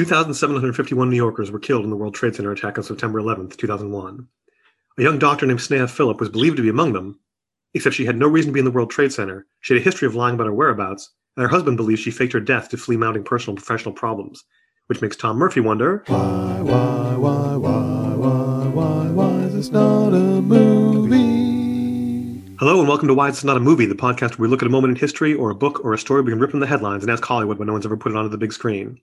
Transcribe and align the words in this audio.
2,751 0.00 1.10
New 1.10 1.16
Yorkers 1.16 1.50
were 1.50 1.58
killed 1.58 1.84
in 1.84 1.90
the 1.90 1.96
World 1.96 2.14
Trade 2.14 2.34
Center 2.34 2.52
attack 2.52 2.78
on 2.78 2.84
September 2.84 3.18
11, 3.18 3.50
2001. 3.50 4.26
A 4.96 5.02
young 5.02 5.18
doctor 5.18 5.44
named 5.44 5.60
Sneha 5.60 5.90
Philip 5.90 6.18
was 6.18 6.30
believed 6.30 6.56
to 6.56 6.62
be 6.62 6.70
among 6.70 6.94
them, 6.94 7.20
except 7.74 7.94
she 7.94 8.06
had 8.06 8.16
no 8.16 8.26
reason 8.26 8.48
to 8.48 8.54
be 8.54 8.60
in 8.60 8.64
the 8.64 8.70
World 8.70 8.90
Trade 8.90 9.12
Center. 9.12 9.46
She 9.60 9.74
had 9.74 9.82
a 9.82 9.84
history 9.84 10.08
of 10.08 10.14
lying 10.14 10.36
about 10.36 10.46
her 10.46 10.54
whereabouts, 10.54 11.10
and 11.36 11.42
her 11.42 11.50
husband 11.50 11.76
believes 11.76 12.00
she 12.00 12.10
faked 12.10 12.32
her 12.32 12.40
death 12.40 12.70
to 12.70 12.78
flee 12.78 12.96
mounting 12.96 13.24
personal 13.24 13.56
and 13.56 13.62
professional 13.62 13.94
problems, 13.94 14.42
which 14.86 15.02
makes 15.02 15.18
Tom 15.18 15.36
Murphy 15.36 15.60
wonder 15.60 16.02
Why, 16.06 16.16
why, 16.62 17.16
why, 17.16 17.56
why, 17.56 18.14
why, 18.14 18.68
why, 18.68 19.10
why 19.10 19.40
is 19.42 19.52
this 19.52 19.70
not 19.70 20.14
a 20.14 20.40
movie? 20.40 21.20
Hello 22.58 22.80
and 22.80 22.88
welcome 22.88 23.08
to 23.08 23.14
Why 23.14 23.28
It's 23.28 23.44
Not 23.44 23.58
a 23.58 23.60
Movie, 23.60 23.84
the 23.84 23.94
podcast 23.94 24.38
where 24.38 24.46
we 24.46 24.48
look 24.48 24.62
at 24.62 24.66
a 24.66 24.70
moment 24.70 24.92
in 24.92 24.96
history 24.96 25.34
or 25.34 25.50
a 25.50 25.54
book 25.54 25.84
or 25.84 25.92
a 25.92 25.98
story 25.98 26.22
we 26.22 26.32
can 26.32 26.40
rip 26.40 26.52
from 26.52 26.60
the 26.60 26.66
headlines 26.66 27.02
and 27.02 27.12
ask 27.12 27.22
Hollywood 27.22 27.58
when 27.58 27.66
no 27.66 27.74
one's 27.74 27.84
ever 27.84 27.98
put 27.98 28.12
it 28.12 28.16
onto 28.16 28.30
the 28.30 28.38
big 28.38 28.54
screen. 28.54 28.98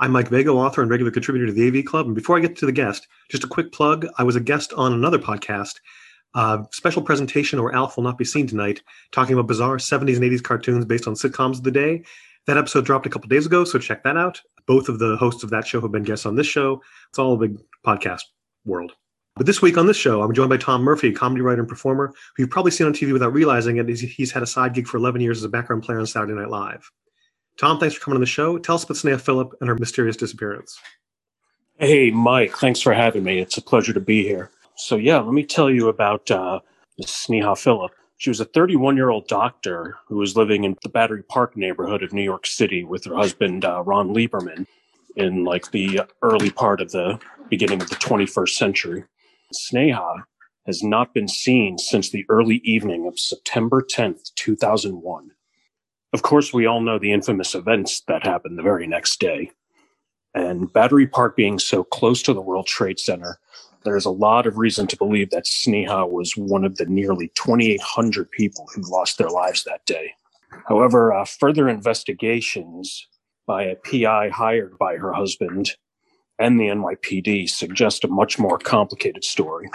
I'm 0.00 0.12
Mike 0.12 0.28
Vago, 0.28 0.56
author 0.56 0.80
and 0.80 0.90
regular 0.90 1.10
contributor 1.10 1.46
to 1.46 1.52
the 1.52 1.66
AV 1.66 1.84
Club. 1.84 2.06
And 2.06 2.14
before 2.14 2.36
I 2.36 2.40
get 2.40 2.54
to 2.58 2.66
the 2.66 2.72
guest, 2.72 3.08
just 3.30 3.42
a 3.42 3.48
quick 3.48 3.72
plug. 3.72 4.06
I 4.16 4.22
was 4.22 4.36
a 4.36 4.40
guest 4.40 4.72
on 4.74 4.92
another 4.92 5.18
podcast, 5.18 5.80
uh, 6.34 6.62
special 6.70 7.02
presentation 7.02 7.58
or 7.58 7.74
Alf 7.74 7.96
will 7.96 8.04
not 8.04 8.16
be 8.16 8.24
seen 8.24 8.46
tonight, 8.46 8.80
talking 9.10 9.34
about 9.34 9.48
bizarre 9.48 9.76
70s 9.78 10.14
and 10.14 10.24
80s 10.24 10.42
cartoons 10.42 10.84
based 10.84 11.08
on 11.08 11.14
sitcoms 11.14 11.58
of 11.58 11.64
the 11.64 11.72
day. 11.72 12.04
That 12.46 12.56
episode 12.56 12.84
dropped 12.84 13.06
a 13.06 13.10
couple 13.10 13.28
days 13.28 13.44
ago, 13.44 13.64
so 13.64 13.80
check 13.80 14.04
that 14.04 14.16
out. 14.16 14.40
Both 14.68 14.88
of 14.88 15.00
the 15.00 15.16
hosts 15.16 15.42
of 15.42 15.50
that 15.50 15.66
show 15.66 15.80
have 15.80 15.90
been 15.90 16.04
guests 16.04 16.26
on 16.26 16.36
this 16.36 16.46
show. 16.46 16.80
It's 17.08 17.18
all 17.18 17.34
a 17.34 17.36
big 17.36 17.58
podcast 17.84 18.22
world. 18.64 18.92
But 19.34 19.46
this 19.46 19.60
week 19.62 19.76
on 19.76 19.88
this 19.88 19.96
show, 19.96 20.22
I'm 20.22 20.32
joined 20.32 20.50
by 20.50 20.58
Tom 20.58 20.82
Murphy, 20.82 21.10
comedy 21.10 21.42
writer 21.42 21.62
and 21.62 21.68
performer 21.68 22.14
who 22.36 22.44
you've 22.44 22.50
probably 22.50 22.70
seen 22.70 22.86
on 22.86 22.92
TV 22.92 23.12
without 23.12 23.32
realizing 23.32 23.78
it. 23.78 23.88
He's 23.88 24.30
had 24.30 24.44
a 24.44 24.46
side 24.46 24.74
gig 24.74 24.86
for 24.86 24.96
11 24.96 25.20
years 25.20 25.38
as 25.38 25.44
a 25.44 25.48
background 25.48 25.82
player 25.82 25.98
on 25.98 26.06
Saturday 26.06 26.34
Night 26.34 26.50
Live. 26.50 26.88
Tom, 27.58 27.80
thanks 27.80 27.96
for 27.96 28.00
coming 28.00 28.16
on 28.16 28.20
the 28.20 28.26
show. 28.26 28.56
Tell 28.56 28.76
us 28.76 28.84
about 28.84 28.96
Sneha 28.96 29.20
Philip 29.20 29.52
and 29.60 29.68
her 29.68 29.74
mysterious 29.74 30.16
disappearance. 30.16 30.78
Hey, 31.78 32.10
Mike, 32.10 32.56
thanks 32.56 32.80
for 32.80 32.92
having 32.92 33.24
me. 33.24 33.40
It's 33.40 33.56
a 33.56 33.62
pleasure 33.62 33.92
to 33.92 34.00
be 34.00 34.22
here. 34.22 34.50
So, 34.76 34.96
yeah, 34.96 35.18
let 35.18 35.34
me 35.34 35.44
tell 35.44 35.68
you 35.68 35.88
about 35.88 36.30
uh, 36.30 36.60
Sneha 37.02 37.58
Philip. 37.58 37.92
She 38.16 38.30
was 38.30 38.40
a 38.40 38.44
31 38.44 38.96
year 38.96 39.10
old 39.10 39.26
doctor 39.26 39.96
who 40.06 40.16
was 40.16 40.36
living 40.36 40.64
in 40.64 40.76
the 40.82 40.88
Battery 40.88 41.22
Park 41.24 41.56
neighborhood 41.56 42.02
of 42.02 42.12
New 42.12 42.22
York 42.22 42.46
City 42.46 42.84
with 42.84 43.04
her 43.04 43.16
husband, 43.16 43.64
uh, 43.64 43.82
Ron 43.82 44.14
Lieberman, 44.14 44.66
in 45.16 45.44
like 45.44 45.70
the 45.72 46.02
early 46.22 46.50
part 46.50 46.80
of 46.80 46.92
the 46.92 47.18
beginning 47.48 47.82
of 47.82 47.88
the 47.88 47.96
21st 47.96 48.50
century. 48.50 49.04
Sneha 49.52 50.22
has 50.66 50.82
not 50.82 51.14
been 51.14 51.28
seen 51.28 51.78
since 51.78 52.10
the 52.10 52.24
early 52.28 52.56
evening 52.64 53.06
of 53.06 53.18
September 53.18 53.82
10th, 53.82 54.32
2001. 54.36 55.30
Of 56.12 56.22
course, 56.22 56.52
we 56.52 56.66
all 56.66 56.80
know 56.80 56.98
the 56.98 57.12
infamous 57.12 57.54
events 57.54 58.02
that 58.08 58.24
happened 58.24 58.58
the 58.58 58.62
very 58.62 58.86
next 58.86 59.20
day. 59.20 59.50
And 60.34 60.72
Battery 60.72 61.06
Park 61.06 61.36
being 61.36 61.58
so 61.58 61.84
close 61.84 62.22
to 62.22 62.32
the 62.32 62.40
World 62.40 62.66
Trade 62.66 62.98
Center, 62.98 63.38
there's 63.84 64.04
a 64.04 64.10
lot 64.10 64.46
of 64.46 64.58
reason 64.58 64.86
to 64.88 64.96
believe 64.96 65.30
that 65.30 65.44
Sneha 65.44 66.10
was 66.10 66.36
one 66.36 66.64
of 66.64 66.76
the 66.76 66.86
nearly 66.86 67.30
2,800 67.34 68.30
people 68.30 68.66
who 68.74 68.82
lost 68.90 69.18
their 69.18 69.30
lives 69.30 69.64
that 69.64 69.84
day. 69.86 70.12
However, 70.66 71.12
uh, 71.12 71.24
further 71.24 71.68
investigations 71.68 73.06
by 73.46 73.64
a 73.64 73.76
PI 73.76 74.30
hired 74.30 74.76
by 74.78 74.96
her 74.96 75.12
husband 75.12 75.76
and 76.38 76.58
the 76.58 76.68
NYPD 76.68 77.48
suggest 77.48 78.04
a 78.04 78.08
much 78.08 78.38
more 78.38 78.58
complicated 78.58 79.24
story. 79.24 79.68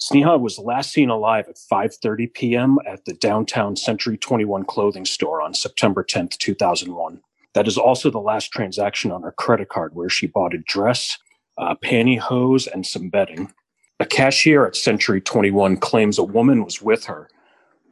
Sneha 0.00 0.38
was 0.38 0.58
last 0.58 0.92
seen 0.92 1.08
alive 1.08 1.46
at 1.48 1.56
5:30 1.56 2.32
p.m. 2.34 2.78
at 2.86 3.04
the 3.06 3.14
downtown 3.14 3.76
Century 3.76 4.18
21 4.18 4.64
clothing 4.64 5.06
store 5.06 5.40
on 5.40 5.54
September 5.54 6.04
10th, 6.04 6.36
2001. 6.36 7.20
That 7.54 7.66
is 7.66 7.78
also 7.78 8.10
the 8.10 8.18
last 8.18 8.52
transaction 8.52 9.10
on 9.10 9.22
her 9.22 9.32
credit 9.32 9.70
card 9.70 9.94
where 9.94 10.10
she 10.10 10.26
bought 10.26 10.52
a 10.52 10.58
dress, 10.58 11.16
uh, 11.56 11.74
pantyhose, 11.76 12.70
and 12.70 12.86
some 12.86 13.08
bedding. 13.08 13.50
A 13.98 14.04
cashier 14.04 14.66
at 14.66 14.76
Century 14.76 15.22
21 15.22 15.78
claims 15.78 16.18
a 16.18 16.24
woman 16.24 16.62
was 16.62 16.82
with 16.82 17.06
her, 17.06 17.30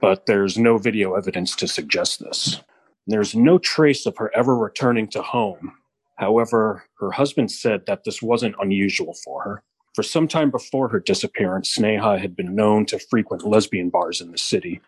but 0.02 0.26
there's 0.26 0.58
no 0.58 0.76
video 0.76 1.14
evidence 1.14 1.56
to 1.56 1.66
suggest 1.66 2.20
this. 2.20 2.60
There's 3.06 3.34
no 3.34 3.56
trace 3.56 4.04
of 4.04 4.18
her 4.18 4.30
ever 4.36 4.54
returning 4.54 5.08
to 5.08 5.22
home. 5.22 5.72
However, 6.16 6.84
her 7.00 7.10
husband 7.10 7.50
said 7.50 7.86
that 7.86 8.04
this 8.04 8.20
wasn't 8.20 8.56
unusual 8.60 9.14
for 9.14 9.42
her. 9.42 9.62
For 9.94 10.02
some 10.02 10.26
time 10.26 10.50
before 10.50 10.88
her 10.88 10.98
disappearance, 10.98 11.76
Sneha 11.76 12.18
had 12.18 12.34
been 12.34 12.56
known 12.56 12.84
to 12.86 12.98
frequent 12.98 13.46
lesbian 13.46 13.90
bars 13.90 14.20
in 14.20 14.32
the 14.32 14.38
city, 14.38 14.80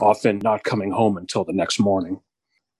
often 0.00 0.38
not 0.38 0.64
coming 0.64 0.90
home 0.90 1.16
until 1.16 1.44
the 1.44 1.52
next 1.52 1.78
morning. 1.78 2.20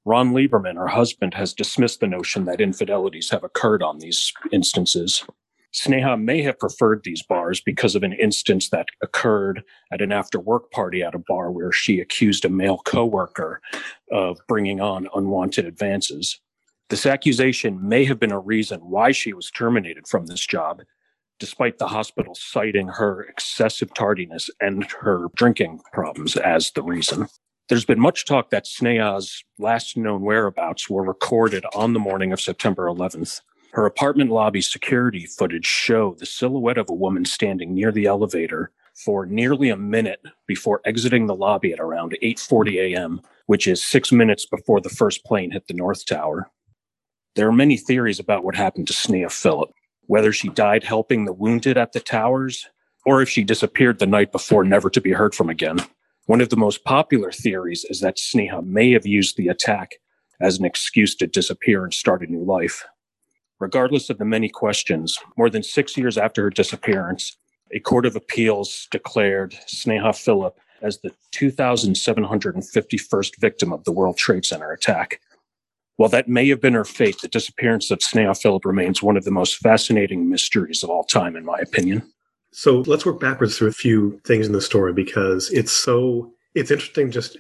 Ron 0.05 0.33
Lieberman, 0.33 0.77
her 0.77 0.89
husband, 0.89 1.35
has 1.35 1.55
dismissed 1.55 2.01
the 2.01 2.09
notion 2.09 2.47
that 2.47 2.61
infidelities 2.61 3.31
have 3.31 3.45
occurred 3.45 3.83
on 3.83 3.99
these 3.99 4.33
instances. 4.51 5.25
Sneha 5.73 6.21
may 6.21 6.43
have 6.43 6.59
preferred 6.59 7.03
these 7.05 7.23
bars 7.23 7.61
because 7.61 7.95
of 7.95 8.03
an 8.03 8.15
instance 8.15 8.71
that 8.71 8.89
occurred 9.03 9.63
at 9.93 10.01
an 10.01 10.11
after 10.11 10.41
work 10.41 10.73
party 10.73 11.03
at 11.03 11.15
a 11.15 11.23
bar 11.29 11.53
where 11.53 11.71
she 11.71 12.01
accused 12.01 12.45
a 12.45 12.49
male 12.49 12.79
coworker 12.87 13.61
of 14.11 14.39
bringing 14.49 14.81
on 14.81 15.09
unwanted 15.15 15.67
advances. 15.67 16.41
This 16.89 17.07
accusation 17.07 17.87
may 17.87 18.05
have 18.07 18.19
been 18.19 18.33
a 18.33 18.41
reason 18.41 18.81
why 18.81 19.13
she 19.13 19.33
was 19.33 19.51
terminated 19.51 20.09
from 20.09 20.27
this 20.27 20.45
job 20.45 20.81
despite 21.39 21.79
the 21.79 21.89
hospital 21.89 22.35
citing 22.35 22.89
her 22.89 23.23
excessive 23.23 23.93
tardiness 23.95 24.51
and 24.61 24.85
her 25.01 25.27
drinking 25.35 25.81
problems 25.93 26.37
as 26.37 26.71
the 26.73 26.83
reason. 26.83 27.29
There's 27.69 27.85
been 27.85 28.01
much 28.01 28.25
talk 28.25 28.51
that 28.51 28.65
Sneha's 28.65 29.45
last 29.59 29.97
known 29.97 30.23
whereabouts 30.23 30.89
were 30.89 31.03
recorded 31.03 31.65
on 31.75 31.93
the 31.93 32.01
morning 32.01 32.33
of 32.33 32.41
September 32.41 32.87
11th. 32.87 33.43
Her 33.73 33.85
apartment 33.85 34.31
lobby 34.31 34.63
security 34.63 35.27
footage 35.27 35.67
show 35.67 36.15
the 36.19 36.25
silhouette 36.25 36.79
of 36.79 36.89
a 36.89 36.95
woman 36.95 37.27
standing 37.27 37.75
near 37.75 37.93
the 37.93 38.07
elevator 38.07 38.71
for 39.05 39.27
nearly 39.27 39.69
a 39.69 39.77
minute 39.77 40.21
before 40.47 40.81
exiting 40.85 41.27
the 41.27 41.35
lobby 41.35 41.73
at 41.73 41.79
around 41.79 42.17
8:40 42.23 42.95
a.m., 42.95 43.21
which 43.47 43.67
is 43.67 43.85
6 43.85 44.13
minutes 44.13 44.47
before 44.47 44.81
the 44.81 44.89
first 44.89 45.25
plane 45.25 45.51
hit 45.51 45.67
the 45.67 45.75
North 45.75 46.07
Tower. 46.07 46.51
There 47.37 47.47
are 47.47 47.53
many 47.53 47.77
theories 47.77 48.19
about 48.19 48.45
what 48.45 48.57
happened 48.57 48.89
to 48.89 48.95
Sneha 48.95 49.31
Philip 49.31 49.71
whether 50.09 50.33
she 50.33 50.49
died 50.49 50.83
helping 50.83 51.25
the 51.25 51.33
wounded 51.33 51.79
at 51.79 51.93
the 51.93 52.01
towers 52.01 52.67
or 53.07 53.23
if 53.23 53.29
she 53.29 53.45
disappeared 53.45 54.01
the 54.01 54.07
night 54.07 54.33
before, 54.33 54.65
never 54.65 54.91
to 54.91 55.01
be 55.01 55.13
heard 55.13 55.35
from 55.35 55.49
again. 55.49 55.79
One 56.27 56.43
of 56.43 56.51
the 56.51 56.57
most 56.57 56.85
popular 56.85 57.31
theories 57.31 57.87
is 57.89 58.01
that 58.01 58.19
Sneha 58.19 58.67
may 58.67 58.91
have 58.93 59.07
used 59.07 59.37
the 59.37 59.49
attack 59.49 59.95
as 60.41 60.59
an 60.59 60.65
excuse 60.65 61.15
to 61.17 61.27
disappear 61.27 61.85
and 61.85 61.93
start 61.95 62.23
a 62.23 62.27
new 62.27 62.45
life. 62.45 62.87
Regardless 63.61 64.11
of 64.11 64.19
the 64.19 64.25
many 64.25 64.49
questions, 64.49 65.19
more 65.37 65.51
than 65.51 65.63
six 65.63 65.97
years 65.97 66.19
after 66.19 66.43
her 66.43 66.51
disappearance, 66.51 67.37
a 67.73 67.81
court 67.81 68.07
of 68.07 68.15
appeals 68.15 68.87
declared 68.91 69.53
Sneha 69.67 70.15
Philip 70.15 70.59
as 70.81 71.01
the 71.01 71.11
2,751st 71.33 73.41
victim 73.41 73.73
of 73.73 73.83
the 73.85 73.93
World 73.93 74.17
Trade 74.17 74.45
Center 74.45 74.71
attack. 74.71 75.21
While 75.99 76.11
that 76.11 76.29
may 76.29 76.49
have 76.49 76.61
been 76.61 76.75
her 76.75 76.85
fate, 76.85 77.21
the 77.21 77.27
disappearance 77.29 77.91
of 77.91 77.99
Sneha 77.99 78.41
Philip 78.41 78.65
remains 78.65 79.03
one 79.03 79.17
of 79.17 79.25
the 79.25 79.33
most 79.33 79.57
fascinating 79.57 80.31
mysteries 80.31 80.85
of 80.85 80.91
all 80.91 81.03
time, 81.03 81.35
in 81.35 81.45
my 81.45 81.59
opinion. 81.59 82.05
So 82.53 82.85
let's 82.87 83.05
work 83.05 83.19
backwards 83.19 83.59
through 83.59 83.67
a 83.67 83.73
few 83.73 84.21
things 84.25 84.47
in 84.47 84.53
the 84.53 84.61
story 84.61 84.93
because 84.93 85.51
it's 85.51 85.73
so 85.73 86.33
it's 86.55 86.71
interesting 86.71 87.11
just 87.11 87.37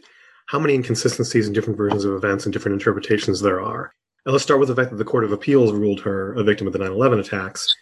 how 0.47 0.59
many 0.59 0.75
inconsistencies 0.75 1.47
and 1.47 1.55
different 1.55 1.77
versions 1.77 2.05
of 2.05 2.15
events 2.15 2.47
and 2.47 2.53
different 2.53 2.75
interpretations 2.75 3.41
there 3.41 3.61
are. 3.61 3.93
And 4.27 4.33
let's 4.33 4.43
start 4.43 4.59
with 4.59 4.69
the 4.69 4.75
fact 4.75 4.91
that 4.91 4.97
the 4.97 5.05
Court 5.05 5.23
of 5.23 5.31
Appeals 5.31 5.73
ruled 5.73 6.01
her 6.01 6.33
a 6.33 6.43
victim 6.43 6.67
of 6.67 6.73
the 6.73 6.81
9/11 6.81 7.21
attacks. 7.21 7.73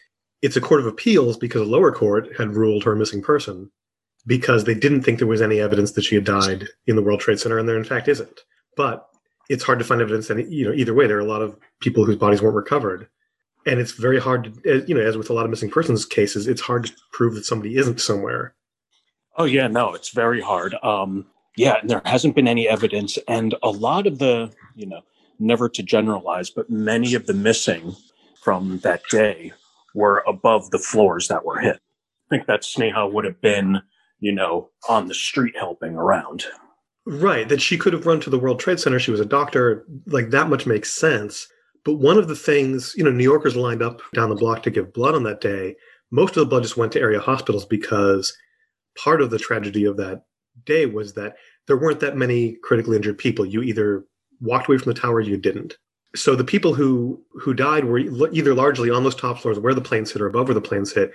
It's 0.42 0.56
a 0.56 0.60
court 0.60 0.81
of 0.81 0.86
appeals 0.86 1.38
because 1.38 1.62
a 1.62 1.65
lower 1.65 1.91
court 1.91 2.36
had 2.36 2.54
ruled 2.54 2.84
her 2.84 2.92
a 2.92 2.97
missing 2.97 3.22
person 3.22 3.70
because 4.26 4.65
they 4.65 4.75
didn't 4.75 5.04
think 5.04 5.19
there 5.19 5.26
was 5.26 5.41
any 5.41 5.59
evidence 5.59 5.92
that 5.92 6.04
she 6.04 6.16
had 6.16 6.25
died 6.25 6.69
in 6.86 6.97
the 6.97 7.03
World 7.03 7.20
Trade 7.20 7.41
Center, 7.41 7.59
and 7.59 7.66
there 7.66 7.78
in 7.78 7.84
fact 7.84 8.09
isn't. 8.09 8.41
But 8.76 9.09
it's 9.49 9.65
hard 9.65 9.79
to 9.79 9.84
find 9.84 10.01
evidence 10.01 10.31
any 10.31 10.45
you 10.45 10.65
know 10.65 10.73
either 10.73 10.95
way 10.95 11.07
there 11.07 11.17
are 11.17 11.21
a 11.21 11.25
lot 11.25 11.43
of 11.43 11.57
people 11.81 12.05
whose 12.05 12.17
bodies 12.17 12.43
weren't 12.43 12.57
recovered. 12.57 13.09
And 13.67 13.81
it's 13.81 13.93
very 13.93 14.21
hard 14.21 14.63
to 14.63 14.84
you 14.87 14.95
know 14.95 15.01
as 15.01 15.16
with 15.16 15.31
a 15.31 15.33
lot 15.33 15.45
of 15.45 15.51
missing 15.51 15.71
persons 15.71 16.04
cases 16.04 16.47
it's 16.47 16.60
hard 16.60 16.87
to 16.87 16.93
prove 17.13 17.34
that 17.34 17.45
somebody 17.45 17.77
isn't 17.77 18.01
somewhere. 18.01 18.54
Oh 19.37 19.45
yeah 19.45 19.66
no 19.66 19.95
it's 19.95 20.10
very 20.10 20.41
hard. 20.41 20.75
Um 20.83 21.27
yeah 21.57 21.78
and 21.81 21.91
there 21.91 22.03
hasn't 22.04 22.34
been 22.34 22.48
any 22.48 22.69
evidence. 22.69 23.19
And 23.28 23.54
a 23.63 23.71
lot 23.71 24.07
of 24.07 24.19
the 24.19 24.53
you 24.75 24.87
know 24.87 25.01
never 25.39 25.69
to 25.69 25.83
generalize 25.83 26.51
but 26.51 26.71
many 26.71 27.15
of 27.15 27.27
the 27.27 27.34
missing 27.34 27.95
from 28.42 28.78
that 28.78 29.03
day 29.10 29.53
were 29.95 30.22
above 30.27 30.71
the 30.71 30.78
floors 30.78 31.28
that 31.28 31.45
were 31.45 31.59
hit. 31.59 31.77
I 31.77 32.37
think 32.37 32.47
that 32.47 32.63
sneha 32.63 33.10
would 33.10 33.25
have 33.25 33.41
been 33.41 33.83
you 34.21 34.33
know 34.33 34.71
on 34.89 35.09
the 35.09 35.15
street 35.15 35.57
helping 35.57 35.95
around 35.95 36.47
Right, 37.06 37.48
that 37.48 37.62
she 37.62 37.78
could 37.78 37.92
have 37.92 38.04
run 38.04 38.20
to 38.20 38.30
the 38.30 38.38
World 38.38 38.58
Trade 38.58 38.80
Center. 38.80 38.98
She 38.98 39.12
was 39.12 39.20
a 39.20 39.24
doctor. 39.24 39.86
Like 40.06 40.30
that 40.30 40.48
much 40.48 40.66
makes 40.66 40.92
sense. 40.92 41.47
But 41.84 41.94
one 41.94 42.18
of 42.18 42.26
the 42.26 42.34
things, 42.34 42.94
you 42.97 43.04
know, 43.04 43.12
New 43.12 43.22
Yorkers 43.22 43.54
lined 43.54 43.80
up 43.80 44.03
down 44.12 44.28
the 44.28 44.34
block 44.34 44.64
to 44.64 44.70
give 44.70 44.92
blood 44.92 45.14
on 45.14 45.22
that 45.22 45.41
day. 45.41 45.76
Most 46.10 46.36
of 46.36 46.41
the 46.41 46.47
blood 46.47 46.64
just 46.64 46.76
went 46.76 46.92
to 46.92 47.00
area 47.00 47.20
hospitals 47.20 47.64
because 47.64 48.36
part 48.98 49.20
of 49.20 49.30
the 49.30 49.38
tragedy 49.38 49.84
of 49.84 49.97
that 49.98 50.24
day 50.64 50.86
was 50.86 51.12
that 51.14 51.36
there 51.68 51.76
weren't 51.76 52.00
that 52.00 52.16
many 52.16 52.56
critically 52.64 52.97
injured 52.97 53.18
people. 53.18 53.47
You 53.47 53.62
either 53.62 54.04
walked 54.41 54.68
away 54.68 54.78
from 54.78 54.92
the 54.92 55.00
tower 55.00 55.20
you 55.20 55.36
didn't. 55.36 55.78
So 56.16 56.34
the 56.34 56.44
people 56.44 56.74
who 56.74 57.22
who 57.41 57.54
died 57.54 57.84
were 57.84 57.98
either 57.98 58.54
largely 58.54 58.91
on 58.91 59.04
those 59.04 59.14
top 59.14 59.38
floors 59.38 59.60
where 59.60 59.74
the 59.74 59.80
planes 59.80 60.10
hit 60.10 60.22
or 60.22 60.26
above 60.26 60.48
where 60.48 60.54
the 60.54 60.60
planes 60.60 60.92
hit, 60.92 61.14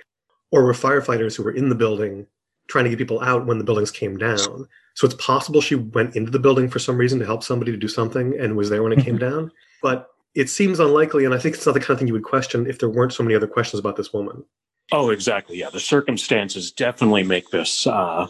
or 0.50 0.64
were 0.64 0.72
firefighters 0.72 1.36
who 1.36 1.42
were 1.42 1.52
in 1.52 1.68
the 1.68 1.74
building 1.74 2.26
trying 2.68 2.84
to 2.84 2.90
get 2.90 2.98
people 2.98 3.20
out 3.20 3.46
when 3.46 3.58
the 3.58 3.64
buildings 3.64 3.90
came 3.90 4.16
down. 4.16 4.68
So 4.94 5.06
it's 5.06 5.14
possible 5.14 5.60
she 5.60 5.74
went 5.74 6.16
into 6.16 6.30
the 6.30 6.38
building 6.38 6.68
for 6.68 6.78
some 6.78 6.96
reason 6.96 7.18
to 7.18 7.26
help 7.26 7.42
somebody 7.42 7.72
to 7.72 7.78
do 7.78 7.88
something 7.88 8.38
and 8.38 8.56
was 8.56 8.70
there 8.70 8.82
when 8.82 8.92
it 8.92 9.04
came 9.04 9.18
down. 9.18 9.50
But 9.82 10.08
it 10.34 10.48
seems 10.48 10.80
unlikely, 10.80 11.24
and 11.24 11.34
I 11.34 11.38
think 11.38 11.54
it's 11.54 11.66
not 11.66 11.72
the 11.72 11.80
kind 11.80 11.90
of 11.90 11.98
thing 11.98 12.08
you 12.08 12.14
would 12.14 12.24
question 12.24 12.66
if 12.66 12.78
there 12.78 12.88
weren't 12.88 13.12
so 13.12 13.22
many 13.22 13.34
other 13.34 13.46
questions 13.46 13.80
about 13.80 13.96
this 13.96 14.12
woman. 14.12 14.44
Oh, 14.90 15.10
exactly. 15.10 15.58
Yeah, 15.58 15.70
the 15.70 15.80
circumstances 15.80 16.70
definitely 16.70 17.22
make 17.22 17.50
this 17.50 17.86
uh, 17.86 18.26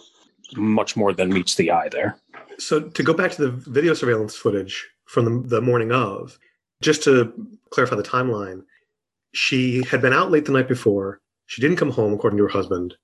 much 0.56 0.96
more 0.96 1.12
than 1.12 1.32
meets 1.32 1.55
the 1.55 1.70
eye. 1.70 1.88
There. 1.90 2.17
So 2.58 2.81
to 2.81 3.02
go 3.02 3.14
back 3.14 3.32
to 3.32 3.43
the 3.43 3.50
video 3.50 3.94
surveillance 3.94 4.37
footage 4.37 4.88
from 5.06 5.25
the, 5.43 5.49
the 5.49 5.61
morning 5.61 5.93
of, 5.93 6.38
just 6.81 7.02
to 7.05 7.32
clarify 7.70 7.96
the 7.96 8.02
timeline, 8.02 8.64
she 9.32 9.84
had 9.84 10.02
been 10.02 10.12
out 10.12 10.31
late 10.31 10.44
the 10.44 10.52
night 10.52 10.69
before. 10.69 11.20
She 11.46 11.61
didn't 11.61 11.76
come 11.76 11.90
home, 11.90 12.12
according 12.12 12.37
to 12.38 12.44
her 12.44 12.49
husband, 12.49 12.94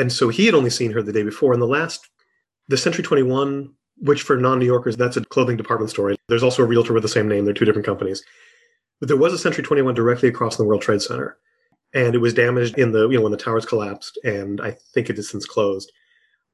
and 0.00 0.10
so 0.10 0.30
he 0.30 0.46
had 0.46 0.54
only 0.54 0.70
seen 0.70 0.92
her 0.92 1.02
the 1.02 1.12
day 1.12 1.22
before. 1.22 1.52
And 1.52 1.60
the 1.60 1.66
last, 1.66 2.08
the 2.68 2.78
Century 2.78 3.04
Twenty 3.04 3.22
One, 3.22 3.74
which 3.98 4.22
for 4.22 4.36
non 4.38 4.58
New 4.58 4.64
Yorkers, 4.64 4.96
that's 4.96 5.18
a 5.18 5.24
clothing 5.26 5.58
department 5.58 5.90
store. 5.90 6.14
There's 6.26 6.42
also 6.42 6.62
a 6.62 6.66
realtor 6.66 6.94
with 6.94 7.02
the 7.02 7.08
same 7.08 7.28
name. 7.28 7.44
They're 7.44 7.52
two 7.52 7.66
different 7.66 7.84
companies. 7.84 8.24
But 8.98 9.08
there 9.08 9.18
was 9.18 9.34
a 9.34 9.38
Century 9.38 9.62
Twenty 9.62 9.82
One 9.82 9.94
directly 9.94 10.30
across 10.30 10.56
the 10.56 10.64
World 10.64 10.80
Trade 10.80 11.02
Center, 11.02 11.36
and 11.92 12.14
it 12.14 12.18
was 12.18 12.32
damaged 12.32 12.78
in 12.78 12.92
the 12.92 13.08
you 13.10 13.18
know 13.18 13.22
when 13.22 13.32
the 13.32 13.38
towers 13.38 13.66
collapsed, 13.66 14.18
and 14.24 14.60
I 14.62 14.76
think 14.94 15.10
it 15.10 15.16
has 15.16 15.28
since 15.28 15.44
closed. 15.44 15.92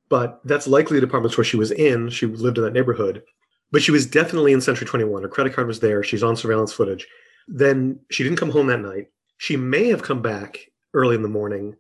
But 0.09 0.41
that's 0.45 0.67
likely 0.67 0.97
the 0.97 1.07
department 1.07 1.33
store 1.33 1.45
she 1.45 1.57
was 1.57 1.71
in. 1.71 2.11
She 2.11 2.27
lived 2.27 2.59
in 2.59 2.65
that 2.65 2.73
neighborhood. 2.73 3.23
But 3.71 3.83
she 3.83 3.91
was 3.91 4.07
definitely 4.07 4.53
in 4.53 4.61
Century 4.61 4.87
21. 4.87 5.23
Her 5.23 5.29
credit 5.29 5.53
card 5.53 5.67
was 5.67 5.81
there. 5.81 6.03
She's 6.03 6.23
on 6.23 6.37
surveillance 6.37 6.73
footage. 6.73 7.07
Then 7.49 7.99
she 8.11 8.23
didn't 8.23 8.39
come 8.39 8.51
home 8.51 8.69
that 8.69 8.81
night. 8.81 9.07
She 9.39 9.57
may 9.57 9.89
have 9.89 10.05
come 10.05 10.23
back 10.23 10.71
early 10.95 11.17
in 11.17 11.23
the 11.23 11.29
morning, 11.29 11.75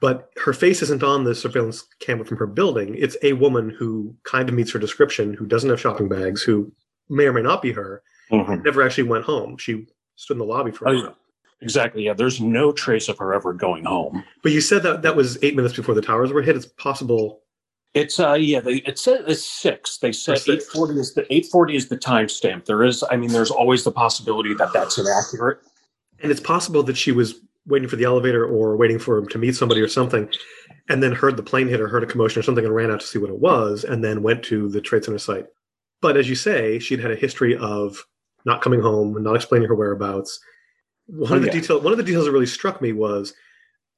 but 0.00 0.30
her 0.44 0.52
face 0.52 0.82
isn't 0.82 1.02
on 1.02 1.24
the 1.24 1.34
surveillance 1.34 1.84
camera 2.00 2.24
from 2.24 2.36
her 2.38 2.46
building. 2.46 2.94
It's 2.96 3.16
a 3.22 3.32
woman 3.34 3.70
who 3.70 4.14
kind 4.24 4.48
of 4.48 4.54
meets 4.54 4.70
her 4.72 4.78
description, 4.78 5.34
who 5.34 5.46
doesn't 5.46 5.70
have 5.70 5.80
shopping 5.80 6.08
bags, 6.08 6.42
who 6.42 6.70
may 7.08 7.24
or 7.26 7.32
may 7.32 7.42
not 7.42 7.62
be 7.62 7.72
her, 7.72 8.02
Mhm. 8.30 8.64
never 8.64 8.82
actually 8.82 9.08
went 9.08 9.24
home. 9.24 9.56
She 9.56 9.86
stood 10.16 10.34
in 10.34 10.38
the 10.38 10.44
lobby 10.44 10.70
for 10.70 10.86
a 10.86 10.90
Oh, 10.92 10.94
while. 11.02 11.16
Exactly. 11.60 12.04
Yeah, 12.04 12.12
there's 12.12 12.40
no 12.40 12.70
trace 12.70 13.08
of 13.08 13.18
her 13.18 13.32
ever 13.34 13.52
going 13.52 13.84
home. 13.84 14.22
But 14.44 14.52
you 14.52 14.60
said 14.60 14.82
that 14.84 15.02
that 15.02 15.16
was 15.16 15.42
eight 15.42 15.56
minutes 15.56 15.74
before 15.74 15.94
the 15.94 16.02
towers 16.02 16.32
were 16.32 16.42
hit. 16.42 16.54
It's 16.54 16.66
possible. 16.66 17.42
It's 17.94 18.20
uh 18.20 18.34
yeah, 18.34 18.60
they, 18.60 18.76
it 18.86 18.98
said 18.98 19.24
it's 19.26 19.44
six. 19.44 19.98
They 19.98 20.12
said 20.12 20.38
eight 20.46 20.62
forty 20.62 21.00
is 21.00 21.14
the 21.14 21.26
eight 21.34 21.46
forty 21.46 21.74
is 21.74 21.88
the 21.88 21.96
timestamp. 21.96 22.66
There 22.66 22.84
is, 22.84 23.02
I 23.10 23.16
mean, 23.16 23.32
there's 23.32 23.50
always 23.50 23.82
the 23.82 23.90
possibility 23.90 24.54
that 24.54 24.72
that's 24.72 24.98
inaccurate. 24.98 25.58
And 26.20 26.30
it's 26.30 26.40
possible 26.40 26.82
that 26.84 26.96
she 26.96 27.10
was 27.12 27.40
waiting 27.66 27.88
for 27.88 27.96
the 27.96 28.04
elevator 28.04 28.46
or 28.46 28.76
waiting 28.76 28.98
for 28.98 29.18
him 29.18 29.28
to 29.28 29.38
meet 29.38 29.54
somebody 29.54 29.80
or 29.80 29.88
something, 29.88 30.28
and 30.88 31.02
then 31.02 31.12
heard 31.12 31.36
the 31.36 31.42
plane 31.42 31.68
hit 31.68 31.80
or 31.80 31.88
heard 31.88 32.02
a 32.02 32.06
commotion 32.06 32.40
or 32.40 32.42
something 32.42 32.64
and 32.64 32.74
ran 32.74 32.90
out 32.90 33.00
to 33.00 33.06
see 33.06 33.18
what 33.18 33.30
it 33.30 33.38
was, 33.38 33.84
and 33.84 34.02
then 34.02 34.22
went 34.22 34.42
to 34.44 34.68
the 34.68 34.80
Trade 34.80 35.04
Center 35.04 35.18
site. 35.18 35.46
But 36.00 36.16
as 36.16 36.28
you 36.28 36.34
say, 36.34 36.78
she'd 36.78 37.00
had 37.00 37.10
a 37.10 37.16
history 37.16 37.56
of 37.56 38.04
not 38.44 38.62
coming 38.62 38.80
home, 38.80 39.22
not 39.22 39.36
explaining 39.36 39.68
her 39.68 39.74
whereabouts. 39.74 40.40
One 41.06 41.32
Oh, 41.32 41.36
of 41.36 41.42
the 41.42 41.48
yeah. 41.48 41.52
detail, 41.54 41.80
one 41.80 41.92
of 41.92 41.98
the 41.98 42.04
details 42.04 42.26
that 42.26 42.32
really 42.32 42.46
struck 42.46 42.80
me 42.80 42.92
was, 42.92 43.34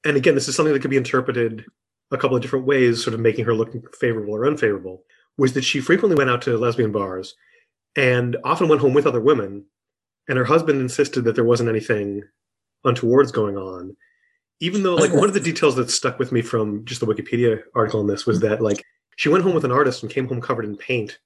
and 0.05 0.17
again, 0.17 0.35
this 0.35 0.49
is 0.49 0.57
something 0.57 0.73
that 0.73 0.81
could 0.81 0.91
be 0.91 0.97
interpreted 0.97 1.65
a 2.11 2.17
couple 2.17 2.37
of 2.37 2.43
different 2.43 2.67
ways, 2.67 3.03
sort 3.03 3.15
of 3.15 3.21
making 3.21 3.45
her 3.45 3.55
look 3.55 3.95
favorable 3.97 4.35
or 4.35 4.47
unfavorable, 4.47 5.05
was 5.37 5.53
that 5.53 5.63
she 5.63 5.81
frequently 5.81 6.17
went 6.17 6.31
out 6.31 6.43
to 6.43 6.57
lesbian 6.57 6.91
bars 6.91 7.35
and 7.97 8.37
often 8.45 8.69
went 8.69 8.81
home 8.81 8.95
with 8.95 9.07
other 9.07 9.21
women, 9.21 9.65
and 10.29 10.39
her 10.39 10.45
husband 10.45 10.81
insisted 10.81 11.23
that 11.23 11.35
there 11.35 11.45
wasn't 11.45 11.69
anything 11.69 12.23
untowards 12.85 13.33
going 13.33 13.57
on. 13.57 13.97
Even 14.61 14.83
though, 14.83 14.95
like, 14.95 15.13
one 15.15 15.29
of 15.29 15.35
the 15.35 15.41
details 15.41 15.77
that 15.77 15.91
stuck 15.91 16.19
with 16.19 16.33
me 16.33 16.43
from 16.43 16.85
just 16.85 17.01
the 17.01 17.07
Wikipedia 17.07 17.63
article 17.75 18.01
on 18.01 18.07
this 18.07 18.27
was 18.27 18.41
that, 18.41 18.61
like, 18.61 18.85
she 19.17 19.29
went 19.29 19.45
home 19.45 19.55
with 19.55 19.65
an 19.65 19.73
artist 19.73 20.03
and 20.03 20.11
came 20.13 20.29
home 20.29 20.41
covered 20.41 20.65
in 20.65 20.77
paint. 20.77 21.19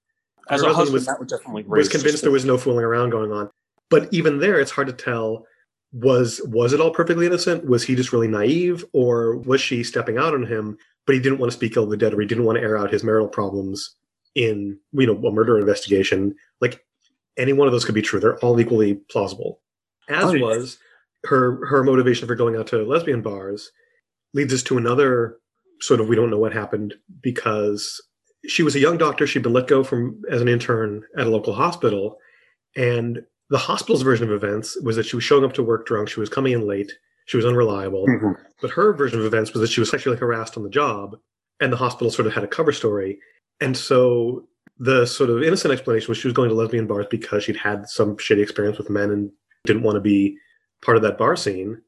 As 0.50 0.62
Her 0.62 0.68
a 0.70 0.74
husband 0.74 0.94
was- 0.94 1.06
that 1.06 1.18
would 1.18 1.28
definitely 1.28 1.64
Was 1.64 1.88
convinced 1.88 2.22
there 2.22 2.30
was 2.30 2.44
no 2.44 2.58
fooling 2.58 2.84
around 2.84 3.10
going 3.10 3.32
on. 3.32 3.50
But 3.90 4.08
even 4.12 4.38
there, 4.38 4.58
it's 4.60 4.70
hard 4.70 4.86
to 4.88 4.92
tell. 4.92 5.46
Was 5.92 6.40
was 6.46 6.72
it 6.72 6.80
all 6.80 6.90
perfectly 6.90 7.24
innocent? 7.24 7.66
Was 7.66 7.84
he 7.84 7.94
just 7.94 8.12
really 8.12 8.26
naive, 8.26 8.84
or 8.92 9.36
was 9.36 9.60
she 9.60 9.84
stepping 9.84 10.18
out 10.18 10.34
on 10.34 10.44
him? 10.44 10.76
But 11.06 11.14
he 11.14 11.20
didn't 11.20 11.38
want 11.38 11.52
to 11.52 11.56
speak 11.56 11.76
ill 11.76 11.84
of 11.84 11.90
the 11.90 11.96
dead, 11.96 12.12
or 12.12 12.20
he 12.20 12.26
didn't 12.26 12.44
want 12.44 12.56
to 12.56 12.62
air 12.62 12.76
out 12.76 12.92
his 12.92 13.04
marital 13.04 13.28
problems 13.28 13.94
in 14.34 14.76
you 14.92 15.06
know 15.06 15.14
a 15.28 15.30
murder 15.30 15.56
investigation. 15.58 16.34
Like 16.60 16.84
any 17.36 17.52
one 17.52 17.68
of 17.68 17.72
those 17.72 17.84
could 17.84 17.94
be 17.94 18.02
true. 18.02 18.18
They're 18.18 18.38
all 18.38 18.58
equally 18.58 18.94
plausible. 19.08 19.60
As 20.08 20.24
Oh, 20.24 20.38
was 20.38 20.78
her 21.26 21.64
her 21.66 21.82
motivation 21.82 22.26
for 22.28 22.34
going 22.34 22.56
out 22.56 22.66
to 22.68 22.84
lesbian 22.84 23.22
bars 23.22 23.70
leads 24.32 24.52
us 24.52 24.62
to 24.64 24.76
another 24.76 25.38
sort 25.80 26.00
of 26.00 26.08
we 26.08 26.16
don't 26.16 26.30
know 26.30 26.38
what 26.38 26.52
happened 26.52 26.94
because 27.22 28.00
she 28.46 28.62
was 28.62 28.74
a 28.74 28.80
young 28.80 28.98
doctor. 28.98 29.26
She'd 29.26 29.42
been 29.42 29.52
let 29.52 29.68
go 29.68 29.82
from 29.82 30.20
as 30.30 30.42
an 30.42 30.48
intern 30.48 31.02
at 31.16 31.26
a 31.26 31.30
local 31.30 31.54
hospital, 31.54 32.18
and 32.76 33.20
the 33.50 33.58
hospital's 33.58 34.02
version 34.02 34.28
of 34.28 34.34
events 34.34 34.76
was 34.82 34.96
that 34.96 35.06
she 35.06 35.16
was 35.16 35.24
showing 35.24 35.44
up 35.44 35.54
to 35.54 35.62
work 35.62 35.86
drunk. 35.86 36.08
She 36.08 36.20
was 36.20 36.28
coming 36.28 36.52
in 36.52 36.66
late. 36.66 36.92
She 37.26 37.36
was 37.36 37.46
unreliable. 37.46 38.06
Mhm. 38.06 38.36
But 38.60 38.70
her 38.72 38.92
version 38.92 39.18
of 39.18 39.26
events 39.26 39.52
was 39.52 39.62
that 39.62 39.70
she 39.70 39.80
was 39.80 39.88
sexually 39.88 40.18
harassed 40.18 40.56
on 40.56 40.62
the 40.62 40.68
job, 40.70 41.16
and 41.60 41.72
the 41.72 41.76
hospital 41.76 42.10
sort 42.10 42.26
of 42.26 42.34
had 42.34 42.44
a 42.44 42.48
cover 42.48 42.72
story. 42.72 43.18
And 43.60 43.76
so 43.76 44.46
the 44.78 45.06
sort 45.06 45.30
of 45.30 45.42
innocent 45.42 45.72
explanation 45.72 46.08
was 46.08 46.18
she 46.18 46.26
was 46.26 46.34
going 46.34 46.48
to 46.48 46.54
lesbian 46.54 46.86
bars 46.86 47.06
because 47.10 47.44
she'd 47.44 47.56
had 47.56 47.88
some 47.88 48.16
shitty 48.16 48.42
experience 48.42 48.76
with 48.76 48.90
men 48.90 49.10
and 49.10 49.30
didn't 49.64 49.82
want 49.82 49.96
to 49.96 50.00
be 50.00 50.36
part 50.84 50.96
of 50.96 51.02
that 51.02 51.18
bar 51.18 51.36
scene. 51.36 51.80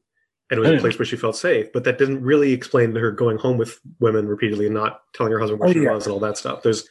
And 0.49 0.57
it 0.57 0.61
was 0.61 0.71
a 0.71 0.77
place 0.79 0.97
where 0.97 1.05
she 1.05 1.17
felt 1.17 1.35
safe. 1.35 1.71
But 1.73 1.83
that 1.83 1.97
didn't 1.97 2.23
really 2.23 2.53
explain 2.53 2.95
her 2.95 3.11
going 3.11 3.37
home 3.37 3.57
with 3.57 3.79
women 3.99 4.27
repeatedly 4.29 4.65
and 4.67 4.75
not 4.75 5.01
telling 5.13 5.33
her 5.33 5.39
husband 5.39 5.59
where 5.59 5.69
Oh, 5.69 5.73
she 5.73 5.81
yeah. 5.81 5.91
was 5.93 6.05
and 6.05 6.13
all 6.13 6.21
that 6.21 6.37
stuff. 6.37 6.63
There's 6.63 6.87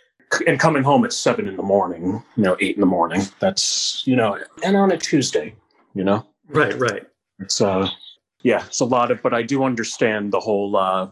and 0.46 0.60
coming 0.60 0.82
home 0.82 1.04
at 1.06 1.12
seven 1.12 1.48
in 1.48 1.56
the 1.56 1.62
morning, 1.62 2.22
you 2.36 2.42
know, 2.42 2.56
eight 2.60 2.74
in 2.76 2.80
the 2.80 2.86
morning. 2.86 3.22
That's 3.40 4.02
you 4.06 4.14
know, 4.16 4.38
and 4.62 4.76
on 4.76 4.92
a 4.92 4.98
Tuesday, 4.98 5.54
you 5.94 6.04
know, 6.04 6.26
right, 6.48 6.78
right. 6.78 7.06
it's 7.38 7.60
uh, 7.62 7.88
yeah, 8.42 8.66
it's 8.66 8.80
a 8.80 8.84
lot 8.84 9.10
of. 9.10 9.22
But 9.22 9.32
I 9.32 9.42
do 9.42 9.64
understand 9.64 10.32
the 10.32 10.40
whole, 10.40 10.76
uh, 10.76 11.06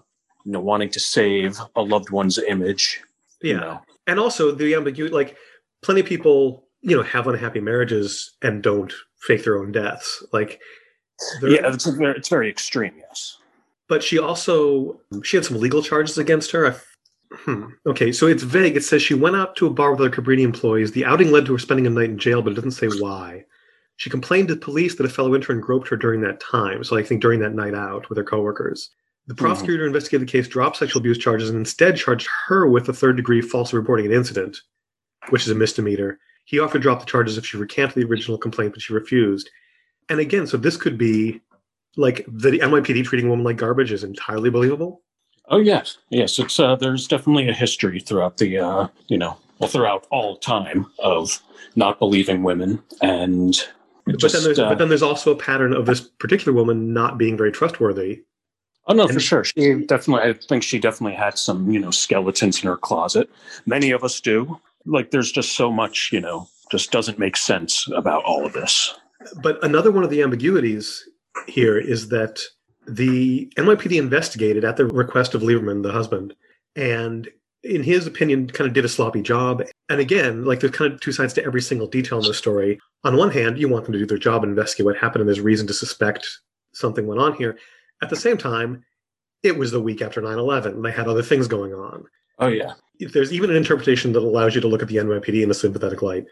you 0.45 0.53
know, 0.53 0.61
wanting 0.61 0.91
to 0.91 1.01
save 1.01 1.59
a 1.77 1.81
loved 1.83 2.11
one's 2.11 2.39
image. 2.39 3.01
Yeah. 3.41 3.53
You 3.55 3.61
know. 3.61 3.81
and 4.07 4.19
also 4.21 4.51
the 4.53 4.75
ambiguity 4.75 5.15
like 5.15 5.37
plenty 5.83 6.01
of 6.01 6.07
people 6.07 6.65
you 6.83 6.97
know 6.97 7.03
have 7.03 7.27
unhappy 7.27 7.61
marriages 7.61 8.33
and 8.43 8.63
don't 8.63 8.93
fake 9.21 9.45
their 9.45 9.59
own 9.59 9.71
deaths 9.73 10.23
like 10.33 10.61
there- 11.41 11.51
yeah, 11.51 11.73
it's, 11.73 11.87
very, 11.87 12.17
it's 12.17 12.29
very 12.29 12.49
extreme. 12.51 12.95
Yes. 12.99 13.39
but 13.89 14.03
she 14.03 14.19
also 14.19 15.01
she 15.23 15.37
had 15.37 15.45
some 15.45 15.59
legal 15.59 15.83
charges 15.83 16.19
against 16.19 16.51
her. 16.53 16.67
I, 16.73 16.75
hmm, 17.37 17.67
okay 17.87 18.13
so 18.13 18.27
it's 18.27 18.43
vague. 18.43 18.77
It 18.77 18.85
says 18.85 19.03
she 19.03 19.15
went 19.15 19.37
out 19.37 19.57
to 19.57 19.67
a 19.67 19.71
bar 19.71 19.91
with 19.91 20.01
other 20.01 20.11
cabrini 20.11 20.43
employees. 20.43 20.93
The 20.93 21.05
outing 21.05 21.31
led 21.31 21.47
to 21.47 21.53
her 21.53 21.59
spending 21.59 21.87
a 21.87 21.91
night 21.91 22.11
in 22.11 22.19
jail 22.19 22.43
but 22.43 22.53
it 22.53 22.57
doesn't 22.57 22.73
say 22.73 22.89
why. 23.01 23.45
She 23.97 24.11
complained 24.11 24.49
to 24.49 24.57
police 24.57 24.97
that 24.97 25.07
a 25.07 25.09
fellow 25.09 25.35
intern 25.37 25.61
groped 25.61 25.89
her 25.89 25.97
during 25.97 26.21
that 26.23 26.41
time 26.41 26.83
so 26.85 26.97
i 26.97 27.03
think 27.03 27.23
during 27.23 27.41
that 27.41 27.55
night 27.55 27.75
out 27.75 28.09
with 28.09 28.19
her 28.19 28.25
coworkers. 28.25 28.91
The 29.27 29.35
prosecutor 29.35 29.83
who 29.85 29.87
investigated 29.87 30.29
the 30.29 30.33
case 30.33 30.49
dropped 30.49 30.77
sexual 30.77 31.01
abuse 31.01 31.17
charges 31.17 31.49
and 31.49 31.59
instead 31.59 31.97
charged 31.97 32.29
her 32.47 32.67
with 32.67 32.89
a 32.89 32.93
third 32.93 33.17
degree 33.17 33.41
false 33.41 33.73
reporting 33.73 34.07
an 34.07 34.13
incident 34.13 34.59
which 35.31 35.43
is 35.45 35.51
a 35.51 35.55
misdemeanor. 35.55 36.19
He 36.45 36.59
offered 36.59 36.75
to 36.81 36.83
drop 36.83 37.01
the 37.01 37.07
charges 37.07 37.39
if 37.39 37.47
she 37.47 37.57
recanted 37.57 37.95
the 37.95 38.05
original 38.11 38.37
complaint 38.37 38.73
but 38.75 38.83
she 38.83 38.93
refused 38.93 39.49
and 40.09 40.21
again 40.21 40.47
so 40.47 40.57
this 40.57 40.77
could 40.77 40.99
be 40.99 41.41
like 41.97 42.25
the 42.27 42.59
NYPD 42.59 43.05
treating 43.05 43.29
women 43.29 43.45
like 43.45 43.57
garbage 43.57 43.93
is 43.93 44.05
entirely 44.05 44.51
believable. 44.51 45.03
Oh 45.49 45.59
yes, 45.59 45.99
yes. 46.09 46.39
It's 46.39 46.59
uh, 46.59 46.77
there's 46.77 47.07
definitely 47.07 47.49
a 47.49 47.53
history 47.53 48.01
throughout 48.01 48.39
the 48.39 48.59
uh, 48.59 48.89
you 49.09 49.19
know, 49.19 49.37
well, 49.59 49.69
throughout 49.69 50.07
all 50.11 50.37
time 50.39 50.87
of 50.99 51.41
not 51.77 51.99
believing 51.99 52.43
women, 52.43 52.83
and 53.03 53.55
it 53.55 53.67
but 54.07 54.19
just, 54.19 54.35
then 54.35 54.45
there's 54.45 54.59
uh, 54.59 54.69
but 54.71 54.79
then 54.79 54.89
there's 54.89 55.03
also 55.03 55.33
a 55.33 55.37
pattern 55.37 55.75
of 55.75 55.87
this 55.87 56.01
particular 56.01 56.53
woman 56.53 56.93
not 56.93 57.19
being 57.19 57.37
very 57.37 57.53
trustworthy. 57.53 58.23
Oh 58.87 58.95
no, 58.95 59.09
for 59.09 59.21
sure. 59.21 59.45
She 59.45 59.85
definitely. 59.87 60.31
I 60.31 60.35
think 60.35 60.63
she 60.63 60.79
definitely 60.79 61.17
had 61.17 61.39
some, 61.39 61.71
you 61.71 61.79
know, 61.79 61.91
skeletons 61.91 62.63
in 62.63 62.69
her 62.69 62.77
closet. 62.77 63.31
Many 63.67 63.91
of 63.91 64.05
us 64.05 64.21
do. 64.21 64.61
Like, 64.87 65.11
there's 65.11 65.33
just 65.33 65.57
so 65.57 65.73
much, 65.73 66.11
you 66.13 66.21
know, 66.21 66.47
just 66.71 66.91
doesn't 66.91 67.19
make 67.19 67.39
sense 67.39 67.89
about 67.95 68.23
all 68.25 68.45
of 68.45 68.53
this. 68.53 68.95
But 69.43 69.63
another 69.65 69.91
one 69.91 70.05
of 70.05 70.11
the 70.11 70.23
ambiguities 70.23 71.09
here 71.47 71.79
is 71.79 72.09
that 72.09 72.41
the 72.87 73.51
NYPD 73.57 73.97
investigated 73.97 74.65
at 74.65 74.77
the 74.77 74.87
request 74.87 75.35
of 75.35 75.43
Lieberman, 75.43 75.83
the 75.83 75.93
husband, 75.93 76.35
and 76.77 77.29
in 77.63 77.83
his 77.83 78.07
opinion, 78.07 78.49
kind 78.49 78.69
of 78.69 78.75
did 78.75 78.85
a 78.85 78.89
sloppy 78.89 79.23
job. 79.23 79.63
And 79.89 80.01
again, 80.01 80.45
like 80.45 80.61
there's 80.61 80.73
kind 80.75 80.93
of 80.93 81.01
two 81.01 81.13
sides 81.13 81.33
to 81.35 81.45
every 81.45 81.63
single 81.63 81.87
detail 81.87 82.19
in 82.19 82.27
this 82.27 82.37
story. 82.37 82.79
On 83.05 83.17
one 83.17 83.31
hand, 83.31 83.59
you 83.59 83.69
want 83.69 83.85
them 83.85 83.93
to 83.95 83.99
do 83.99 84.07
their 84.07 84.19
job 84.19 84.43
and 84.43 84.51
investigate 84.51 84.85
what 84.85 84.99
happened, 84.99 85.23
and 85.23 85.29
there's 85.29 85.41
reason 85.41 85.67
to 85.69 85.75
suspect 85.75 86.29
something 86.75 87.07
went 87.07 87.21
on 87.21 87.35
here. 87.35 87.59
At 88.03 88.11
the 88.11 88.17
same 88.17 88.37
time, 88.37 88.85
it 89.43 89.57
was 89.57 89.71
the 89.71 89.81
week 89.81 90.03
after 90.03 90.21
9 90.21 90.39
11, 90.39 90.75
and 90.75 90.85
they 90.85 90.91
had 90.91 91.09
other 91.09 91.23
things 91.23 91.49
going 91.49 91.73
on. 91.73 92.05
Oh 92.39 92.49
yeah, 92.49 92.73
If 92.99 93.13
there's 93.13 93.33
even 93.33 93.51
an 93.51 93.57
interpretation 93.57 94.13
that 94.13 94.23
allows 94.23 94.55
you 94.55 94.61
to 94.61 94.69
look 94.69 94.83
at 94.83 94.89
the 94.89 94.97
NYPD 94.97 95.43
in 95.43 95.51
a 95.51 95.55
sympathetic 95.55 96.03
light, 96.03 96.25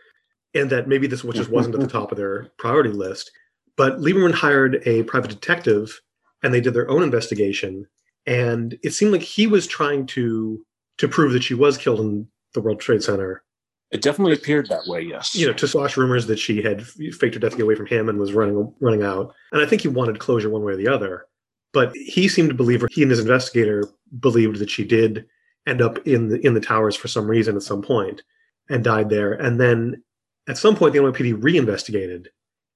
and 0.55 0.71
that 0.71 0.89
maybe 0.89 1.07
this 1.07 1.23
just 1.23 1.35
mm-hmm, 1.35 1.53
wasn't 1.53 1.75
at 1.75 1.81
the 1.81 1.87
mm-hmm. 1.87 1.99
top 1.99 2.13
of 2.13 2.19
their 2.19 2.51
priority 2.59 2.91
list. 2.91 3.31
But 3.77 3.99
Lieberman 3.99 4.35
hired 4.35 4.87
a 4.87 5.03
private 5.05 5.31
detective, 5.31 6.01
and 6.43 6.53
they 6.53 6.61
did 6.61 6.75
their 6.75 6.91
own 6.91 7.03
investigation. 7.03 7.87
And 8.27 8.79
it 8.83 8.91
seemed 8.91 9.13
like 9.13 9.23
he 9.23 9.47
was 9.47 9.67
trying 9.67 10.07
to 10.09 10.65
to 10.99 11.09
prove 11.09 11.33
that 11.33 11.43
she 11.43 11.55
was 11.55 11.79
killed 11.79 12.01
in 12.01 12.29
the 12.55 12.61
World 12.61 12.81
Trade 12.81 13.03
Center. 13.03 13.43
It 13.91 14.03
definitely 14.03 14.35
appeared 14.35 14.69
that 14.69 14.87
way. 14.87 15.03
Yes. 15.03 15.35
You 15.35 15.47
know, 15.47 15.53
to 15.55 15.69
squash 15.69 15.97
rumors 15.97 16.27
that 16.27 16.39
she 16.39 16.63
had 16.63 16.87
faked 16.87 17.35
her 17.35 17.41
death 17.41 17.53
to 17.53 17.57
get 17.57 17.65
away 17.65 17.75
from 17.75 17.87
him 17.87 18.09
and 18.09 18.19
was 18.19 18.33
running 18.33 18.73
running 18.81 19.03
out. 19.03 19.35
And 19.53 19.63
I 19.63 19.67
think 19.67 19.83
he 19.83 19.89
wanted 19.89 20.19
closure 20.19 20.51
one 20.51 20.63
way 20.63 20.75
or 20.75 20.77
the 20.77 20.89
other. 20.89 21.27
But 21.73 21.95
he 21.97 22.29
seemed 22.29 22.51
to 22.51 22.55
believe, 22.55 22.83
or 22.83 22.89
he 22.91 23.03
and 23.03 23.11
his 23.11 23.21
investigator 23.21 23.89
believed 24.21 24.59
that 24.59 24.71
she 24.71 24.85
did 24.85 25.27
end 25.67 25.81
up 25.81 25.99
in 26.07 26.29
the 26.29 26.47
in 26.47 26.55
the 26.55 26.61
towers 26.61 26.97
for 26.97 27.09
some 27.09 27.27
reason 27.27 27.57
at 27.57 27.63
some 27.63 27.83
point 27.83 28.23
and 28.69 28.85
died 28.85 29.09
there. 29.09 29.33
And 29.33 29.61
then 29.61 30.03
at 30.49 30.59
some 30.59 30.77
point, 30.77 30.93
the 30.93 30.99
NYPD 31.01 31.43
reinvestigated, 31.43 32.31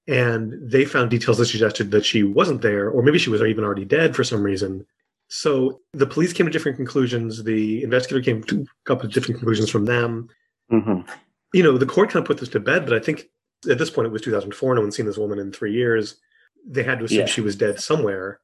and 0.07 0.53
they 0.71 0.85
found 0.85 1.09
details 1.09 1.37
that 1.37 1.47
suggested 1.47 1.91
that 1.91 2.05
she 2.05 2.23
wasn't 2.23 2.61
there, 2.61 2.89
or 2.89 3.03
maybe 3.03 3.19
she 3.19 3.29
was 3.29 3.41
even 3.41 3.63
already 3.63 3.85
dead 3.85 4.15
for 4.15 4.23
some 4.23 4.41
reason. 4.43 4.85
So 5.29 5.81
the 5.93 6.07
police 6.07 6.31
came 6.31 6.45
to 6.45 6.51
different 6.51 6.77
conclusions. 6.77 7.43
The 7.43 7.83
investigator 7.83 8.21
came 8.23 8.43
to 8.43 8.61
a 8.61 8.65
couple 8.85 9.05
of 9.07 9.13
different 9.13 9.37
conclusions 9.39 9.69
from 9.69 9.85
them. 9.85 10.29
Mm-hmm. 10.71 11.01
You 11.53 11.63
know, 11.63 11.77
the 11.77 11.85
court 11.85 12.09
kind 12.09 12.23
of 12.23 12.27
put 12.27 12.37
this 12.37 12.49
to 12.49 12.59
bed, 12.59 12.85
but 12.85 12.93
I 12.93 12.99
think 12.99 13.29
at 13.69 13.77
this 13.77 13.89
point 13.89 14.05
it 14.07 14.11
was 14.11 14.21
2004. 14.21 14.75
No 14.75 14.81
one's 14.81 14.95
seen 14.95 15.05
this 15.05 15.17
woman 15.17 15.39
in 15.39 15.51
three 15.51 15.73
years. 15.73 16.15
They 16.65 16.83
had 16.83 16.99
to 16.99 17.05
assume 17.05 17.19
Yeah. 17.19 17.25
she 17.25 17.41
was 17.41 17.55
dead 17.55 17.79
somewhere. 17.79 18.39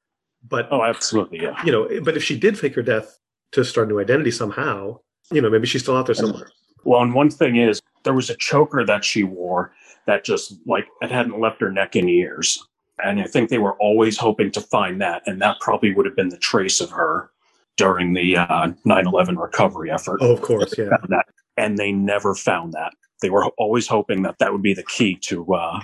But 0.45 0.67
Oh, 0.71 0.83
absolutely. 0.83 1.41
Yeah. 1.41 1.63
you 1.63 1.71
know, 1.71 1.87
but 2.01 2.17
if 2.17 2.23
she 2.23 2.37
did 2.37 2.59
fake 2.59 2.75
her 2.75 2.81
death 2.81 3.17
to 3.53 3.63
start 3.63 3.87
a 3.87 3.89
new 3.89 3.99
identity 3.99 4.31
somehow, 4.31 4.99
you 5.31 5.41
know, 5.41 5.49
maybe 5.49 5.67
she's 5.67 5.83
still 5.83 5.95
out 5.95 6.05
there 6.05 6.15
somewhere. 6.15 6.49
Well, 6.83 7.01
and 7.01 7.13
one 7.13 7.29
thing 7.29 7.55
is, 7.55 7.81
there 8.03 8.13
was 8.13 8.29
a 8.29 8.35
choker 8.37 8.85
that 8.85 9.03
she 9.03 9.23
wore 9.23 9.73
that 10.05 10.23
just 10.23 10.55
like 10.65 10.87
it 11.01 11.11
hadn't 11.11 11.39
left 11.39 11.61
her 11.61 11.71
neck 11.71 11.95
in 11.95 12.07
years. 12.07 12.59
And 13.03 13.21
I 13.21 13.25
think 13.25 13.49
they 13.49 13.57
were 13.57 13.75
always 13.79 14.17
hoping 14.17 14.51
to 14.51 14.61
find 14.61 15.01
that. 15.01 15.23
And 15.25 15.41
that 15.41 15.59
probably 15.59 15.93
would 15.93 16.05
have 16.05 16.15
been 16.15 16.29
the 16.29 16.37
trace 16.37 16.79
of 16.79 16.91
her 16.91 17.31
during 17.77 18.13
the 18.13 18.37
uh, 18.37 18.71
9 18.85 19.07
11 19.07 19.37
recovery 19.37 19.91
effort. 19.91 20.19
Oh, 20.21 20.33
of 20.33 20.41
course, 20.41 20.73
yeah. 20.77 20.89
That. 21.09 21.25
And 21.57 21.77
they 21.77 21.91
never 21.91 22.35
found 22.35 22.73
that. 22.73 22.93
They 23.21 23.29
were 23.29 23.45
always 23.57 23.87
hoping 23.87 24.21
that 24.23 24.37
that 24.39 24.51
would 24.51 24.61
be 24.61 24.73
the 24.73 24.83
key 24.83 25.15
to, 25.23 25.53
uh, 25.53 25.79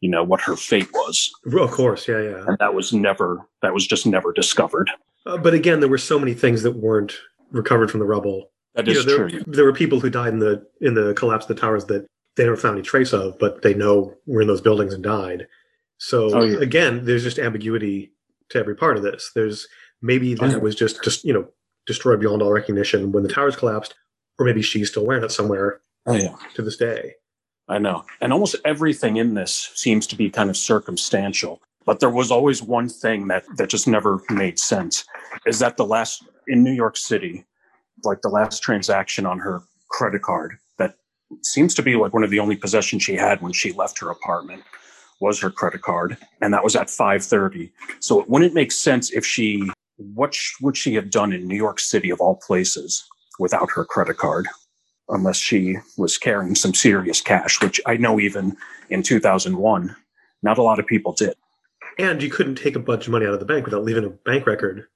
you 0.00 0.10
know, 0.10 0.24
what 0.24 0.40
her 0.42 0.56
fate 0.56 0.92
was. 0.92 1.30
Of 1.52 1.70
course, 1.70 2.08
yeah, 2.08 2.20
yeah. 2.20 2.44
And 2.46 2.58
that 2.58 2.74
was 2.74 2.92
never, 2.92 3.46
that 3.62 3.72
was 3.72 3.86
just 3.86 4.06
never 4.06 4.32
discovered. 4.32 4.90
Uh, 5.24 5.36
but 5.36 5.54
again, 5.54 5.80
there 5.80 5.88
were 5.88 5.98
so 5.98 6.18
many 6.18 6.34
things 6.34 6.62
that 6.62 6.72
weren't 6.72 7.16
recovered 7.52 7.90
from 7.90 8.00
the 8.00 8.06
rubble. 8.06 8.50
That 8.74 8.86
You 8.86 8.94
know, 8.94 9.02
there, 9.02 9.28
true. 9.28 9.42
there 9.46 9.64
were 9.64 9.72
people 9.72 10.00
who 10.00 10.10
died 10.10 10.32
in 10.32 10.38
the 10.38 10.66
in 10.80 10.94
the 10.94 11.12
collapse 11.14 11.44
of 11.48 11.54
the 11.56 11.60
towers 11.60 11.84
that 11.86 12.06
they 12.36 12.44
never 12.44 12.56
found 12.56 12.76
any 12.78 12.82
trace 12.86 13.12
of, 13.12 13.38
but 13.38 13.62
they 13.62 13.74
know 13.74 14.14
were 14.26 14.42
in 14.42 14.46
those 14.48 14.60
buildings 14.60 14.94
and 14.94 15.02
died. 15.02 15.46
So 15.98 16.32
Oh, 16.34 16.44
yeah. 16.44 16.58
again, 16.60 17.04
there's 17.04 17.24
just 17.24 17.38
ambiguity 17.38 18.12
to 18.50 18.58
every 18.58 18.76
part 18.76 18.96
of 18.96 19.02
this. 19.02 19.32
There's 19.34 19.66
maybe 20.02 20.34
Oh, 20.34 20.46
that 20.46 20.50
yeah. 20.52 20.56
was 20.58 20.74
just 20.74 21.02
just 21.02 21.24
you 21.24 21.32
know 21.32 21.48
destroyed 21.86 22.20
beyond 22.20 22.42
all 22.42 22.52
recognition 22.52 23.10
when 23.12 23.22
the 23.24 23.28
towers 23.28 23.56
collapsed, 23.56 23.94
or 24.38 24.46
maybe 24.46 24.62
she's 24.62 24.88
still 24.90 25.04
wearing 25.06 25.24
it 25.24 25.32
somewhere 25.32 25.80
Oh, 26.06 26.14
yeah. 26.14 26.36
to 26.54 26.62
this 26.62 26.76
day. 26.76 27.14
I 27.68 27.78
know. 27.78 28.04
And 28.20 28.32
almost 28.32 28.56
everything 28.64 29.16
in 29.16 29.34
this 29.34 29.70
seems 29.74 30.06
to 30.08 30.16
be 30.16 30.28
kind 30.30 30.50
of 30.50 30.56
circumstantial. 30.56 31.60
But 31.86 32.00
there 32.00 32.10
was 32.10 32.30
always 32.30 32.62
one 32.62 32.88
thing 32.88 33.28
that, 33.28 33.44
that 33.56 33.68
just 33.68 33.86
never 33.88 34.20
made 34.28 34.58
sense 34.58 35.04
is 35.46 35.58
that 35.60 35.76
the 35.76 35.84
last 35.86 36.24
in 36.48 36.62
New 36.64 36.72
York 36.72 36.96
City, 36.96 37.44
like 38.04 38.22
the 38.22 38.28
last 38.28 38.62
transaction 38.62 39.26
on 39.26 39.38
her 39.38 39.62
credit 39.88 40.22
card 40.22 40.56
that 40.78 40.96
seems 41.42 41.74
to 41.74 41.82
be 41.82 41.96
like 41.96 42.12
one 42.12 42.24
of 42.24 42.30
the 42.30 42.38
only 42.38 42.56
possessions 42.56 43.02
she 43.02 43.14
had 43.14 43.40
when 43.40 43.52
she 43.52 43.72
left 43.72 43.98
her 43.98 44.10
apartment 44.10 44.62
was 45.20 45.40
her 45.40 45.50
credit 45.50 45.82
card. 45.82 46.16
And 46.40 46.52
that 46.54 46.64
was 46.64 46.76
at 46.76 46.88
530. 46.88 47.70
So 48.00 48.20
it 48.20 48.28
wouldn't 48.28 48.54
make 48.54 48.72
sense 48.72 49.10
if 49.10 49.24
she, 49.26 49.70
what 49.96 50.34
sh- 50.34 50.54
would 50.62 50.76
she 50.76 50.94
have 50.94 51.10
done 51.10 51.32
in 51.32 51.46
New 51.46 51.56
York 51.56 51.78
City 51.78 52.10
of 52.10 52.20
all 52.20 52.36
places 52.36 53.04
without 53.38 53.70
her 53.72 53.84
credit 53.84 54.16
card? 54.16 54.46
unless 55.10 55.36
she 55.36 55.76
was 55.98 56.16
carrying 56.16 56.54
some 56.54 56.72
serious 56.72 57.20
cash, 57.20 57.60
which 57.60 57.80
I 57.86 57.96
know 57.96 58.18
even 58.18 58.56
in 58.88 59.02
2001, 59.02 59.96
not 60.42 60.58
a 60.58 60.62
lot 60.62 60.78
of 60.78 60.86
people 60.86 61.12
did. 61.12 61.34
And 61.98 62.22
you 62.22 62.30
couldn't 62.30 62.54
take 62.54 62.76
a 62.76 62.80
bunch 62.80 63.06
of 63.06 63.12
money 63.12 63.26
out 63.26 63.34
of 63.34 63.40
the 63.40 63.46
bank 63.46 63.66
without 63.66 63.84
leaving 63.84 64.04
a 64.04 64.10
bank 64.10 64.46
record. 64.46 64.86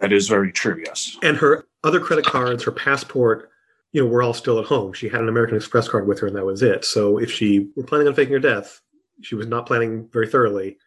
That 0.00 0.12
is 0.12 0.28
very 0.28 0.52
true, 0.52 0.82
yes. 0.84 1.16
And 1.22 1.36
her 1.36 1.66
other 1.84 2.00
credit 2.00 2.24
cards, 2.24 2.64
her 2.64 2.72
passport, 2.72 3.50
you 3.92 4.02
know, 4.02 4.08
were 4.08 4.22
all 4.22 4.34
still 4.34 4.58
at 4.58 4.66
home. 4.66 4.92
She 4.92 5.08
had 5.08 5.20
an 5.20 5.28
American 5.28 5.56
Express 5.56 5.88
card 5.88 6.06
with 6.06 6.20
her, 6.20 6.26
and 6.26 6.36
that 6.36 6.44
was 6.44 6.62
it. 6.62 6.84
So 6.84 7.18
if 7.18 7.30
she 7.30 7.70
were 7.76 7.82
planning 7.82 8.08
on 8.08 8.14
faking 8.14 8.32
her 8.32 8.38
death, 8.38 8.80
she 9.22 9.34
was 9.34 9.46
not 9.46 9.66
planning 9.66 10.08
very 10.12 10.28
thoroughly. 10.28 10.78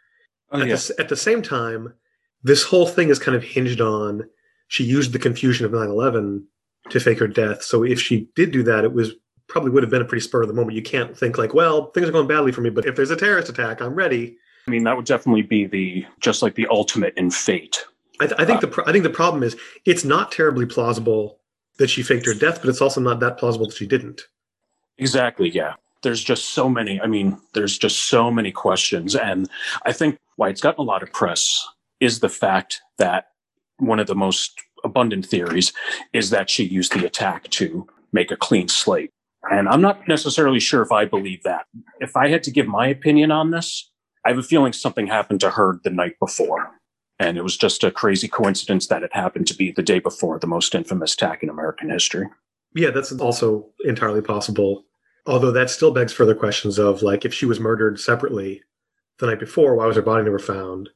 Oh, 0.52 0.62
at, 0.62 0.68
yeah. 0.68 0.76
the, 0.76 0.96
at 1.00 1.10
the 1.10 1.18
same 1.18 1.42
time, 1.42 1.94
this 2.44 2.64
whole 2.64 2.88
thing 2.88 3.10
is 3.10 3.20
kind 3.20 3.36
of 3.36 3.44
hinged 3.44 3.82
on 3.82 4.24
she 4.68 4.84
used 4.84 5.14
the 5.14 5.20
confusion 5.20 5.68
of 5.68 5.72
9 5.72 5.88
11 5.88 6.48
to 6.90 7.00
fake 7.00 7.20
her 7.20 7.28
death. 7.28 7.62
So 7.62 7.84
if 7.84 8.02
she 8.02 8.28
did 8.36 8.52
do 8.52 8.64
that, 8.64 8.84
it 8.84 8.92
was 8.92 9.12
probably 9.48 9.70
would 9.70 9.84
have 9.84 9.92
been 9.92 10.02
a 10.02 10.06
pretty 10.06 10.24
spur 10.24 10.42
of 10.42 10.48
the 10.48 10.54
moment. 10.54 10.76
You 10.76 10.82
can't 10.82 11.16
think 11.16 11.38
like, 11.38 11.54
well, 11.54 11.92
things 11.92 12.10
are 12.10 12.12
going 12.12 12.28
badly 12.28 12.52
for 12.52 12.62
me, 12.62 12.72
but 12.72 12.88
if 12.88 12.96
there's 12.96 13.12
a 13.12 13.16
terrorist 13.16 13.50
attack, 13.50 13.82
I'm 13.82 13.94
ready. 13.94 14.36
I 14.68 14.72
mean, 14.72 14.84
that 14.86 14.96
would 14.96 15.06
definitely 15.06 15.44
be 15.44 15.68
the 15.68 16.06
just 16.22 16.42
like 16.42 16.56
the 16.56 16.68
ultimate 16.72 17.14
in 17.18 17.30
fate. 17.30 17.86
I, 18.20 18.28
th- 18.28 18.40
I 18.40 18.46
think 18.46 18.58
uh, 18.58 18.62
the 18.62 18.68
pro- 18.68 18.86
I 18.86 18.92
think 18.92 19.04
the 19.04 19.10
problem 19.10 19.44
is 19.44 19.56
it's 19.86 20.04
not 20.04 20.32
terribly 20.32 20.66
plausible 20.66 21.40
that 21.78 21.90
she 21.90 22.04
faked 22.04 22.26
her 22.26 22.34
death, 22.34 22.62
but 22.62 22.70
it's 22.70 22.82
also 22.82 23.02
not 23.02 23.20
that 23.20 23.38
plausible 23.38 23.68
that 23.68 23.76
she 23.76 23.88
didn't. 23.88 24.22
Exactly, 24.98 25.50
yeah. 25.50 25.74
There's 26.04 26.24
just 26.24 26.50
so 26.50 26.70
many, 26.70 27.02
I 27.02 27.08
mean, 27.08 27.38
there's 27.54 27.78
just 27.78 28.04
so 28.04 28.30
many 28.30 28.52
questions. 28.52 29.16
And 29.16 29.50
I 29.86 29.94
think 29.94 30.20
why 30.36 30.50
it's 30.50 30.62
gotten 30.62 30.82
a 30.82 30.84
lot 30.84 31.02
of 31.02 31.12
press 31.14 31.66
is 32.00 32.20
the 32.20 32.30
fact 32.30 32.82
that 32.98 33.28
one 33.78 34.00
of 34.00 34.08
the 34.08 34.16
most 34.16 34.62
abundant 34.84 35.26
theories 35.26 35.74
is 36.12 36.30
that 36.30 36.50
she 36.50 36.64
used 36.64 36.94
the 36.94 37.06
attack 37.06 37.50
to 37.50 37.88
make 38.12 38.32
a 38.32 38.38
clean 38.38 38.68
slate. 38.68 39.10
And 39.50 39.68
I'm 39.68 39.82
not 39.82 40.08
necessarily 40.08 40.60
sure 40.60 40.82
if 40.82 40.92
I 40.92 41.06
believe 41.06 41.42
that. 41.44 41.66
If 42.00 42.16
I 42.16 42.28
had 42.28 42.44
to 42.44 42.52
give 42.52 42.68
my 42.68 42.88
opinion 42.88 43.32
on 43.32 43.52
this, 43.52 43.90
I 44.26 44.30
have 44.30 44.38
a 44.38 44.44
feeling 44.44 44.74
something 44.74 45.08
happened 45.08 45.40
to 45.42 45.50
her 45.52 45.80
the 45.84 45.90
night 45.90 46.18
before. 46.20 46.72
And 47.24 47.38
it 47.38 47.44
was 47.44 47.56
just 47.56 47.86
a 47.86 47.92
crazy 47.92 48.28
coincidence 48.28 48.88
that 48.88 49.02
it 49.02 49.14
happened 49.14 49.48
to 49.48 49.56
be 49.56 49.72
the 49.72 49.82
day 49.82 50.00
before 50.00 50.40
the 50.40 50.48
most 50.48 50.76
infamous 50.76 51.14
attack 51.14 51.42
in 51.42 51.50
American 51.50 51.90
history. 51.90 52.28
Yeah, 52.76 52.90
that's 52.90 53.14
also 53.14 53.70
entirely 53.86 54.22
possible. 54.22 54.84
Although 55.26 55.52
that 55.52 55.70
still 55.70 55.92
begs 55.92 56.12
further 56.12 56.36
questions 56.36 56.78
of 56.78 57.02
like 57.02 57.24
if 57.24 57.34
she 57.34 57.46
was 57.46 57.62
murdered 57.62 57.98
separately 57.98 58.62
the 59.20 59.28
night 59.28 59.40
before, 59.40 59.76
why 59.76 59.86
was 59.86 59.96
her 59.96 60.02
body 60.02 60.26
never 60.26 60.38
found? 60.38 60.90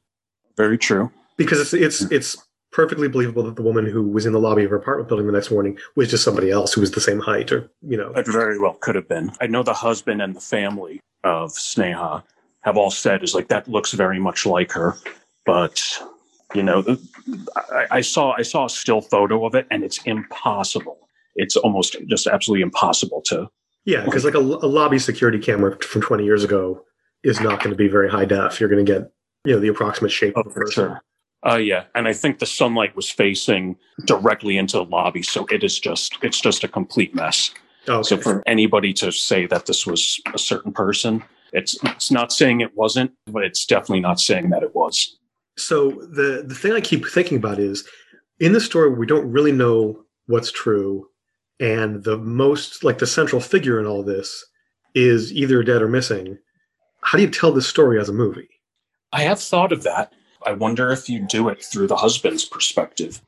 Very 0.54 0.76
true. 0.76 1.10
Because 1.38 1.60
it's 1.60 1.72
it's 1.72 2.12
it's 2.12 2.36
perfectly 2.72 3.08
believable 3.08 3.44
that 3.44 3.56
the 3.56 3.62
woman 3.62 3.86
who 3.86 4.02
was 4.02 4.26
in 4.26 4.34
the 4.34 4.38
lobby 4.38 4.64
of 4.64 4.70
her 4.70 4.76
apartment 4.76 5.08
building 5.08 5.26
the 5.26 5.32
next 5.32 5.50
morning 5.50 5.78
was 5.96 6.10
just 6.10 6.24
somebody 6.24 6.50
else 6.50 6.74
who 6.74 6.82
was 6.82 6.90
the 6.90 7.00
same 7.00 7.20
height 7.20 7.50
or 7.50 7.70
you 7.80 7.96
know. 7.96 8.12
It 8.12 8.26
very 8.26 8.58
well 8.58 8.74
could 8.74 8.96
have 8.96 9.08
been. 9.08 9.32
I 9.40 9.46
know 9.46 9.62
the 9.62 9.72
husband 9.72 10.20
and 10.20 10.36
the 10.36 10.42
family 10.42 11.00
of 11.24 11.52
Sneha 11.52 12.22
have 12.62 12.76
all 12.76 12.90
said 12.90 13.22
is 13.22 13.34
like 13.34 13.48
that 13.48 13.66
looks 13.66 13.92
very 13.92 14.18
much 14.18 14.44
like 14.44 14.72
her, 14.72 14.94
but 15.46 15.80
you 16.54 16.62
know, 16.62 16.84
I, 17.72 17.86
I 17.90 18.00
saw 18.00 18.32
I 18.32 18.42
saw 18.42 18.66
a 18.66 18.70
still 18.70 19.00
photo 19.00 19.44
of 19.46 19.54
it, 19.54 19.66
and 19.70 19.84
it's 19.84 19.98
impossible. 20.04 20.98
It's 21.36 21.56
almost 21.56 21.96
just 22.08 22.26
absolutely 22.26 22.62
impossible 22.62 23.22
to. 23.26 23.48
Yeah, 23.84 24.04
because 24.04 24.24
like 24.24 24.34
a, 24.34 24.38
a 24.38 24.68
lobby 24.68 24.98
security 24.98 25.38
camera 25.38 25.76
from 25.82 26.02
20 26.02 26.24
years 26.24 26.44
ago 26.44 26.84
is 27.22 27.40
not 27.40 27.58
going 27.60 27.70
to 27.70 27.76
be 27.76 27.88
very 27.88 28.10
high 28.10 28.24
def. 28.24 28.60
You're 28.60 28.68
going 28.68 28.84
to 28.84 28.92
get 28.92 29.10
you 29.44 29.54
know 29.54 29.60
the 29.60 29.68
approximate 29.68 30.12
shape 30.12 30.34
Oh, 30.36 30.40
of 30.40 30.46
a 30.48 30.50
person. 30.50 30.72
sure. 30.72 31.02
Uh, 31.46 31.56
yeah, 31.56 31.84
and 31.94 32.08
I 32.08 32.12
think 32.12 32.40
the 32.40 32.46
sunlight 32.46 32.96
was 32.96 33.08
facing 33.08 33.76
directly 34.06 34.56
into 34.58 34.76
the 34.78 34.84
lobby, 34.84 35.22
so 35.22 35.46
it 35.50 35.62
is 35.62 35.78
just 35.78 36.18
it's 36.22 36.40
just 36.40 36.64
a 36.64 36.68
complete 36.68 37.14
mess. 37.14 37.52
Oh, 37.86 38.02
So 38.02 38.16
for 38.18 38.42
anybody 38.46 38.92
to 38.94 39.12
say 39.12 39.46
that 39.46 39.66
this 39.66 39.86
was 39.86 40.20
a 40.34 40.38
certain 40.38 40.72
person, 40.72 41.22
it's 41.52 41.78
it's 41.84 42.10
not 42.10 42.32
saying 42.32 42.60
it 42.60 42.76
wasn't, 42.76 43.12
but 43.26 43.44
it's 43.44 43.64
definitely 43.64 44.00
not 44.00 44.18
saying 44.20 44.50
that 44.50 44.62
it 44.62 44.74
was. 44.74 45.16
So 45.58 45.90
the 45.90 46.44
the 46.46 46.54
thing 46.54 46.72
I 46.72 46.80
keep 46.80 47.06
thinking 47.06 47.38
about 47.38 47.58
is 47.58 47.86
in 48.40 48.52
the 48.52 48.60
story 48.60 48.90
we 48.90 49.06
don't 49.06 49.30
really 49.30 49.52
know 49.52 50.04
what's 50.26 50.52
true, 50.52 51.08
and 51.60 52.04
the 52.04 52.18
most 52.18 52.84
like 52.84 52.98
the 52.98 53.06
central 53.06 53.40
figure 53.40 53.80
in 53.80 53.86
all 53.86 54.02
this 54.02 54.44
is 54.94 55.32
either 55.32 55.62
dead 55.62 55.82
or 55.82 55.88
missing. 55.88 56.38
How 57.02 57.18
do 57.18 57.24
you 57.24 57.30
tell 57.30 57.52
this 57.52 57.66
story 57.66 58.00
as 58.00 58.08
a 58.08 58.12
movie? 58.12 58.48
I 59.12 59.22
have 59.22 59.40
thought 59.40 59.72
of 59.72 59.82
that. 59.84 60.12
I 60.44 60.52
wonder 60.52 60.90
if 60.90 61.08
you 61.08 61.26
do 61.26 61.48
it 61.48 61.62
through 61.62 61.88
the 61.88 61.96
husband's 61.96 62.44
perspective, 62.44 63.20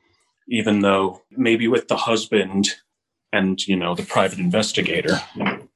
even 0.47 0.79
though 0.79 1.21
maybe 1.31 1.67
with 1.67 1.87
the 1.87 1.97
husband 1.97 2.69
and 3.33 3.65
you 3.67 3.75
know 3.75 3.95
the 3.95 4.03
private 4.03 4.39
investigator 4.39 5.21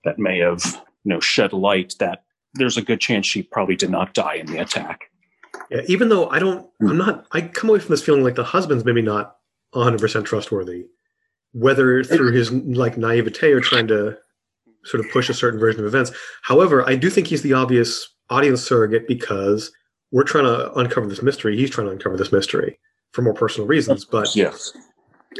that 0.03 0.19
may 0.19 0.39
have 0.39 0.63
you 1.03 1.09
know 1.13 1.19
shed 1.19 1.53
light 1.53 1.95
that 1.99 2.23
there's 2.53 2.77
a 2.77 2.81
good 2.81 3.01
chance 3.01 3.25
she 3.25 3.43
probably 3.43 3.75
did 3.75 3.89
not 3.89 4.13
die 4.13 4.35
in 4.35 4.45
the 4.47 4.57
attack. 4.57 5.11
Yeah, 5.69 5.81
even 5.87 6.09
though 6.09 6.29
I 6.29 6.39
don't, 6.39 6.69
Hmm. 6.79 6.89
I'm 6.89 6.97
not. 6.97 7.25
I 7.31 7.41
come 7.41 7.69
away 7.69 7.79
from 7.79 7.89
this 7.89 8.03
feeling 8.03 8.23
like 8.23 8.35
the 8.35 8.43
husband's 8.43 8.85
maybe 8.85 9.01
not 9.01 9.37
100 9.71 9.99
percent 9.99 10.25
trustworthy, 10.25 10.85
whether 11.53 12.03
through 12.03 12.31
his 12.33 12.51
like 12.51 12.97
naivete 12.97 13.51
or 13.51 13.59
trying 13.61 13.87
to 13.87 14.17
sort 14.83 15.03
of 15.03 15.11
push 15.11 15.29
a 15.29 15.33
certain 15.33 15.59
version 15.59 15.79
of 15.81 15.87
events. 15.87 16.11
However, 16.43 16.87
I 16.87 16.95
do 16.95 17.09
think 17.09 17.27
he's 17.27 17.41
the 17.41 17.53
obvious 17.53 18.07
audience 18.29 18.61
surrogate 18.61 19.07
because 19.07 19.71
we're 20.11 20.23
trying 20.23 20.43
to 20.45 20.71
uncover 20.73 21.07
this 21.07 21.21
mystery. 21.23 21.57
He's 21.57 21.69
trying 21.71 21.87
to 21.87 21.93
uncover 21.93 22.15
this 22.17 22.31
mystery 22.31 22.79
for 23.11 23.21
more 23.23 23.33
personal 23.33 23.67
reasons. 23.67 24.05
But 24.05 24.35
Yes. 24.35 24.71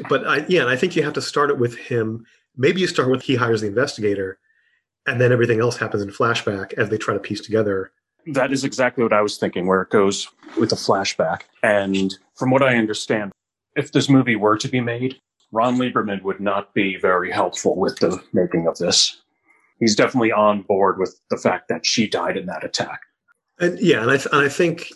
but 0.10 0.26
I, 0.28 0.46
yeah, 0.50 0.62
and 0.62 0.70
I 0.70 0.76
think 0.76 0.96
you 0.96 1.04
have 1.04 1.14
to 1.14 1.22
start 1.22 1.50
it 1.52 1.60
with 1.60 1.78
him. 1.78 2.26
Maybe 2.58 2.82
you 2.82 2.88
start 2.88 3.10
with 3.12 3.22
he 3.22 3.36
hires 3.36 3.62
the 3.62 3.68
investigator, 3.68 4.40
and 5.06 5.22
then 5.22 5.32
everything 5.32 5.60
else 5.60 5.78
happens 5.78 6.02
in 6.02 6.10
flashback 6.10 6.74
as 6.74 6.90
they 6.90 6.98
try 6.98 7.14
to 7.14 7.20
piece 7.20 7.42
together. 7.42 7.92
That 8.28 8.52
is 8.52 8.64
exactly 8.64 9.04
what 9.04 9.14
I 9.14 9.22
was 9.22 9.38
thinking, 9.38 9.68
where 9.68 9.82
it 9.82 9.90
goes 9.90 10.28
with 10.58 10.72
a 10.72 10.76
flashback. 10.76 11.42
And 11.64 12.14
from 12.36 12.52
what 12.52 12.64
I 12.64 12.76
understand, 12.76 13.32
if 13.76 13.92
this 13.92 14.10
movie 14.10 14.36
were 14.36 14.58
to 14.58 14.68
be 14.68 14.82
made, 14.82 15.20
Ron 15.52 15.78
Lieberman 15.78 16.24
would 16.24 16.40
not 16.40 16.74
be 16.74 16.98
very 16.98 17.32
helpful 17.32 17.76
with 17.78 17.98
the 18.00 18.22
making 18.34 18.68
of 18.68 18.78
this. 18.78 19.22
He's 19.80 19.96
definitely 19.96 20.32
on 20.32 20.64
board 20.64 20.98
with 20.98 21.20
the 21.30 21.38
fact 21.38 21.68
that 21.70 21.86
she 21.86 22.08
died 22.08 22.38
in 22.38 22.46
that 22.48 22.64
attack. 22.64 23.02
And 23.60 23.80
yeah, 23.80 24.02
and 24.02 24.12
I 24.12 24.18
th- 24.18 24.28
and 24.32 24.42
I 24.42 24.50
think 24.50 24.90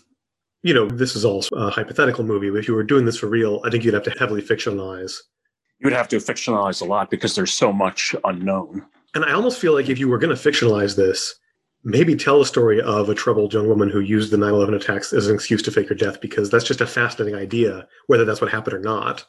you 0.63 0.74
know 0.74 0.88
this 0.88 1.15
is 1.15 1.24
all 1.24 1.45
a 1.53 1.69
hypothetical 1.69 2.24
movie. 2.24 2.50
But 2.50 2.59
if 2.59 2.67
you 2.67 2.74
were 2.74 2.83
doing 2.83 3.05
this 3.05 3.17
for 3.17 3.27
real, 3.27 3.62
I 3.63 3.69
think 3.69 3.83
you'd 3.83 3.93
have 3.93 4.03
to 4.03 4.12
heavily 4.12 4.41
fictionalize. 4.41 5.17
You 5.79 5.86
would 5.86 5.93
have 5.93 6.09
to 6.09 6.17
fictionalize 6.17 6.81
a 6.81 6.86
lot 6.86 7.09
because 7.09 7.36
there's 7.36 7.53
so 7.53 7.71
much 7.71 8.13
unknown. 8.25 8.86
And 9.15 9.24
I 9.24 9.31
almost 9.31 9.59
feel 9.59 9.74
like 9.74 9.89
if 9.89 9.98
you 9.98 10.09
were 10.09 10.17
going 10.17 10.36
to 10.36 10.50
fictionalize 10.50 10.95
this, 10.95 11.36
maybe 11.83 12.15
tell 12.15 12.39
the 12.39 12.45
story 12.45 12.81
of 12.81 13.09
a 13.09 13.15
troubled 13.15 13.53
young 13.53 13.67
woman 13.67 13.89
who 13.89 14.00
used 14.00 14.31
the 14.31 14.38
9/11 14.38 14.75
attacks 14.75 15.13
as 15.13 15.27
an 15.27 15.36
excuse 15.36 15.62
to 15.63 15.71
fake 15.71 15.89
her 15.89 15.95
death 15.95 16.21
because 16.21 16.50
that's 16.50 16.65
just 16.65 16.81
a 16.81 16.88
fascinating 16.88 17.39
idea, 17.39 17.88
whether 18.07 18.25
that's 18.25 18.41
what 18.41 18.51
happened 18.51 18.75
or 18.75 18.79
not. 18.79 19.25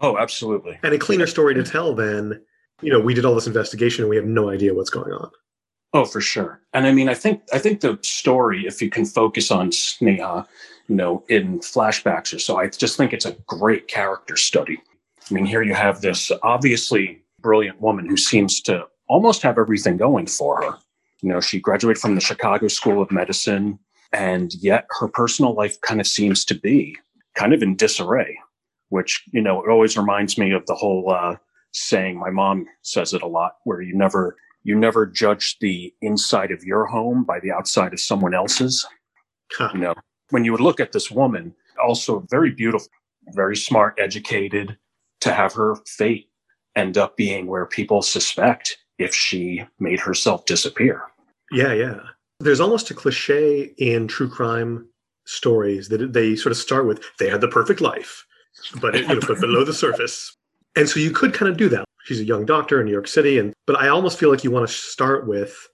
Oh, 0.00 0.16
absolutely. 0.18 0.78
And 0.82 0.94
a 0.94 0.98
cleaner 0.98 1.26
story 1.26 1.54
to 1.54 1.62
tell 1.62 1.94
than, 1.94 2.40
you 2.80 2.90
know, 2.90 3.00
we 3.00 3.14
did 3.14 3.24
all 3.24 3.34
this 3.34 3.46
investigation 3.46 4.02
and 4.02 4.10
we 4.10 4.16
have 4.16 4.24
no 4.24 4.48
idea 4.48 4.74
what's 4.74 4.90
going 4.90 5.12
on. 5.12 5.30
Oh, 5.92 6.04
for 6.04 6.20
sure. 6.20 6.60
And 6.72 6.86
I 6.86 6.92
mean, 6.92 7.08
I 7.08 7.14
think 7.14 7.42
I 7.52 7.58
think 7.58 7.80
the 7.80 7.98
story, 8.02 8.66
if 8.66 8.80
you 8.80 8.90
can 8.90 9.04
focus 9.04 9.50
on 9.50 9.70
Sneha, 9.70 10.46
you 10.88 10.96
know, 10.96 11.24
in 11.28 11.60
flashbacks 11.60 12.34
or 12.34 12.38
so, 12.38 12.58
I 12.58 12.68
just 12.68 12.96
think 12.96 13.12
it's 13.12 13.26
a 13.26 13.36
great 13.46 13.88
character 13.88 14.36
study. 14.36 14.80
I 15.30 15.34
mean, 15.34 15.46
here 15.46 15.62
you 15.62 15.74
have 15.74 16.00
this 16.00 16.30
obviously 16.42 17.22
brilliant 17.40 17.80
woman 17.80 18.08
who 18.08 18.16
seems 18.16 18.60
to 18.62 18.86
almost 19.08 19.42
have 19.42 19.58
everything 19.58 19.96
going 19.96 20.26
for 20.26 20.62
her. 20.62 20.78
You 21.22 21.28
know, 21.30 21.40
she 21.40 21.60
graduated 21.60 22.00
from 22.00 22.14
the 22.14 22.20
Chicago 22.20 22.68
School 22.68 23.02
of 23.02 23.10
Medicine, 23.10 23.78
and 24.12 24.52
yet 24.54 24.86
her 24.98 25.08
personal 25.08 25.54
life 25.54 25.80
kind 25.80 26.00
of 26.00 26.06
seems 26.06 26.44
to 26.46 26.54
be 26.54 26.96
kind 27.34 27.52
of 27.52 27.62
in 27.62 27.76
disarray, 27.76 28.38
which, 28.88 29.22
you 29.32 29.40
know, 29.40 29.62
it 29.62 29.70
always 29.70 29.96
reminds 29.96 30.38
me 30.38 30.52
of 30.52 30.64
the 30.66 30.74
whole 30.74 31.10
uh, 31.10 31.36
saying, 31.72 32.18
my 32.18 32.30
mom 32.30 32.66
says 32.82 33.14
it 33.14 33.22
a 33.22 33.26
lot, 33.26 33.56
where 33.64 33.80
you 33.80 33.94
never 33.94 34.36
you 34.62 34.76
never 34.76 35.06
judge 35.06 35.56
the 35.60 35.94
inside 36.02 36.50
of 36.50 36.64
your 36.64 36.84
home 36.84 37.24
by 37.24 37.40
the 37.40 37.50
outside 37.50 37.94
of 37.94 38.00
someone 38.00 38.34
else's. 38.34 38.86
Huh. 39.52 39.70
You 39.72 39.80
know, 39.80 39.94
when 40.30 40.44
you 40.44 40.52
would 40.52 40.60
look 40.60 40.80
at 40.80 40.92
this 40.92 41.10
woman, 41.10 41.54
also 41.82 42.26
very 42.30 42.50
beautiful, 42.50 42.88
very 43.28 43.56
smart, 43.56 43.98
educated, 43.98 44.76
to 45.20 45.32
have 45.32 45.54
her 45.54 45.76
fate 45.86 46.28
end 46.76 46.98
up 46.98 47.16
being 47.16 47.46
where 47.46 47.66
people 47.66 48.02
suspect 48.02 48.78
if 48.98 49.14
she 49.14 49.64
made 49.78 50.00
herself 50.00 50.44
disappear. 50.44 51.02
Yeah, 51.52 51.72
yeah. 51.72 52.00
There's 52.38 52.60
almost 52.60 52.90
a 52.90 52.94
cliche 52.94 53.74
in 53.78 54.08
true 54.08 54.28
crime 54.28 54.88
stories 55.26 55.88
that 55.88 56.12
they 56.12 56.34
sort 56.36 56.52
of 56.52 56.58
start 56.58 56.86
with 56.86 57.04
they 57.18 57.28
had 57.28 57.40
the 57.40 57.48
perfect 57.48 57.80
life, 57.80 58.26
but 58.80 58.94
it, 58.96 59.06
you 59.08 59.14
know, 59.14 59.40
below 59.40 59.64
the 59.64 59.74
surface. 59.74 60.34
And 60.76 60.88
so 60.88 61.00
you 61.00 61.10
could 61.10 61.34
kind 61.34 61.50
of 61.50 61.56
do 61.56 61.68
that. 61.68 61.84
She's 62.04 62.20
a 62.20 62.24
young 62.24 62.46
doctor 62.46 62.80
in 62.80 62.86
New 62.86 62.92
York 62.92 63.08
City, 63.08 63.38
and 63.38 63.52
but 63.66 63.76
I 63.76 63.88
almost 63.88 64.18
feel 64.18 64.30
like 64.30 64.42
you 64.42 64.50
want 64.50 64.66
to 64.66 64.72
start 64.72 65.26
with 65.26 65.68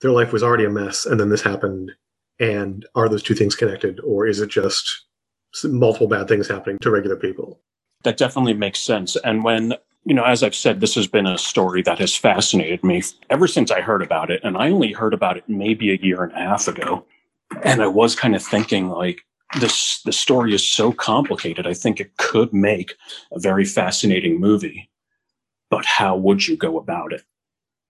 their 0.00 0.12
life 0.12 0.32
was 0.32 0.42
already 0.42 0.64
a 0.64 0.70
mess, 0.70 1.06
and 1.06 1.18
then 1.18 1.28
this 1.28 1.42
happened. 1.42 1.92
And 2.38 2.86
are 2.94 3.08
those 3.08 3.22
two 3.22 3.34
things 3.34 3.54
connected, 3.54 4.00
or 4.00 4.26
is 4.26 4.40
it 4.40 4.48
just 4.48 5.06
multiple 5.64 6.08
bad 6.08 6.28
things 6.28 6.48
happening 6.48 6.78
to 6.80 6.90
regular 6.90 7.16
people? 7.16 7.60
That 8.04 8.16
definitely 8.16 8.54
makes 8.54 8.80
sense. 8.80 9.16
And 9.16 9.44
when, 9.44 9.74
you 10.04 10.14
know, 10.14 10.24
as 10.24 10.42
I've 10.42 10.54
said, 10.54 10.80
this 10.80 10.94
has 10.96 11.06
been 11.06 11.26
a 11.26 11.38
story 11.38 11.82
that 11.82 11.98
has 11.98 12.14
fascinated 12.16 12.82
me 12.82 13.02
ever 13.30 13.46
since 13.46 13.70
I 13.70 13.80
heard 13.80 14.02
about 14.02 14.30
it. 14.30 14.40
And 14.42 14.56
I 14.56 14.70
only 14.70 14.92
heard 14.92 15.14
about 15.14 15.36
it 15.36 15.44
maybe 15.48 15.90
a 15.90 15.98
year 16.02 16.22
and 16.24 16.32
a 16.32 16.36
half 16.36 16.66
ago. 16.66 17.04
And 17.62 17.82
I 17.82 17.86
was 17.86 18.16
kind 18.16 18.34
of 18.34 18.42
thinking, 18.42 18.88
like, 18.88 19.20
this 19.60 20.00
the 20.02 20.12
story 20.12 20.54
is 20.54 20.66
so 20.66 20.92
complicated. 20.92 21.66
I 21.66 21.74
think 21.74 22.00
it 22.00 22.16
could 22.16 22.52
make 22.52 22.94
a 23.32 23.38
very 23.38 23.64
fascinating 23.64 24.40
movie. 24.40 24.88
But 25.70 25.84
how 25.84 26.16
would 26.16 26.48
you 26.48 26.56
go 26.56 26.78
about 26.78 27.12
it? 27.12 27.22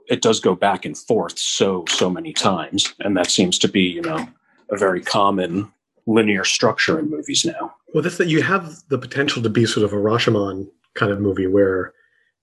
It 0.08 0.20
does 0.20 0.40
go 0.40 0.54
back 0.54 0.84
and 0.84 0.98
forth 0.98 1.38
so, 1.38 1.84
so 1.88 2.10
many 2.10 2.32
times. 2.32 2.92
And 3.00 3.16
that 3.16 3.30
seems 3.30 3.58
to 3.60 3.68
be, 3.68 3.82
you 3.82 4.02
know, 4.02 4.28
a 4.70 4.76
very 4.76 5.00
common 5.00 5.72
linear 6.06 6.44
structure 6.44 6.98
in 6.98 7.08
movies 7.08 7.44
now. 7.44 7.74
Well, 7.94 8.02
that's 8.02 8.18
that 8.18 8.28
you 8.28 8.42
have 8.42 8.82
the 8.88 8.98
potential 8.98 9.42
to 9.42 9.48
be 9.48 9.64
sort 9.64 9.84
of 9.84 9.92
a 9.92 9.96
Rashomon 9.96 10.68
kind 10.94 11.12
of 11.12 11.20
movie 11.20 11.46
where 11.46 11.94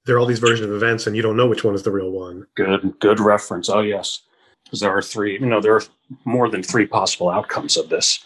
there 0.05 0.15
are 0.15 0.19
all 0.19 0.25
these 0.25 0.39
versions 0.39 0.69
of 0.69 0.75
events 0.75 1.07
and 1.07 1.15
you 1.15 1.21
don't 1.21 1.37
know 1.37 1.47
which 1.47 1.63
one 1.63 1.75
is 1.75 1.83
the 1.83 1.91
real 1.91 2.11
one. 2.11 2.45
Good, 2.55 2.93
good 2.99 3.19
reference. 3.19 3.69
Oh 3.69 3.81
yes, 3.81 4.21
because 4.63 4.79
there 4.79 4.91
are 4.95 5.01
three. 5.01 5.33
You 5.39 5.45
know, 5.45 5.61
there 5.61 5.75
are 5.75 5.83
more 6.25 6.49
than 6.49 6.63
three 6.63 6.85
possible 6.87 7.29
outcomes 7.29 7.77
of 7.77 7.89
this, 7.89 8.25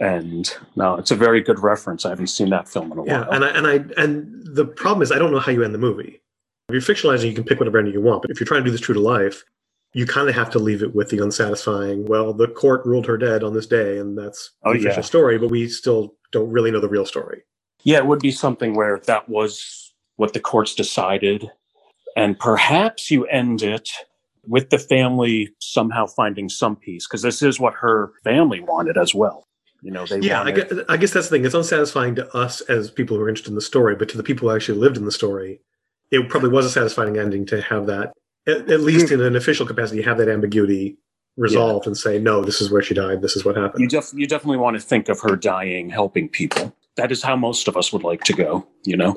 and 0.00 0.52
no, 0.76 0.96
it's 0.96 1.10
a 1.10 1.16
very 1.16 1.40
good 1.40 1.58
reference. 1.60 2.04
I 2.04 2.10
haven't 2.10 2.28
seen 2.28 2.50
that 2.50 2.68
film 2.68 2.92
in 2.92 2.98
a 2.98 3.04
Yeah, 3.04 3.20
while. 3.22 3.30
and 3.32 3.44
I, 3.44 3.48
and 3.50 3.66
I 3.66 4.02
and 4.02 4.42
the 4.56 4.64
problem 4.66 5.02
is 5.02 5.12
I 5.12 5.18
don't 5.18 5.32
know 5.32 5.38
how 5.40 5.52
you 5.52 5.62
end 5.62 5.74
the 5.74 5.78
movie. 5.78 6.20
If 6.68 6.72
you're 6.86 6.94
fictionalizing, 6.96 7.26
you 7.28 7.34
can 7.34 7.44
pick 7.44 7.58
whatever 7.58 7.78
ending 7.78 7.94
you 7.94 8.00
want, 8.00 8.22
but 8.22 8.30
if 8.30 8.38
you're 8.40 8.46
trying 8.46 8.60
to 8.60 8.64
do 8.64 8.70
this 8.70 8.80
true 8.80 8.94
to 8.94 9.00
life, 9.00 9.44
you 9.92 10.06
kind 10.06 10.28
of 10.28 10.34
have 10.36 10.50
to 10.50 10.58
leave 10.60 10.82
it 10.82 10.94
with 10.94 11.10
the 11.10 11.18
unsatisfying. 11.18 12.06
Well, 12.06 12.32
the 12.32 12.46
court 12.46 12.86
ruled 12.86 13.06
her 13.06 13.18
dead 13.18 13.42
on 13.42 13.54
this 13.54 13.66
day, 13.66 13.98
and 13.98 14.16
that's 14.16 14.52
oh, 14.64 14.72
the 14.72 14.78
Oh, 14.78 14.80
official 14.82 15.02
yeah. 15.02 15.06
story, 15.06 15.38
but 15.38 15.50
we 15.50 15.68
still 15.68 16.14
don't 16.32 16.50
really 16.50 16.70
know 16.70 16.78
the 16.80 16.88
real 16.88 17.04
story. 17.06 17.42
yeah, 17.82 17.98
it 17.98 18.06
would 18.06 18.20
be 18.20 18.30
something 18.30 18.74
where 18.74 18.98
that 19.06 19.28
was 19.28 19.89
what 20.20 20.34
the 20.34 20.40
courts 20.40 20.74
decided, 20.74 21.50
and 22.14 22.38
perhaps 22.38 23.10
you 23.10 23.24
end 23.28 23.62
it 23.62 23.88
with 24.46 24.68
the 24.68 24.78
family 24.78 25.48
somehow 25.60 26.06
finding 26.06 26.50
some 26.50 26.76
peace 26.76 27.06
because 27.06 27.22
this 27.22 27.40
is 27.40 27.58
what 27.58 27.72
her 27.72 28.12
family 28.22 28.60
wanted 28.60 28.98
as 28.98 29.14
well. 29.14 29.46
You 29.80 29.90
know, 29.90 30.04
they 30.04 30.18
Yeah, 30.20 30.42
I 30.42 30.50
guess, 30.50 30.72
I 30.90 30.98
guess 30.98 31.12
that's 31.14 31.30
the 31.30 31.36
thing. 31.36 31.46
It's 31.46 31.54
unsatisfying 31.54 32.16
to 32.16 32.36
us 32.36 32.60
as 32.62 32.90
people 32.90 33.16
who 33.16 33.22
are 33.22 33.30
interested 33.30 33.48
in 33.48 33.54
the 33.54 33.62
story, 33.62 33.96
but 33.96 34.10
to 34.10 34.18
the 34.18 34.22
people 34.22 34.46
who 34.46 34.54
actually 34.54 34.78
lived 34.78 34.98
in 34.98 35.06
the 35.06 35.12
story, 35.12 35.62
it 36.10 36.28
probably 36.28 36.50
was 36.50 36.66
a 36.66 36.70
satisfying 36.70 37.16
ending 37.16 37.46
to 37.46 37.62
have 37.62 37.86
that, 37.86 38.12
at, 38.46 38.70
at 38.70 38.80
least 38.80 39.08
hmm. 39.08 39.14
in 39.14 39.22
an 39.22 39.36
official 39.36 39.64
capacity, 39.64 40.02
have 40.02 40.18
that 40.18 40.28
ambiguity 40.28 40.98
resolved 41.38 41.86
and 41.86 41.96
say, 41.96 42.18
no, 42.18 42.44
this 42.44 42.60
is 42.60 42.70
where 42.70 42.82
she 42.82 42.92
died. 42.92 43.22
This 43.22 43.36
is 43.36 43.44
what 43.46 43.56
happened. 43.56 43.80
you, 43.80 43.88
def- 43.88 44.12
you 44.12 44.26
definitely 44.26 44.58
want 44.58 44.76
to 44.76 44.82
think 44.82 45.08
of 45.08 45.18
her 45.20 45.34
dying 45.34 45.88
helping 45.88 46.28
people. 46.28 46.76
That 46.96 47.10
is 47.10 47.22
how 47.22 47.36
most 47.36 47.68
of 47.68 47.76
us 47.78 47.90
would 47.90 48.04
like 48.04 48.24
to 48.24 48.34
go, 48.34 48.66
you 48.84 48.98
know? 48.98 49.16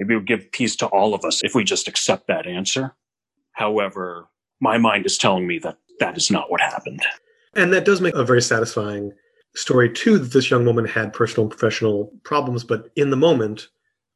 Maybe 0.00 0.14
it 0.14 0.16
would 0.16 0.26
give 0.26 0.50
peace 0.52 0.76
to 0.76 0.86
all 0.86 1.12
of 1.12 1.26
us 1.26 1.44
if 1.44 1.54
we 1.54 1.62
just 1.62 1.86
accept 1.86 2.26
that 2.26 2.46
answer. 2.46 2.96
However, 3.52 4.30
my 4.58 4.78
mind 4.78 5.04
is 5.04 5.18
telling 5.18 5.46
me 5.46 5.58
that 5.58 5.76
that 5.98 6.16
is 6.16 6.30
not 6.30 6.50
what 6.50 6.62
happened. 6.62 7.02
And 7.54 7.70
that 7.74 7.84
does 7.84 8.00
make 8.00 8.14
a 8.14 8.24
very 8.24 8.40
satisfying 8.40 9.12
story 9.54 9.92
too. 9.92 10.16
That 10.16 10.32
this 10.32 10.50
young 10.50 10.64
woman 10.64 10.86
had 10.86 11.12
personal 11.12 11.42
and 11.42 11.50
professional 11.50 12.10
problems, 12.24 12.64
but 12.64 12.88
in 12.96 13.10
the 13.10 13.16
moment 13.16 13.68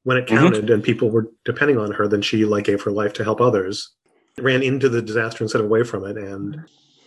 when 0.04 0.16
it 0.16 0.24
Mhm. 0.24 0.38
counted 0.38 0.70
and 0.70 0.82
people 0.82 1.10
were 1.10 1.30
depending 1.44 1.76
on 1.76 1.92
her, 1.92 2.08
then 2.08 2.22
she 2.22 2.46
like 2.46 2.64
gave 2.64 2.80
her 2.80 2.90
life 2.90 3.12
to 3.14 3.24
help 3.24 3.42
others. 3.42 3.90
Ran 4.38 4.62
into 4.62 4.88
the 4.88 5.02
disaster 5.02 5.44
instead 5.44 5.60
of 5.60 5.66
away 5.66 5.82
from 5.82 6.06
it, 6.06 6.16
and 6.16 6.64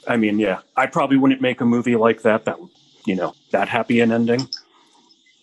I 0.08 0.18
mean, 0.18 0.38
yeah, 0.38 0.60
I 0.76 0.86
probably 0.86 1.18
wouldn't 1.18 1.42
make 1.42 1.62
a 1.62 1.66
movie 1.66 1.96
like 1.96 2.22
that. 2.22 2.46
That 2.46 2.58
you 3.06 3.16
know, 3.16 3.34
that 3.52 3.70
happy 3.70 4.02
an 4.02 4.12
ending. 4.12 4.48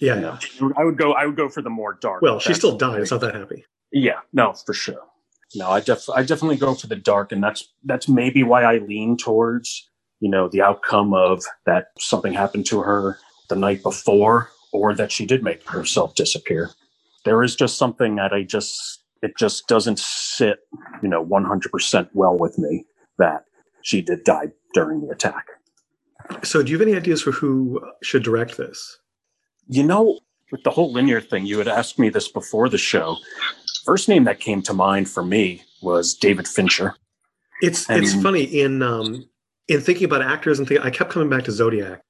Yeah. 0.05 0.39
No. 0.61 0.73
I 0.77 0.85
would 0.85 0.97
go. 0.97 1.13
I 1.13 1.27
would 1.27 1.37
go 1.37 1.49
for 1.49 1.63
the 1.63 1.71
more 1.71 1.99
dark. 2.01 2.23
Well, 2.23 2.39
she 2.39 2.55
still 2.55 2.77
died. 2.77 3.01
It's 3.01 3.11
not 3.11 3.21
that 3.21 3.35
happy. 3.35 3.65
Yeah, 3.93 4.21
no, 4.33 4.53
for 4.53 4.75
sure. 4.75 5.01
No, 5.55 5.71
I 5.71 5.81
def 5.81 6.09
I 6.11 6.23
definitely 6.23 6.57
go 6.57 6.75
for 6.75 6.89
the 6.89 6.97
dark, 6.97 7.33
and 7.33 7.43
that's 7.43 7.73
that's 7.85 8.09
maybe 8.09 8.43
why 8.43 8.63
I 8.65 8.79
lean 8.79 9.17
towards 9.17 9.89
you 10.21 10.29
know 10.29 10.49
the 10.49 10.63
outcome 10.63 11.15
of 11.15 11.45
that 11.67 11.89
something 11.99 12.33
happened 12.33 12.67
to 12.67 12.81
her 12.81 13.19
the 13.49 13.57
night 13.57 13.83
before, 13.83 14.51
or 14.73 14.95
that 14.95 15.13
she 15.13 15.27
did 15.27 15.43
make 15.43 15.69
herself 15.69 16.15
disappear. 16.15 16.71
There 17.25 17.43
is 17.43 17.55
just 17.55 17.79
something 17.79 18.17
that 18.17 18.33
I 18.33 18.43
just 18.43 19.05
it 19.23 19.37
just 19.39 19.69
doesn't 19.69 19.99
sit 19.99 20.59
you 21.03 21.09
know 21.09 21.23
one 21.23 21.45
hundred 21.45 21.71
percent 21.71 22.09
well 22.15 22.37
with 22.37 22.59
me 22.59 22.85
that 23.19 23.45
she 23.83 24.03
did 24.03 24.25
die 24.25 24.49
during 24.73 25.03
the 25.03 25.13
attack. 25.13 25.47
So, 26.43 26.63
do 26.63 26.73
you 26.73 26.79
have 26.79 26.87
any 26.87 26.97
ideas 26.97 27.23
for 27.23 27.33
who 27.33 27.81
should 28.03 28.23
direct 28.23 28.57
this? 28.57 28.99
You 29.69 29.83
know, 29.83 30.21
with 30.51 30.63
the 30.63 30.71
whole 30.71 30.93
linear 30.93 31.21
thing, 31.21 31.47
you 31.47 31.59
had 31.59 31.69
asked 31.69 31.99
me 31.99 32.09
this 32.09 32.29
before 32.29 32.69
the 32.69 32.79
show. 32.79 33.17
First 33.85 34.09
name 34.09 34.25
that 34.25 34.41
came 34.41 34.63
to 34.63 34.75
mind 34.75 35.09
for 35.09 35.25
me 35.25 35.63
was 35.83 36.15
David 36.15 36.49
Fincher. 36.49 36.95
It's 37.63 37.89
I 37.89 37.97
it's 37.99 38.15
funny 38.15 38.43
in 38.43 38.83
um 38.83 39.29
in 39.69 39.81
thinking 39.81 40.05
about 40.05 40.23
actors 40.23 40.59
and 40.59 40.69
think 40.69 40.85
I 40.85 40.91
kept 40.91 41.11
coming 41.11 41.29
back 41.29 41.45
to 41.45 41.53
Zodiac 41.53 42.03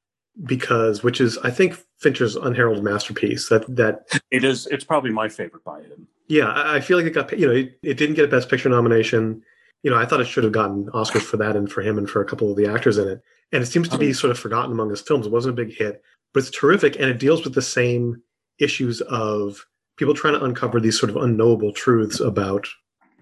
because 0.45 1.03
which 1.03 1.21
is 1.21 1.39
I 1.39 1.51
think 1.51 1.77
Fincher's 1.99 2.37
unheralded 2.37 2.85
masterpiece. 2.85 3.49
That 3.49 3.65
that 3.77 4.21
It 4.31 4.45
is. 4.45 4.67
It's 4.69 4.85
probably 4.85 5.11
my 5.11 5.29
favorite 5.29 5.65
by 5.65 5.83
him. 5.83 6.09
yeah, 6.29 6.49
I 6.49 6.77
I 6.77 6.81
feel 6.81 6.97
like 6.99 7.07
it 7.07 7.11
got 7.15 7.37
you 7.39 7.47
know 7.47 7.53
it, 7.55 7.79
it 7.83 7.97
didn't 7.97 8.17
get 8.17 8.25
a 8.25 8.29
Best 8.29 8.49
Picture 8.49 8.69
nomination. 8.69 9.43
you 9.83 9.91
know, 9.91 9.99
I 9.99 10.07
thought 10.07 10.21
it 10.21 10.27
should 10.27 10.45
have 10.45 10.53
gotten 10.53 10.87
Oscars 10.93 11.23
for 11.23 11.37
that 11.37 11.57
and 11.57 11.71
for 11.71 11.83
him 11.83 11.99
and 11.99 12.09
for 12.09 12.21
a 12.21 12.25
couple 12.25 12.51
of 12.51 12.57
the 12.57 12.67
actors 12.67 12.99
in 12.99 13.07
it. 13.09 13.23
And 13.53 13.63
it 13.63 13.67
seems 13.67 13.89
to 13.91 13.99
be 13.99 14.09
um, 14.09 14.15
sort 14.15 14.31
of 14.31 14.39
forgotten 14.39 14.73
among 14.73 14.91
his 14.91 15.01
films. 15.01 15.27
It 15.27 15.33
wasn't 15.33 15.59
a 15.59 15.65
big 15.65 15.77
hit, 15.77 16.03
but 16.33 16.41
it's 16.41 16.51
terrific, 16.51 16.97
and 16.97 17.07
it 17.07 17.19
deals 17.19 17.45
with 17.45 17.55
the 17.55 17.63
same 17.63 18.21
issues 18.59 19.01
of 19.03 19.65
people 19.97 20.15
trying 20.15 20.35
to 20.35 20.45
uncover 20.45 20.81
these 20.81 20.99
sort 20.99 21.11
of 21.11 21.17
unknowable 21.17 21.73
truths 21.73 22.21
about 22.21 22.69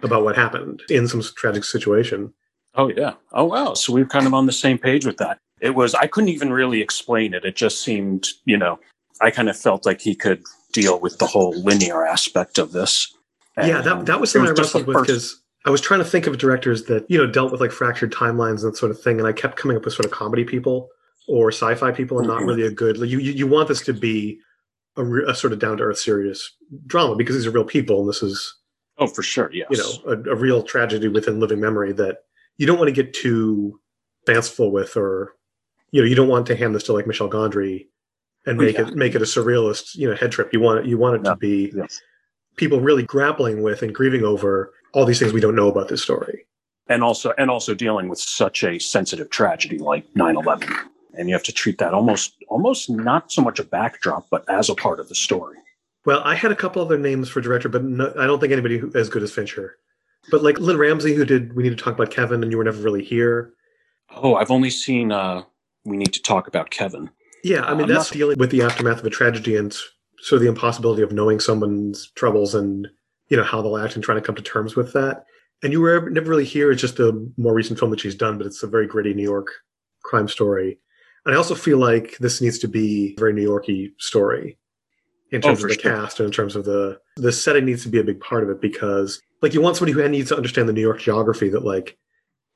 about 0.02 0.24
what 0.24 0.36
happened 0.36 0.82
in 0.90 1.06
some 1.06 1.22
tragic 1.36 1.64
situation. 1.64 2.32
Oh 2.74 2.88
yeah. 2.88 3.14
Oh 3.32 3.44
wow. 3.44 3.74
So 3.74 3.92
we 3.92 4.02
are 4.02 4.06
kind 4.06 4.26
of 4.26 4.34
on 4.34 4.46
the 4.46 4.52
same 4.52 4.78
page 4.78 5.06
with 5.06 5.18
that. 5.18 5.38
It 5.60 5.74
was 5.74 5.94
I 5.94 6.06
couldn't 6.06 6.30
even 6.30 6.52
really 6.52 6.80
explain 6.80 7.34
it. 7.34 7.44
It 7.44 7.56
just 7.56 7.82
seemed, 7.82 8.26
you 8.44 8.56
know, 8.56 8.80
I 9.20 9.30
kind 9.30 9.48
of 9.48 9.56
felt 9.56 9.86
like 9.86 10.00
he 10.00 10.14
could 10.14 10.42
deal 10.72 10.98
with 10.98 11.18
the 11.18 11.26
whole 11.26 11.52
linear 11.62 12.06
aspect 12.06 12.58
of 12.58 12.72
this. 12.72 13.14
And 13.56 13.68
yeah, 13.68 13.80
that 13.82 14.06
that 14.06 14.20
was 14.20 14.32
something 14.32 14.50
was 14.50 14.58
I 14.58 14.62
wrestled 14.62 14.86
with 14.86 15.06
because 15.06 15.41
I 15.64 15.70
was 15.70 15.80
trying 15.80 16.00
to 16.00 16.04
think 16.04 16.26
of 16.26 16.38
directors 16.38 16.84
that 16.84 17.08
you 17.08 17.18
know 17.18 17.26
dealt 17.26 17.52
with 17.52 17.60
like 17.60 17.72
fractured 17.72 18.12
timelines 18.12 18.62
and 18.62 18.72
that 18.72 18.76
sort 18.76 18.90
of 18.90 19.00
thing, 19.00 19.18
and 19.18 19.26
I 19.26 19.32
kept 19.32 19.56
coming 19.56 19.76
up 19.76 19.84
with 19.84 19.94
sort 19.94 20.06
of 20.06 20.12
comedy 20.12 20.44
people 20.44 20.88
or 21.28 21.48
sci-fi 21.48 21.92
people, 21.92 22.18
and 22.18 22.28
mm-hmm. 22.28 22.38
not 22.38 22.46
really 22.46 22.66
a 22.66 22.70
good. 22.70 22.98
Like, 22.98 23.10
you 23.10 23.18
you 23.18 23.46
want 23.46 23.68
this 23.68 23.82
to 23.82 23.92
be 23.92 24.40
a, 24.96 25.04
re- 25.04 25.24
a 25.26 25.34
sort 25.34 25.52
of 25.52 25.58
down 25.58 25.76
to 25.78 25.84
earth 25.84 25.98
serious 25.98 26.56
drama 26.86 27.14
because 27.14 27.36
these 27.36 27.46
are 27.46 27.52
real 27.52 27.64
people, 27.64 28.00
and 28.00 28.08
this 28.08 28.22
is 28.22 28.56
oh 28.98 29.06
for 29.06 29.22
sure, 29.22 29.50
yes, 29.52 29.68
you 29.70 29.78
know, 29.78 30.12
a, 30.12 30.34
a 30.34 30.36
real 30.36 30.62
tragedy 30.62 31.08
within 31.08 31.40
living 31.40 31.60
memory 31.60 31.92
that 31.92 32.18
you 32.56 32.66
don't 32.66 32.78
want 32.78 32.88
to 32.88 33.02
get 33.02 33.14
too 33.14 33.80
fanciful 34.26 34.72
with, 34.72 34.96
or 34.96 35.36
you 35.92 36.00
know, 36.00 36.06
you 36.06 36.16
don't 36.16 36.28
want 36.28 36.46
to 36.46 36.56
hand 36.56 36.74
this 36.74 36.82
to 36.84 36.92
like 36.92 37.06
Michel 37.06 37.30
Gondry 37.30 37.86
and 38.46 38.58
make 38.58 38.76
yeah. 38.76 38.88
it 38.88 38.96
make 38.96 39.14
it 39.14 39.22
a 39.22 39.26
surrealist 39.26 39.94
you 39.94 40.08
know 40.08 40.16
head 40.16 40.32
trip. 40.32 40.52
You 40.52 40.60
want 40.60 40.80
it, 40.80 40.86
you 40.86 40.98
want 40.98 41.16
it 41.16 41.22
yeah. 41.24 41.30
to 41.30 41.36
be 41.36 41.72
yes. 41.74 42.00
people 42.56 42.80
really 42.80 43.04
grappling 43.04 43.62
with 43.62 43.82
and 43.82 43.94
grieving 43.94 44.24
over 44.24 44.72
all 44.92 45.04
these 45.04 45.18
things 45.18 45.32
we 45.32 45.40
don't 45.40 45.54
know 45.54 45.68
about 45.68 45.88
this 45.88 46.02
story. 46.02 46.46
And 46.88 47.02
also 47.02 47.32
and 47.38 47.50
also 47.50 47.74
dealing 47.74 48.08
with 48.08 48.18
such 48.18 48.64
a 48.64 48.78
sensitive 48.78 49.30
tragedy 49.30 49.78
like 49.78 50.04
9-11 50.14 50.88
and 51.14 51.28
you 51.28 51.34
have 51.34 51.42
to 51.44 51.52
treat 51.52 51.78
that 51.78 51.94
almost 51.94 52.36
almost 52.48 52.90
not 52.90 53.30
so 53.30 53.42
much 53.42 53.58
a 53.58 53.64
backdrop 53.64 54.26
but 54.30 54.48
as 54.48 54.68
a 54.68 54.74
part 54.74 55.00
of 55.00 55.08
the 55.08 55.14
story. 55.14 55.58
Well 56.04 56.20
i 56.24 56.34
had 56.34 56.52
a 56.52 56.56
couple 56.56 56.82
other 56.82 56.98
names 56.98 57.28
for 57.28 57.40
director 57.40 57.68
but 57.68 57.84
no, 57.84 58.12
i 58.18 58.26
don't 58.26 58.40
think 58.40 58.52
anybody 58.52 58.78
who, 58.78 58.90
as 58.94 59.08
good 59.08 59.22
as 59.22 59.32
fincher. 59.32 59.76
But 60.30 60.42
like 60.42 60.58
lynne 60.58 60.76
ramsay 60.76 61.14
who 61.14 61.24
did 61.24 61.54
we 61.54 61.62
need 61.62 61.76
to 61.76 61.82
talk 61.82 61.94
about 61.94 62.10
kevin 62.10 62.42
and 62.42 62.50
you 62.50 62.58
were 62.58 62.64
never 62.64 62.82
really 62.82 63.04
here. 63.04 63.52
Oh 64.14 64.34
i've 64.34 64.50
only 64.50 64.70
seen 64.70 65.12
uh 65.12 65.42
we 65.84 65.96
need 65.96 66.12
to 66.12 66.22
talk 66.22 66.48
about 66.48 66.70
kevin. 66.70 67.10
Yeah 67.44 67.62
i 67.62 67.74
mean 67.74 67.84
uh, 67.84 67.94
that's 67.94 68.10
not... 68.10 68.18
dealing 68.18 68.38
with 68.38 68.50
the 68.50 68.62
aftermath 68.62 68.98
of 68.98 69.06
a 69.06 69.10
tragedy 69.10 69.56
and 69.56 69.72
sort 70.18 70.38
of 70.38 70.40
the 70.40 70.48
impossibility 70.48 71.02
of 71.02 71.12
knowing 71.12 71.40
someone's 71.40 72.10
troubles 72.16 72.54
and 72.54 72.88
you 73.32 73.38
know 73.38 73.44
how 73.44 73.62
they'll 73.62 73.78
act 73.78 73.94
and 73.94 74.04
trying 74.04 74.18
to 74.18 74.22
come 74.22 74.34
to 74.34 74.42
terms 74.42 74.76
with 74.76 74.92
that. 74.92 75.24
And 75.62 75.72
you 75.72 75.80
were 75.80 76.10
never 76.10 76.28
really 76.28 76.44
here. 76.44 76.70
It's 76.70 76.82
just 76.82 77.00
a 77.00 77.18
more 77.38 77.54
recent 77.54 77.78
film 77.78 77.90
that 77.90 78.00
she's 78.00 78.14
done, 78.14 78.36
but 78.36 78.46
it's 78.46 78.62
a 78.62 78.66
very 78.66 78.86
gritty 78.86 79.14
New 79.14 79.22
York 79.22 79.48
crime 80.02 80.28
story. 80.28 80.78
And 81.24 81.34
I 81.34 81.38
also 81.38 81.54
feel 81.54 81.78
like 81.78 82.18
this 82.18 82.42
needs 82.42 82.58
to 82.58 82.68
be 82.68 83.14
a 83.16 83.20
very 83.20 83.32
New 83.32 83.42
Yorky 83.42 83.94
story 83.98 84.58
in 85.30 85.38
oh, 85.38 85.48
terms 85.48 85.62
oh, 85.62 85.64
of 85.64 85.70
the 85.70 85.80
sure. 85.80 85.92
cast 85.94 86.20
and 86.20 86.26
in 86.26 86.32
terms 86.32 86.56
of 86.56 86.66
the 86.66 87.00
the 87.16 87.32
setting 87.32 87.64
needs 87.64 87.82
to 87.84 87.88
be 87.88 87.98
a 87.98 88.04
big 88.04 88.20
part 88.20 88.42
of 88.42 88.50
it 88.50 88.60
because 88.60 89.18
like 89.40 89.54
you 89.54 89.62
want 89.62 89.78
somebody 89.78 89.92
who 89.92 90.06
needs 90.10 90.28
to 90.28 90.36
understand 90.36 90.68
the 90.68 90.74
New 90.74 90.82
York 90.82 91.00
geography 91.00 91.48
that 91.48 91.64
like 91.64 91.96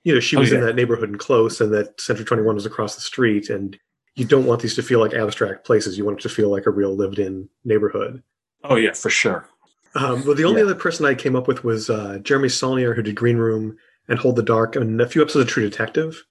you 0.05 0.13
know 0.13 0.21
she 0.21 0.37
oh, 0.37 0.41
was 0.41 0.51
oh, 0.51 0.57
yeah. 0.57 0.61
in 0.61 0.67
that 0.67 0.77
neighborhood 0.77 1.09
and 1.09 1.19
close 1.19 1.59
and 1.59 1.73
that 1.73 1.99
Century 1.99 2.27
21 2.27 2.55
was 2.55 2.67
across 2.67 2.97
the 2.97 3.01
street 3.01 3.49
and 3.49 3.79
you 4.15 4.27
don't 4.27 4.45
want 4.45 4.61
these 4.61 4.75
to 4.75 4.83
feel 4.83 5.01
like 5.01 5.15
abstract 5.15 5.65
places 5.65 5.97
you 5.97 6.05
want 6.05 6.19
it 6.19 6.23
to 6.23 6.29
feel 6.29 6.51
like 6.51 6.67
a 6.67 6.71
real 6.71 6.95
lived 6.95 7.19
in 7.19 7.49
neighborhood. 7.65 8.23
Oh 8.63 8.77
yeah, 8.77 8.93
for 8.93 9.09
sure. 9.09 9.49
Um, 9.97 10.25
well, 10.27 10.35
the 10.35 10.45
only 10.45 10.61
yeah. 10.61 10.67
other 10.67 10.75
person 10.75 11.07
I 11.07 11.15
came 11.15 11.35
up 11.35 11.49
with 11.49 11.65
was 11.65 11.89
uh, 11.89 12.19
Jeremy 12.23 12.51
Saulnier, 12.51 12.95
who 12.95 13.03
did 13.03 13.15
Green 13.15 13.39
Room 13.39 13.79
and 14.09 14.19
Hold 14.19 14.37
the 14.37 14.43
Dark, 14.43 14.77
and 14.77 15.01
a 15.01 15.09
few 15.09 15.23
episodes 15.23 15.45
of 15.45 15.49
True 15.49 15.69
Detective. 15.69 16.23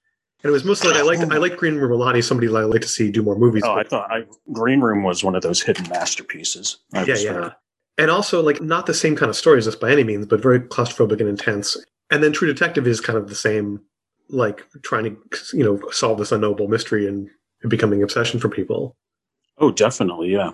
And 0.42 0.50
it 0.50 0.52
was 0.52 0.64
mostly 0.64 0.90
like 0.90 0.98
I 0.98 1.02
liked 1.02 1.32
I 1.32 1.38
liked 1.38 1.56
Green 1.56 1.76
Room 1.76 1.90
a 1.90 1.96
lot. 1.96 2.14
He's 2.14 2.26
somebody 2.26 2.46
I 2.46 2.60
like 2.60 2.82
to 2.82 2.88
see 2.88 3.10
do 3.10 3.22
more 3.22 3.36
movies. 3.36 3.64
Oh, 3.66 3.74
I 3.74 3.82
thought 3.82 4.08
I, 4.10 4.24
Green 4.52 4.80
Room 4.80 5.02
was 5.02 5.24
one 5.24 5.34
of 5.34 5.42
those 5.42 5.60
hidden 5.62 5.88
masterpieces. 5.88 6.78
I 6.94 7.04
yeah, 7.04 7.16
yeah. 7.16 7.32
Very... 7.32 7.50
And 7.98 8.10
also 8.10 8.40
like 8.40 8.60
not 8.60 8.86
the 8.86 8.94
same 8.94 9.16
kind 9.16 9.30
of 9.30 9.36
story 9.36 9.58
as 9.58 9.64
this 9.64 9.74
by 9.74 9.90
any 9.90 10.04
means, 10.04 10.26
but 10.26 10.40
very 10.40 10.60
claustrophobic 10.60 11.18
and 11.18 11.28
intense. 11.28 11.76
And 12.10 12.22
then 12.22 12.32
True 12.32 12.46
Detective 12.46 12.86
is 12.86 13.00
kind 13.00 13.18
of 13.18 13.28
the 13.28 13.34
same, 13.34 13.80
like 14.28 14.64
trying 14.82 15.04
to 15.04 15.16
you 15.52 15.64
know 15.64 15.80
solve 15.90 16.18
this 16.18 16.30
unknowable 16.30 16.68
mystery 16.68 17.08
and 17.08 17.28
becoming 17.66 18.02
obsession 18.02 18.38
for 18.38 18.48
people. 18.48 18.94
Oh, 19.58 19.72
definitely, 19.72 20.28
yeah 20.28 20.52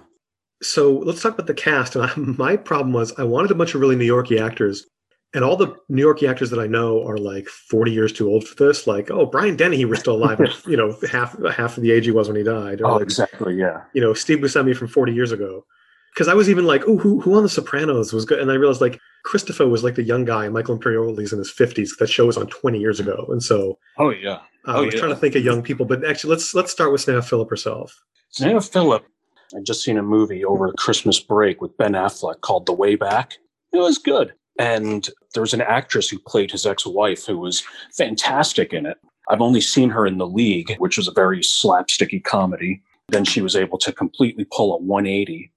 so 0.63 0.99
let's 0.99 1.21
talk 1.21 1.35
about 1.35 1.47
the 1.47 1.55
cast. 1.55 1.97
And 1.97 2.05
I, 2.05 2.13
my 2.17 2.57
problem 2.57 2.93
was 2.93 3.13
I 3.19 3.25
wanted 3.25 3.51
a 3.51 3.55
bunch 3.55 3.75
of 3.75 3.81
really 3.81 3.97
New 3.97 4.05
Yorky 4.05 4.39
actors, 4.39 4.87
and 5.35 5.45
all 5.45 5.57
the 5.57 5.75
New 5.89 6.03
Yorky 6.03 6.27
actors 6.27 6.51
that 6.51 6.59
I 6.59 6.67
know 6.67 7.07
are 7.07 7.19
like 7.19 7.49
40 7.49 7.91
years 7.91 8.13
too 8.13 8.29
old 8.29 8.47
for 8.47 8.55
this. 8.63 8.87
Like, 8.87 9.11
oh, 9.11 9.27
Brian 9.27 9.57
Dennehy 9.57 9.85
was 9.85 10.01
still 10.01 10.17
alive, 10.17 10.41
you 10.67 10.77
know, 10.77 10.97
half 11.11 11.37
half 11.55 11.77
of 11.77 11.83
the 11.83 11.93
age 11.93 12.05
he 12.05 12.11
was 12.11 12.29
when 12.29 12.37
he 12.37 12.43
died. 12.43 12.81
Or 12.81 12.87
oh, 12.87 12.93
like, 12.95 13.03
exactly, 13.03 13.55
yeah. 13.55 13.83
You 13.95 14.01
know, 14.01 14.15
Steve 14.15 14.39
Buscemi 14.39 14.77
from 14.77 14.89
40 14.89 15.13
years 15.13 15.33
ago. 15.33 15.65
Because 16.13 16.29
I 16.29 16.35
was 16.35 16.51
even 16.51 16.67
like, 16.67 16.83
oh, 16.87 16.99
who, 16.99 17.23
who 17.23 17.35
on 17.37 17.43
The 17.43 17.49
Sopranos 17.49 18.13
was 18.13 18.27
good? 18.27 18.39
And 18.39 18.53
I 18.53 18.57
realized 18.57 18.83
like 18.83 19.01
Christopher 19.25 19.67
was 19.67 19.83
like 19.83 19.95
the 19.95 20.03
young 20.03 20.27
guy, 20.27 20.47
Michael 20.51 20.79
Imperioli's 20.79 21.33
in 21.33 21.39
his 21.39 21.51
50s. 21.51 21.97
That 21.99 22.11
show 22.11 22.27
was 22.27 22.37
on 22.37 22.49
20 22.49 22.79
years 22.79 23.01
ago, 23.01 23.27
and 23.31 23.43
so 23.43 23.79
oh 23.97 24.11
yeah, 24.11 24.35
uh, 24.35 24.39
oh, 24.67 24.73
I 24.75 24.81
was 24.81 24.95
yeah. 24.95 25.01
trying 25.01 25.15
to 25.15 25.17
think 25.17 25.35
of 25.37 25.45
young 25.45 25.63
people. 25.63 25.87
But 25.87 26.05
actually, 26.05 26.33
let's 26.33 26.53
let's 26.53 26.71
start 26.71 26.93
with 26.93 27.07
Sneha 27.07 27.25
Philip 27.25 27.49
herself. 27.49 27.99
Sneha 28.39 28.71
Philip 28.71 29.07
I 29.55 29.61
just 29.61 29.83
seen 29.83 29.99
a 29.99 30.03
movie 30.03 30.45
over 30.45 30.73
Christmas 30.73 31.21
break 31.21 31.61
with 31.61 31.77
Ben 31.77 31.93
Affleck 31.93 32.41
called 32.41 32.67
The 32.67 32.73
Way 32.73 32.97
Back. 32.97 33.39
It 33.73 33.79
was 33.79 33.99
good. 33.99 34.33
And 34.59 35.09
there 35.35 35.41
was 35.43 35.55
an 35.55 35.63
actress 35.63 36.09
who 36.09 36.19
played 36.19 36.51
his 36.51 36.67
ex-wife 36.67 37.27
who 37.27 37.39
was 37.39 37.63
fantastic 37.97 38.73
in 38.73 38.87
it. 38.87 38.99
I've 39.29 39.41
only 39.41 39.61
seen 39.61 39.91
her 39.91 40.07
in 40.07 40.19
The 40.19 40.27
League, 40.27 40.77
which 40.79 40.97
was 40.97 41.09
a 41.09 41.13
very 41.13 41.41
slapsticky 41.41 42.23
comedy. 42.23 42.83
Then 43.09 43.25
she 43.25 43.41
was 43.41 43.57
able 43.57 43.79
to 43.79 43.93
completely 43.93 44.47
pull 44.53 44.75
a 44.75 44.79
180 44.79 45.53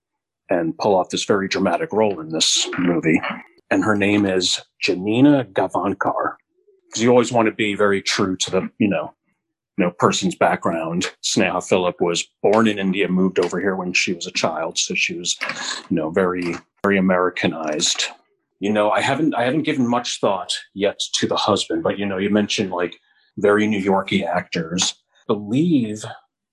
and 0.49 0.77
pull 0.77 0.95
off 0.95 1.10
this 1.10 1.25
very 1.25 1.47
dramatic 1.47 1.91
role 1.91 2.19
in 2.19 2.29
this 2.29 2.67
movie. 2.77 3.19
And 3.71 3.84
her 3.84 3.95
name 3.95 4.25
is 4.25 4.62
Janina 4.81 5.45
Gavankar. 5.45 6.36
Because 6.88 7.03
you 7.03 7.10
always 7.10 7.31
want 7.31 7.47
to 7.47 7.53
be 7.53 7.75
very 7.75 8.01
true 8.01 8.38
to 8.38 8.51
the, 8.51 8.69
you 8.77 8.88
know, 8.88 9.13
you 9.77 9.85
know, 9.85 9.91
person's 9.91 10.35
background. 10.35 11.11
Sneha 11.23 11.65
Philip 11.67 11.99
was 11.99 12.27
born 12.41 12.67
in 12.67 12.79
India, 12.79 13.07
moved 13.07 13.39
over 13.39 13.59
here 13.59 13.75
when 13.75 13.93
she 13.93 14.13
was 14.13 14.25
a 14.25 14.31
child, 14.31 14.77
so 14.77 14.95
she 14.95 15.15
was, 15.15 15.38
you 15.89 15.95
know, 15.95 16.09
very, 16.09 16.55
very 16.83 16.97
Americanized. 16.97 18.05
You 18.59 18.71
know, 18.71 18.89
I 18.91 19.01
haven't, 19.01 19.35
I 19.35 19.43
haven't 19.43 19.63
given 19.63 19.88
much 19.88 20.19
thought 20.19 20.53
yet 20.73 20.99
to 21.15 21.27
the 21.27 21.35
husband, 21.35 21.83
but 21.83 21.99
you 21.99 22.05
know, 22.05 22.17
you 22.17 22.29
mentioned 22.29 22.71
like 22.71 22.95
very 23.38 23.67
New 23.67 23.79
Yorky 23.79 24.23
actors. 24.23 24.95
I 25.29 25.33
believe 25.33 26.05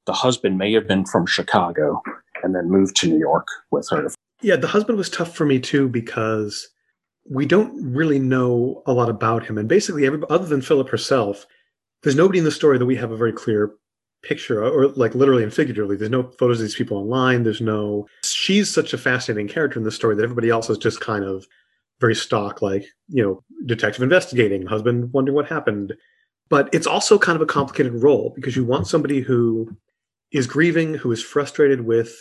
the 0.06 0.12
husband 0.12 0.58
may 0.58 0.72
have 0.72 0.88
been 0.88 1.04
from 1.04 1.26
Chicago 1.26 2.02
and 2.42 2.56
then 2.56 2.70
moved 2.70 2.96
to 2.96 3.08
New 3.08 3.18
York 3.18 3.46
with 3.70 3.88
her. 3.90 4.08
Yeah, 4.40 4.56
the 4.56 4.66
husband 4.66 4.98
was 4.98 5.08
tough 5.08 5.34
for 5.36 5.46
me 5.46 5.60
too 5.60 5.88
because 5.88 6.68
we 7.30 7.46
don't 7.46 7.72
really 7.94 8.18
know 8.18 8.82
a 8.86 8.92
lot 8.92 9.08
about 9.08 9.46
him, 9.46 9.56
and 9.56 9.68
basically, 9.68 10.06
every, 10.06 10.20
other 10.28 10.46
than 10.46 10.60
Philip 10.60 10.88
herself, 10.88 11.46
there's 12.02 12.16
nobody 12.16 12.38
in 12.38 12.44
the 12.44 12.50
story 12.50 12.78
that 12.78 12.86
we 12.86 12.96
have 12.96 13.12
a 13.12 13.16
very 13.16 13.32
clear 13.32 13.72
picture 14.22 14.62
or 14.62 14.88
like 14.88 15.14
literally 15.14 15.42
and 15.42 15.52
figuratively. 15.52 15.96
There's 15.96 16.10
no 16.10 16.24
photos 16.38 16.58
of 16.58 16.62
these 16.62 16.74
people 16.74 16.96
online. 16.96 17.42
There's 17.42 17.60
no 17.60 18.06
she's 18.24 18.72
such 18.72 18.92
a 18.92 18.98
fascinating 18.98 19.48
character 19.48 19.78
in 19.78 19.84
the 19.84 19.90
story 19.90 20.14
that 20.14 20.22
everybody 20.22 20.48
else 20.48 20.70
is 20.70 20.78
just 20.78 21.00
kind 21.00 21.24
of 21.24 21.46
very 22.00 22.14
stock 22.14 22.62
like 22.62 22.84
you 23.08 23.22
know 23.22 23.42
detective 23.66 24.02
investigating 24.02 24.66
husband 24.66 25.12
wondering 25.12 25.34
what 25.34 25.48
happened. 25.48 25.94
But 26.48 26.68
it's 26.72 26.86
also 26.86 27.18
kind 27.18 27.36
of 27.36 27.42
a 27.42 27.46
complicated 27.46 27.94
role 27.94 28.32
because 28.34 28.56
you 28.56 28.64
want 28.64 28.86
somebody 28.86 29.20
who 29.20 29.76
is 30.32 30.46
grieving 30.46 30.94
who 30.94 31.12
is 31.12 31.22
frustrated 31.22 31.82
with 31.82 32.14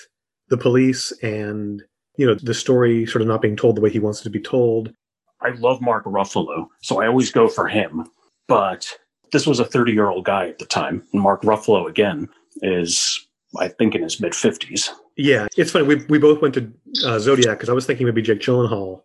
the 0.49 0.57
police 0.57 1.11
and 1.21 1.81
you 2.17 2.25
know 2.25 2.35
the 2.35 2.53
story 2.53 3.05
sort 3.05 3.21
of 3.21 3.27
not 3.27 3.41
being 3.41 3.55
told 3.55 3.77
the 3.77 3.81
way 3.81 3.89
he 3.89 3.99
wants 3.99 4.21
it 4.21 4.23
to 4.23 4.29
be 4.29 4.41
told. 4.41 4.93
I 5.41 5.49
love 5.51 5.81
mark 5.81 6.05
ruffalo 6.05 6.67
so 6.81 7.01
i 7.01 7.07
always 7.07 7.31
go 7.31 7.47
for 7.47 7.67
him. 7.67 8.05
But 8.47 8.97
this 9.31 9.47
was 9.47 9.59
a 9.59 9.65
30 9.65 9.91
year 9.91 10.09
old 10.09 10.25
guy 10.25 10.47
at 10.47 10.59
the 10.59 10.65
time. 10.65 11.03
Mark 11.13 11.41
Ruffalo, 11.43 11.89
again, 11.89 12.29
is, 12.61 13.25
I 13.59 13.67
think, 13.67 13.95
in 13.95 14.03
his 14.03 14.19
mid 14.19 14.33
50s. 14.33 14.89
Yeah, 15.17 15.47
it's 15.57 15.71
funny. 15.71 15.85
We, 15.85 16.05
we 16.05 16.19
both 16.19 16.41
went 16.41 16.53
to 16.55 16.71
uh, 17.05 17.19
Zodiac 17.19 17.57
because 17.57 17.69
I 17.69 17.73
was 17.73 17.85
thinking 17.85 18.05
maybe 18.05 18.21
Jake 18.21 18.39
Gyllenhaal. 18.39 19.01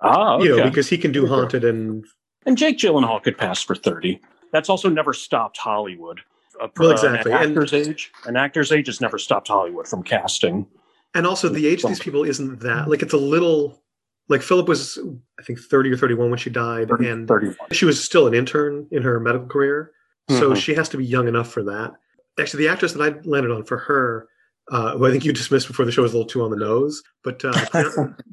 Ah, 0.00 0.34
okay. 0.34 0.44
You 0.44 0.56
know, 0.56 0.64
because 0.64 0.88
he 0.88 0.98
can 0.98 1.12
do 1.12 1.26
Haunted 1.26 1.64
and. 1.64 2.04
And 2.46 2.56
Jake 2.56 2.78
Gyllenhaal 2.78 3.22
could 3.22 3.36
pass 3.36 3.62
for 3.62 3.74
30. 3.74 4.20
That's 4.52 4.68
also 4.68 4.88
never 4.88 5.12
stopped 5.12 5.58
Hollywood. 5.58 6.20
Uh, 6.60 6.68
well, 6.76 6.90
exactly. 6.90 7.32
An 7.32 7.38
actor's 7.38 7.72
and, 7.72 7.88
age, 7.88 8.12
an 8.26 8.36
actor's 8.36 8.72
age 8.72 8.86
has 8.86 9.00
never 9.00 9.18
stopped 9.18 9.48
Hollywood 9.48 9.86
from 9.86 10.02
casting. 10.02 10.66
And 11.14 11.26
also, 11.26 11.48
the 11.48 11.66
age 11.66 11.82
of 11.84 11.90
these 11.90 12.00
people 12.00 12.24
isn't 12.24 12.60
that 12.60 12.88
like 12.88 13.02
it's 13.02 13.14
a 13.14 13.18
little 13.18 13.82
like 14.28 14.42
Philip 14.42 14.68
was, 14.68 14.98
I 15.38 15.42
think, 15.42 15.58
30 15.58 15.92
or 15.92 15.96
31 15.96 16.30
when 16.30 16.38
she 16.38 16.50
died, 16.50 16.88
30, 16.88 17.08
and 17.08 17.28
31. 17.28 17.56
she 17.72 17.84
was 17.84 18.02
still 18.02 18.26
an 18.26 18.34
intern 18.34 18.86
in 18.90 19.02
her 19.02 19.18
medical 19.20 19.48
career. 19.48 19.92
So 20.28 20.50
mm-hmm. 20.50 20.54
she 20.54 20.74
has 20.74 20.88
to 20.90 20.98
be 20.98 21.04
young 21.04 21.26
enough 21.26 21.50
for 21.50 21.62
that. 21.64 21.92
Actually, 22.38 22.64
the 22.64 22.72
actress 22.72 22.92
that 22.92 23.02
I 23.02 23.18
landed 23.26 23.50
on 23.50 23.64
for 23.64 23.78
her, 23.78 24.28
uh, 24.70 24.96
who 24.96 25.06
I 25.06 25.10
think 25.10 25.24
you 25.24 25.32
dismissed 25.32 25.66
before 25.66 25.86
the 25.86 25.92
show 25.92 26.02
was 26.02 26.12
a 26.12 26.16
little 26.18 26.28
too 26.28 26.42
on 26.42 26.50
the 26.50 26.56
nose, 26.56 27.02
but 27.24 27.42
uh, 27.44 27.52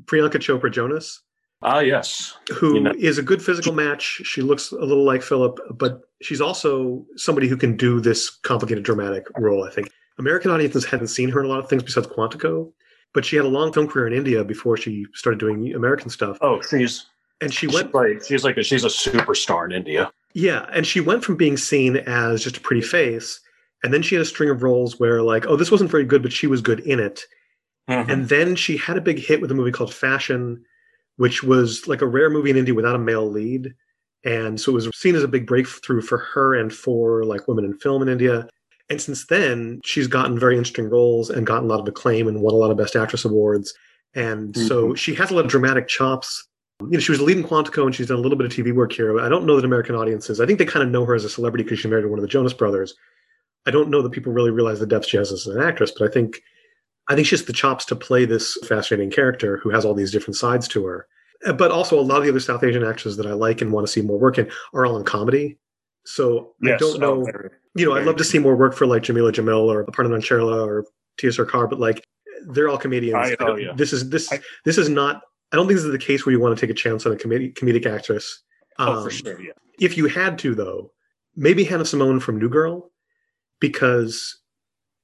Priyanka 0.05 0.35
Chopra 0.35 0.71
Jonas. 0.71 1.21
Ah, 1.61 1.79
yes. 1.79 2.37
who 2.53 2.79
You 2.79 2.91
is 2.99 3.17
a 3.17 3.23
good 3.23 3.41
physical 3.41 3.73
match. 3.73 4.21
She 4.25 4.41
looks 4.41 4.71
a 4.71 4.83
little 4.83 5.05
like 5.05 5.23
Philip, 5.23 5.57
but 5.71 6.01
she's 6.21 6.41
also 6.41 7.05
somebody 7.15 7.47
who 7.47 7.55
can 7.55 7.77
do 7.77 8.01
this 8.01 8.29
complicated 8.29 8.83
dramatic 8.83 9.25
role, 9.37 9.63
I 9.63 9.71
think. 9.71 9.89
American 10.19 10.51
audiences 10.51 10.85
hadn't 10.85 11.07
seen 11.07 11.29
her 11.29 11.39
in 11.39 11.45
a 11.45 11.49
lot 11.49 11.59
of 11.59 11.69
things 11.69 11.81
besides 11.81 12.07
Quantico, 12.07 12.71
but 13.15 13.25
she 13.25 13.37
had 13.37 13.45
a 13.45 13.47
long 13.47 13.73
film 13.73 13.87
career 13.87 14.05
in 14.05 14.13
India 14.13 14.43
before 14.43 14.75
she 14.77 15.07
started 15.13 15.39
doing 15.39 15.73
American 15.73 16.09
stuff. 16.09 16.37
Oh, 16.41 16.61
she's 16.61 17.05
And 17.41 17.51
she 17.51 17.65
she's 17.65 17.73
went 17.73 17.95
like 17.95 18.23
she's 18.23 18.43
like 18.43 18.57
a, 18.57 18.63
she's 18.63 18.83
a 18.83 18.89
superstar 18.89 19.65
in 19.65 19.71
India. 19.71 20.11
Yeah, 20.33 20.65
and 20.73 20.85
she 20.85 20.99
went 20.99 21.23
from 21.23 21.37
being 21.37 21.55
seen 21.55 21.95
as 21.95 22.43
just 22.43 22.57
a 22.57 22.59
pretty 22.59 22.81
face, 22.81 23.39
and 23.83 23.93
then 23.93 24.01
she 24.01 24.15
had 24.15 24.21
a 24.21 24.25
string 24.25 24.49
of 24.49 24.61
roles 24.61 24.99
where 24.99 25.21
like, 25.21 25.47
oh, 25.47 25.55
this 25.55 25.71
wasn't 25.71 25.89
very 25.89 26.03
good, 26.03 26.21
but 26.21 26.33
she 26.33 26.45
was 26.45 26.61
good 26.61 26.81
in 26.81 26.99
it. 26.99 27.23
Mhm. 27.89 28.09
And 28.09 28.29
then 28.29 28.55
she 28.55 28.75
had 28.75 28.97
a 28.97 29.01
big 29.01 29.17
hit 29.17 29.39
with 29.39 29.49
a 29.49 29.55
movie 29.55 29.71
called 29.71 29.93
Fashion, 29.93 30.63
which 31.15 31.41
was 31.41 31.87
like 31.87 32.01
a 32.01 32.07
rare 32.07 32.29
movie 32.29 32.49
in 32.49 32.57
India 32.57 32.73
without 32.73 32.95
a 32.95 32.99
male 32.99 33.31
lead. 33.31 33.73
And 34.25 34.59
so 34.59 34.71
it 34.71 34.75
was 34.75 34.89
seen 34.93 35.15
as 35.15 35.23
a 35.23 35.27
big 35.27 35.47
breakthrough 35.47 36.01
for 36.01 36.17
her 36.17 36.55
and 36.55 36.73
for 36.73 37.23
like 37.23 37.47
women 37.47 37.63
in 37.63 37.77
film 37.77 38.01
in 38.01 38.09
India. 38.09 38.49
And 38.89 39.01
since 39.01 39.25
then, 39.25 39.81
she's 39.83 40.07
gotten 40.07 40.39
very 40.39 40.57
interesting 40.57 40.89
roles 40.89 41.29
and 41.29 41.47
gotten 41.47 41.65
a 41.65 41.67
lot 41.67 41.79
of 41.79 41.87
acclaim 41.87 42.27
and 42.27 42.41
won 42.41 42.53
a 42.53 42.57
lot 42.57 42.71
of 42.71 42.77
Best 42.77 42.95
Actress 42.95 43.25
awards. 43.25 43.73
And 44.13 44.55
so 44.55 44.85
mm-hmm. 44.85 44.93
she 44.93 45.13
has 45.15 45.31
a 45.31 45.35
lot 45.35 45.45
of 45.45 45.51
dramatic 45.51 45.87
chops. 45.87 46.47
You 46.81 46.91
know, 46.91 46.99
she 46.99 47.11
was 47.11 47.21
leading 47.21 47.43
Quantico 47.43 47.85
and 47.85 47.95
she's 47.95 48.07
done 48.07 48.17
a 48.17 48.21
little 48.21 48.37
bit 48.37 48.45
of 48.45 48.51
TV 48.51 48.73
work 48.73 48.93
here. 48.93 49.19
I 49.19 49.27
don't 49.27 49.45
know 49.45 49.55
that 49.55 49.65
American 49.65 49.95
audiences, 49.95 50.39
I 50.39 50.45
think 50.45 50.59
they 50.59 50.65
kind 50.65 50.83
of 50.83 50.91
know 50.91 51.05
her 51.05 51.15
as 51.15 51.25
a 51.25 51.29
celebrity 51.29 51.63
because 51.63 51.79
she 51.79 51.87
married 51.87 52.05
one 52.05 52.19
of 52.19 52.21
the 52.21 52.27
Jonas 52.27 52.53
brothers. 52.53 52.93
I 53.65 53.71
don't 53.71 53.89
know 53.89 54.01
that 54.01 54.11
people 54.11 54.31
really 54.31 54.51
realize 54.51 54.79
the 54.79 54.85
depth 54.85 55.07
she 55.07 55.17
has 55.17 55.31
as 55.31 55.47
an 55.47 55.61
actress, 55.61 55.91
but 55.91 56.07
I 56.07 56.11
think 56.11 56.41
I 57.07 57.15
think 57.15 57.27
she 57.27 57.35
has 57.35 57.45
the 57.45 57.53
chops 57.53 57.85
to 57.85 57.95
play 57.95 58.25
this 58.25 58.57
fascinating 58.67 59.11
character 59.11 59.57
who 59.57 59.69
has 59.69 59.85
all 59.85 59.93
these 59.93 60.11
different 60.11 60.37
sides 60.37 60.67
to 60.69 60.85
her. 60.85 61.07
But 61.55 61.71
also, 61.71 61.99
a 61.99 62.01
lot 62.01 62.17
of 62.17 62.23
the 62.23 62.29
other 62.29 62.39
South 62.39 62.63
Asian 62.63 62.83
actresses 62.83 63.17
that 63.17 63.27
I 63.27 63.33
like 63.33 63.61
and 63.61 63.71
want 63.71 63.85
to 63.85 63.91
see 63.91 64.01
more 64.01 64.17
work 64.17 64.37
in 64.37 64.49
are 64.73 64.85
all 64.85 64.97
in 64.97 65.03
comedy. 65.03 65.57
So 66.05 66.53
I 66.63 66.77
don't 66.77 66.99
know. 66.99 67.27
oh, 67.27 67.49
you 67.75 67.85
know, 67.85 67.93
I'd 67.95 68.05
love 68.05 68.15
to 68.17 68.23
see 68.23 68.39
more 68.39 68.55
work 68.55 68.73
for 68.75 68.85
like 68.87 69.03
Jameela 69.03 69.31
Jamil 69.31 69.65
or 69.67 69.85
Aparna 69.85 70.07
Nancherla 70.09 70.65
or 70.65 70.85
Tiya 71.19 71.33
Sircar, 71.33 71.67
but 71.67 71.79
like 71.79 72.03
they're 72.47 72.69
all 72.69 72.77
comedians. 72.77 73.15
I- 73.31 73.35
oh, 73.39 73.55
yeah. 73.55 73.73
This 73.75 73.93
is 73.93 74.09
this 74.09 74.31
I- 74.31 74.41
this 74.63 74.77
is 74.77 74.89
not. 74.89 75.21
I 75.51 75.55
don't 75.57 75.67
think 75.67 75.77
this 75.77 75.85
is 75.85 75.91
the 75.91 75.97
case 75.97 76.25
where 76.25 76.33
you 76.33 76.39
want 76.39 76.57
to 76.57 76.65
take 76.65 76.71
a 76.71 76.77
chance 76.77 77.05
on 77.05 77.11
a 77.13 77.15
comedic 77.15 77.53
comedic 77.55 77.85
actress. 77.85 78.41
oh, 78.79 78.93
Um, 78.97 79.03
for 79.03 79.11
sure, 79.11 79.39
yeah. 79.41 79.51
if 79.79 79.97
you 79.97 80.07
had 80.07 80.37
to 80.39 80.55
though 80.55 80.91
maybe 81.37 81.63
hannah 81.65 81.85
simone 81.85 82.19
from 82.19 82.39
new 82.39 82.49
girl 82.49 82.91
because 83.59 84.37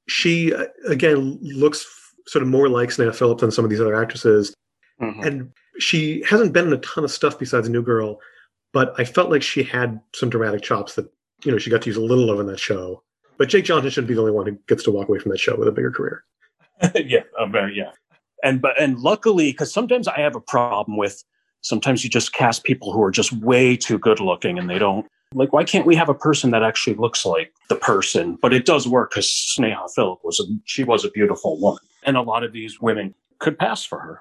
she 0.07 0.53
uh, 0.53 0.65
again 0.87 1.37
looks 1.41 1.85
sort 2.27 2.41
of 2.43 2.49
more 2.49 2.69
like 2.69 2.89
Sneha 2.89 3.13
Philips 3.15 3.41
than 3.41 3.51
some 3.51 3.63
of 3.65 3.69
these 3.71 3.81
other 3.81 3.95
actresses 4.01 4.53
Mhm. 5.01 5.25
and 5.25 5.51
she 5.79 6.23
hasn't 6.29 6.53
been 6.53 6.67
in 6.67 6.73
a 6.73 6.77
ton 6.77 7.03
of 7.03 7.11
stuff 7.11 7.39
besides 7.39 7.67
new 7.69 7.81
girl 7.81 8.19
but 8.73 8.93
i 8.99 9.03
felt 9.03 9.29
like 9.31 9.41
she 9.41 9.63
had 9.63 9.99
some 10.13 10.29
dramatic 10.29 10.61
chops 10.61 10.95
that 10.95 11.11
you 11.43 11.51
know 11.51 11.57
she 11.57 11.69
got 11.69 11.81
to 11.81 11.89
use 11.89 11.97
a 11.97 12.01
little 12.01 12.29
of 12.29 12.39
in 12.39 12.47
that 12.47 12.59
show 12.59 13.01
but 13.37 13.49
jake 13.49 13.65
johnson 13.65 13.89
shouldn't 13.89 14.07
be 14.07 14.13
the 14.13 14.19
only 14.19 14.31
one 14.31 14.45
who 14.45 14.57
gets 14.67 14.83
to 14.83 14.91
walk 14.91 15.07
away 15.09 15.19
from 15.19 15.31
that 15.31 15.39
show 15.39 15.55
with 15.55 15.67
a 15.67 15.71
bigger 15.71 15.91
career 15.91 16.23
yeah, 16.95 17.21
very, 17.49 17.75
yeah. 17.75 17.91
And 18.43 18.61
but 18.61 18.79
and 18.81 18.99
luckily, 18.99 19.51
because 19.51 19.71
sometimes 19.71 20.07
I 20.07 20.19
have 20.19 20.35
a 20.35 20.41
problem 20.41 20.97
with 20.97 21.23
sometimes 21.61 22.03
you 22.03 22.09
just 22.09 22.33
cast 22.33 22.63
people 22.63 22.91
who 22.91 23.03
are 23.03 23.11
just 23.11 23.31
way 23.33 23.77
too 23.77 23.99
good 23.99 24.19
looking 24.19 24.57
and 24.57 24.69
they 24.69 24.79
don't 24.79 25.05
like. 25.33 25.53
Why 25.53 25.63
can't 25.63 25.85
we 25.85 25.95
have 25.95 26.09
a 26.09 26.13
person 26.13 26.49
that 26.51 26.63
actually 26.63 26.95
looks 26.95 27.23
like 27.23 27.53
the 27.69 27.75
person? 27.75 28.39
But 28.41 28.53
it 28.53 28.65
does 28.65 28.87
work 28.87 29.11
because 29.11 29.27
Sneha 29.27 29.89
Philip 29.93 30.19
was 30.23 30.39
a 30.39 30.43
she 30.65 30.83
was 30.83 31.05
a 31.05 31.11
beautiful 31.11 31.59
woman, 31.59 31.83
and 32.03 32.17
a 32.17 32.21
lot 32.21 32.43
of 32.43 32.51
these 32.51 32.81
women 32.81 33.13
could 33.39 33.59
pass 33.59 33.85
for 33.85 33.99
her. 33.99 34.19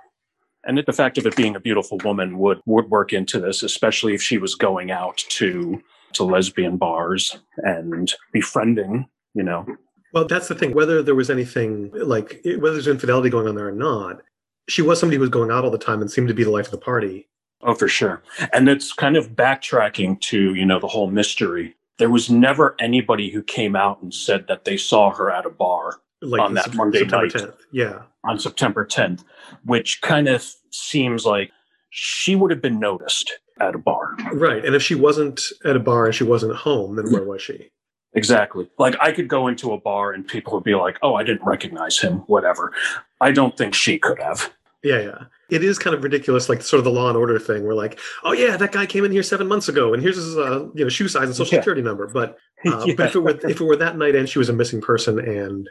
And 0.64 0.76
the 0.76 0.92
fact 0.92 1.16
of 1.16 1.24
it 1.24 1.36
being 1.36 1.56
a 1.56 1.60
beautiful 1.60 1.98
woman 2.04 2.38
would 2.38 2.60
would 2.66 2.90
work 2.90 3.14
into 3.14 3.40
this, 3.40 3.62
especially 3.62 4.14
if 4.14 4.22
she 4.22 4.36
was 4.36 4.54
going 4.54 4.90
out 4.90 5.16
to 5.16 5.82
to 6.14 6.24
lesbian 6.24 6.76
bars 6.76 7.38
and 7.58 8.12
befriending, 8.32 9.08
you 9.34 9.42
know, 9.42 9.66
well 10.12 10.26
that's 10.26 10.48
the 10.48 10.54
thing 10.54 10.72
whether 10.74 11.02
there 11.02 11.14
was 11.14 11.30
anything 11.30 11.90
like 11.94 12.40
whether 12.44 12.72
there's 12.72 12.88
infidelity 12.88 13.30
going 13.30 13.46
on 13.46 13.54
there 13.54 13.68
or 13.68 13.72
not 13.72 14.22
she 14.68 14.82
was 14.82 14.98
somebody 14.98 15.16
who 15.16 15.20
was 15.20 15.30
going 15.30 15.50
out 15.52 15.64
all 15.64 15.70
the 15.70 15.78
time 15.78 16.00
and 16.00 16.10
seemed 16.10 16.26
to 16.28 16.34
be 16.34 16.42
the 16.44 16.50
life 16.50 16.66
of 16.66 16.72
the 16.72 16.78
party 16.78 17.28
Oh, 17.62 17.74
for 17.74 17.88
sure. 17.88 18.22
And 18.54 18.70
it's 18.70 18.90
kind 18.94 19.18
of 19.18 19.32
backtracking 19.36 20.18
to, 20.22 20.54
you 20.54 20.64
know, 20.64 20.80
the 20.80 20.88
whole 20.88 21.10
mystery. 21.10 21.76
There 21.98 22.08
was 22.08 22.30
never 22.30 22.74
anybody 22.80 23.28
who 23.28 23.42
came 23.42 23.76
out 23.76 24.00
and 24.00 24.14
said 24.14 24.46
that 24.48 24.64
they 24.64 24.78
saw 24.78 25.10
her 25.12 25.30
at 25.30 25.44
a 25.44 25.50
bar 25.50 26.00
like 26.22 26.40
On 26.40 26.54
that 26.54 26.64
Sep- 26.64 26.74
Monday 26.74 27.00
September 27.00 27.26
night. 27.26 27.34
10th. 27.34 27.54
Yeah. 27.70 28.02
on 28.24 28.38
September 28.38 28.86
10th, 28.86 29.24
which 29.66 30.00
kind 30.00 30.26
of 30.26 30.42
seems 30.70 31.26
like 31.26 31.50
she 31.90 32.34
would 32.34 32.50
have 32.50 32.62
been 32.62 32.80
noticed 32.80 33.30
at 33.60 33.74
a 33.74 33.78
bar. 33.78 34.16
Right. 34.32 34.64
And 34.64 34.74
if 34.74 34.82
she 34.82 34.94
wasn't 34.94 35.40
at 35.64 35.76
a 35.76 35.80
bar 35.80 36.06
and 36.06 36.14
she 36.14 36.24
wasn't 36.24 36.56
home, 36.56 36.96
then 36.96 37.12
where 37.12 37.24
was 37.24 37.42
she? 37.42 37.70
Exactly. 38.14 38.68
Like 38.78 38.96
I 39.00 39.12
could 39.12 39.28
go 39.28 39.46
into 39.48 39.72
a 39.72 39.78
bar 39.80 40.12
and 40.12 40.26
people 40.26 40.54
would 40.54 40.64
be 40.64 40.74
like, 40.74 40.98
oh, 41.02 41.14
I 41.14 41.22
didn't 41.22 41.44
recognize 41.44 41.98
him, 41.98 42.18
whatever. 42.26 42.72
I 43.20 43.30
don't 43.30 43.56
think 43.56 43.74
she 43.74 43.98
could 43.98 44.18
have. 44.20 44.52
Yeah, 44.82 45.00
yeah. 45.00 45.18
It 45.50 45.62
is 45.62 45.78
kind 45.78 45.94
of 45.94 46.02
ridiculous, 46.02 46.48
like 46.48 46.62
sort 46.62 46.78
of 46.78 46.84
the 46.84 46.90
law 46.90 47.08
and 47.08 47.16
order 47.16 47.38
thing. 47.38 47.64
We're 47.64 47.74
like, 47.74 47.98
oh 48.24 48.32
yeah, 48.32 48.56
that 48.56 48.72
guy 48.72 48.86
came 48.86 49.04
in 49.04 49.12
here 49.12 49.22
seven 49.22 49.46
months 49.46 49.68
ago, 49.68 49.92
and 49.92 50.02
here's 50.02 50.16
his 50.16 50.36
uh, 50.38 50.68
you 50.74 50.84
know 50.84 50.88
shoe 50.88 51.06
size 51.08 51.24
and 51.24 51.34
social 51.36 51.54
Yeah. 51.54 51.60
security 51.60 51.82
number. 51.82 52.06
But 52.08 52.38
uh, 52.66 52.84
Yeah. 52.86 52.94
but 52.96 53.06
if 53.08 53.14
it 53.16 53.18
were 53.20 53.30
if 53.48 53.60
it 53.60 53.64
were 53.64 53.76
that 53.76 53.98
night 53.98 54.14
and 54.14 54.28
she 54.28 54.38
was 54.38 54.48
a 54.48 54.52
missing 54.54 54.80
person, 54.80 55.18
and 55.18 55.68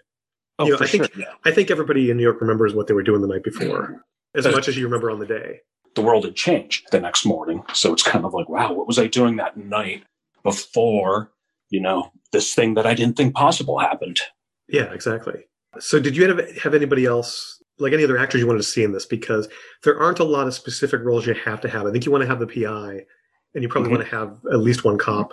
Oh, 0.60 0.66
you 0.66 0.72
know, 0.74 0.78
I 0.82 0.86
think- 0.88 1.12
sure. 1.14 1.24
Yeah. 1.24 1.34
I 1.46 1.52
think 1.52 1.72
everybody 1.72 2.12
in 2.12 2.18
New 2.18 2.24
York 2.24 2.40
remembers 2.42 2.74
what 2.76 2.88
they 2.88 2.94
were 2.94 3.04
doing 3.04 3.22
the 3.22 3.28
night 3.28 3.44
before 3.44 4.06
as 4.36 4.46
much 4.46 4.68
as 4.68 4.78
you 4.78 4.84
remember 4.86 5.10
on 5.10 5.20
the 5.20 5.26
day. 5.26 5.62
The 5.96 6.02
world 6.02 6.24
had 6.26 6.36
changed 6.36 6.88
the 6.92 7.00
next 7.00 7.26
morning. 7.26 7.64
So 7.74 7.92
it's 7.94 8.04
kind 8.04 8.26
of 8.26 8.34
like, 8.34 8.48
wow, 8.50 8.74
what 8.74 8.88
was 8.88 9.00
I 9.00 9.08
doing 9.08 9.36
that 9.38 9.58
night 9.58 10.04
before, 10.44 11.32
you 11.70 11.82
know, 11.82 12.12
this 12.32 12.54
thing 12.54 12.76
that 12.76 12.86
I 12.86 12.94
didn't 12.94 13.18
think 13.18 13.34
possible 13.36 13.80
happened? 13.80 14.20
Yeah, 14.68 14.92
exactly. 14.94 15.46
So 15.80 16.00
did 16.00 16.16
you 16.16 16.28
have 16.28 16.58
have 16.64 16.74
anybody 16.74 17.06
else 17.06 17.62
like 17.80 17.94
any 17.94 18.04
other 18.04 18.18
actors 18.18 18.42
you 18.42 18.48
wanted 18.48 18.60
to 18.60 18.64
see 18.64 18.84
in 18.84 18.92
this? 18.92 19.06
Because 19.06 19.48
there 19.84 20.00
aren't 20.00 20.20
a 20.20 20.24
lot 20.24 20.48
of 20.48 20.54
specific 20.54 21.02
roles 21.02 21.26
you 21.26 21.34
have 21.34 21.62
to 21.62 21.70
have. 21.70 21.86
I 21.86 21.92
think 21.92 22.06
you 22.06 22.12
want 22.12 22.22
to 22.24 22.28
have 22.28 22.40
the 22.40 22.48
PI, 22.48 23.06
and 23.54 23.64
you 23.64 23.70
probably 23.70 23.90
Mhm. 23.90 23.98
want 23.98 24.04
to 24.10 24.16
have 24.16 24.38
at 24.52 24.60
least 24.60 24.84
one 24.84 24.98
cop. 24.98 25.32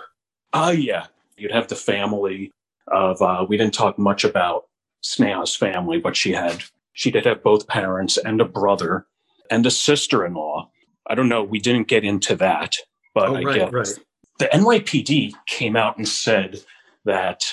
Oh, 0.53 0.71
yeah. 0.71 1.07
You'd 1.37 1.51
have 1.51 1.67
the 1.67 1.75
family 1.75 2.51
of, 2.87 3.21
uh, 3.21 3.45
we 3.47 3.57
didn't 3.57 3.73
talk 3.73 3.99
much 3.99 4.23
about 4.23 4.65
Sneha's 5.03 5.55
family, 5.55 5.99
but 5.99 6.15
she 6.15 6.31
had, 6.31 6.63
she 6.93 7.11
did 7.11 7.25
have 7.25 7.43
both 7.43 7.67
parents 7.67 8.17
and 8.17 8.41
a 8.41 8.45
brother 8.45 9.05
and 9.49 9.65
a 9.65 9.71
sister 9.71 10.25
in 10.25 10.33
law. 10.33 10.69
I 11.07 11.15
don't 11.15 11.29
know. 11.29 11.43
We 11.43 11.59
didn't 11.59 11.87
get 11.87 12.03
into 12.03 12.35
that, 12.35 12.75
but 13.13 13.29
oh, 13.29 13.35
I 13.35 13.41
right, 13.41 13.71
guess 13.71 13.71
right. 13.71 14.05
the 14.39 14.45
NYPD 14.45 15.33
came 15.47 15.75
out 15.75 15.97
and 15.97 16.07
said 16.07 16.61
that 17.05 17.43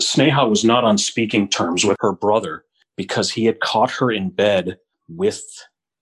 Sneha 0.00 0.48
was 0.48 0.64
not 0.64 0.84
on 0.84 0.98
speaking 0.98 1.48
terms 1.48 1.84
with 1.84 1.96
her 2.00 2.12
brother 2.12 2.64
because 2.96 3.30
he 3.30 3.44
had 3.44 3.60
caught 3.60 3.90
her 3.90 4.10
in 4.10 4.30
bed 4.30 4.78
with 5.08 5.42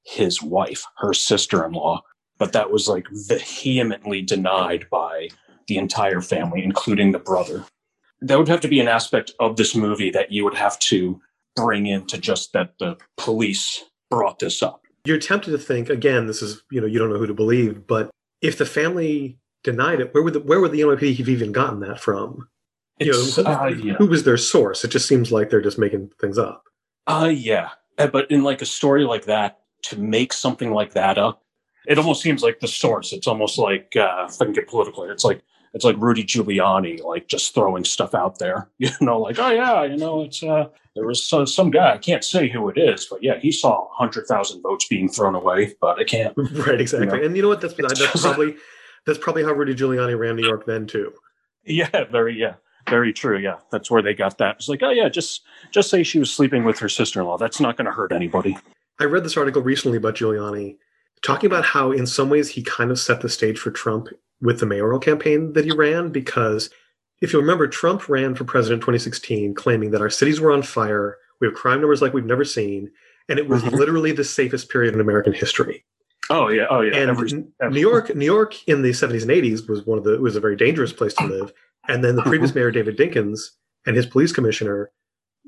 his 0.05 0.43
wife, 0.43 0.85
her 0.99 1.13
sister 1.13 1.65
in 1.65 1.73
law. 1.73 2.03
But 2.39 2.53
that 2.53 2.71
was 2.71 2.89
like 2.89 3.07
vehemently 3.11 4.23
denied 4.23 4.87
by 4.91 5.29
the 5.69 5.79
entire 5.79 6.21
family, 6.21 6.65
including 6.65 7.13
the 7.13 7.19
brother. 7.19 7.65
That 8.21 8.39
would 8.39 8.49
have 8.49 8.61
to 8.61 8.69
be 8.69 8.81
an 8.81 8.89
aspect 8.89 9.33
of 9.41 9.57
this 9.57 9.75
movie 9.75 10.11
that 10.11 10.33
you 10.33 10.45
would 10.45 10.55
have 10.55 10.79
to 10.81 11.21
bring 11.57 11.87
into 11.87 12.19
just 12.19 12.53
that 12.53 12.75
the 12.79 12.97
police 13.17 13.85
brought 14.11 14.39
this 14.39 14.63
up. 14.63 14.82
You're 15.05 15.19
tempted 15.19 15.51
to 15.51 15.59
think 15.59 15.91
again. 15.91 16.27
This 16.27 16.43
is 16.43 16.63
you 16.71 16.81
know 16.81 16.87
you 16.87 16.99
don't 16.99 17.11
know 17.11 17.19
who 17.19 17.27
to 17.27 17.35
believe, 17.35 17.87
but 17.87 18.11
if 18.41 18.59
the 18.59 18.67
family 18.67 19.39
denied 19.65 20.01
it, 20.01 20.13
where 20.15 20.23
would 20.23 20.35
the 20.35 20.41
where 20.41 20.61
would 20.61 20.73
the 20.73 20.81
NYPD 20.81 21.17
have 21.19 21.29
even 21.29 21.53
gotten 21.53 21.81
that 21.81 22.01
from? 22.01 22.49
You 22.99 23.13
know, 23.13 23.25
who, 23.25 23.45
uh, 23.45 23.67
yeah. 23.69 23.95
who 23.95 24.07
was 24.07 24.25
their 24.25 24.37
source? 24.37 24.85
It 24.85 24.89
just 24.89 25.09
seems 25.09 25.33
like 25.33 25.51
they're 25.51 25.61
just 25.61 25.79
making 25.79 26.11
things 26.21 26.39
up. 26.39 26.65
Uh 27.07 27.31
yeah. 27.35 27.71
Uh, 27.99 28.07
But 28.07 28.31
in 28.31 28.45
like 28.45 28.63
a 28.63 28.67
story 28.67 29.05
like 29.05 29.25
that, 29.25 29.61
to 29.85 29.99
make 29.99 30.33
something 30.33 30.73
like 30.73 30.93
that 30.93 31.19
up, 31.19 31.43
it 31.87 31.99
almost 31.99 32.23
seems 32.23 32.43
like 32.43 32.61
the 32.61 32.69
source. 32.69 33.13
It's 33.13 33.27
almost 33.27 33.59
like 33.59 33.97
uh 33.97 34.27
if 34.29 34.41
I 34.41 34.45
can 34.45 34.53
get 34.53 34.69
political, 34.69 35.05
it's 35.05 35.25
like 35.25 35.43
it's 35.75 35.85
like 35.85 35.97
Rudy 35.99 36.25
Giuliani, 36.25 37.03
like 37.03 37.29
just 37.29 37.55
throwing 37.55 37.85
stuff 37.85 38.15
out 38.15 38.39
there. 38.39 38.69
You 38.79 38.91
know, 39.01 39.19
like, 39.19 39.39
oh 39.39 39.51
yeah, 39.51 39.85
you 39.85 39.97
know, 39.97 40.23
it's 40.23 40.43
uh 40.43 40.67
there 40.95 41.07
was 41.07 41.27
some, 41.27 41.47
some 41.47 41.71
guy, 41.71 41.95
I 41.95 41.99
can't 41.99 42.23
say 42.25 42.49
who 42.49 42.69
it 42.69 42.77
is, 42.77 43.07
but 43.11 43.23
yeah, 43.23 43.39
he 43.39 43.51
saw 43.51 43.89
hundred 43.93 44.27
thousand 44.27 44.63
votes 44.63 44.87
being 44.87 45.09
thrown 45.09 45.35
away, 45.35 45.75
but 45.81 45.99
I 45.99 46.05
can't 46.05 46.35
Right, 46.53 46.81
exactly. 46.81 47.07
know, 47.07 47.25
and 47.25 47.37
you 47.37 47.43
know 47.43 47.49
what? 47.49 47.61
That's 47.61 47.75
that's 47.75 47.99
just- 47.99 48.17
probably 48.23 48.57
that's 49.07 49.19
probably 49.19 49.45
how 49.45 49.53
Rudy 49.53 49.75
Giuliani 49.75 50.19
ran 50.19 50.37
New 50.37 50.47
York 50.47 50.67
then 50.67 50.87
too. 50.87 51.13
Yeah, 51.65 52.05
very 52.11 52.39
yeah. 52.39 52.55
Very 52.89 53.13
true. 53.13 53.39
Yeah. 53.39 53.59
That's 53.71 53.91
where 53.91 54.03
they 54.03 54.13
got 54.13 54.39
that. 54.39 54.57
It's 54.57 54.69
like, 54.69 54.83
oh 54.83 54.91
yeah, 54.91 55.09
just 55.09 55.43
just 55.71 55.89
say 55.89 56.03
she 56.03 56.19
was 56.19 56.33
sleeping 56.35 56.65
with 56.65 56.79
her 56.81 56.89
sister 56.89 57.21
in 57.21 57.27
law. 57.27 57.39
That's 57.39 57.61
not 57.61 57.77
gonna 57.77 57.93
hurt 57.93 58.13
anybody. 58.13 58.57
I 59.01 59.05
read 59.05 59.25
this 59.25 59.37
article 59.37 59.63
recently 59.63 59.99
about 59.99 60.17
Giuliani 60.17 60.77
talking 61.23 61.47
about 61.47 61.65
how, 61.65 61.93
in 61.93 62.07
some 62.07 62.29
ways, 62.29 62.49
he 62.51 62.63
kind 62.63 62.91
of 62.91 62.99
set 62.99 63.21
the 63.21 63.29
stage 63.29 63.59
for 63.59 63.71
Trump 63.71 64.09
with 64.43 64.61
the 64.61 64.67
mayoral 64.67 64.99
campaign 64.99 65.53
that 65.55 65.65
he 65.65 65.71
ran. 65.73 66.11
Because 66.11 66.69
if 67.21 67.33
you 67.33 67.41
remember, 67.41 67.67
Trump 67.69 68.09
ran 68.09 68.35
for 68.35 68.45
president 68.45 68.81
in 68.81 68.83
2016, 68.83 69.55
claiming 69.55 69.93
that 69.93 70.01
our 70.03 70.11
cities 70.11 70.41
were 70.41 70.53
on 70.53 70.63
fire, 70.63 71.17
we 71.41 71.47
have 71.47 71.55
crime 71.55 71.81
numbers 71.81 72.03
like 72.03 72.13
we've 72.13 72.25
never 72.27 72.45
seen, 72.45 72.91
and 73.29 73.39
it 73.39 73.49
was 73.49 73.63
Mhm. 73.63 73.73
literally 73.73 74.13
the 74.13 74.25
safest 74.25 74.69
period 74.69 74.95
in 74.95 75.01
American 75.01 75.33
history. 75.33 75.85
Oh 76.31 76.49
yeah, 76.49 76.67
oh 76.71 76.81
yeah. 76.81 76.97
and 76.97 77.11
Every- 77.11 77.45
every- 77.61 77.75
New 77.75 77.81
York, 77.81 78.15
New 78.15 78.25
York 78.25 78.57
in 78.69 78.83
the 78.83 78.93
70s 78.93 79.23
and 79.23 79.31
80s 79.33 79.69
was 79.69 79.85
one 79.87 79.99
of 79.99 80.05
the 80.05 80.19
was 80.21 80.37
a 80.37 80.41
very 80.41 80.57
dangerous 80.57 80.93
place 80.93 81.15
to 81.15 81.27
live. 81.27 81.53
And 81.89 82.05
then 82.05 82.15
the 82.15 82.23
previous 82.23 82.55
mayor, 82.55 82.71
David 82.71 82.97
Dinkins, 82.97 83.41
and 83.87 83.97
his 83.97 84.07
police 84.07 84.33
commissioner 84.33 84.91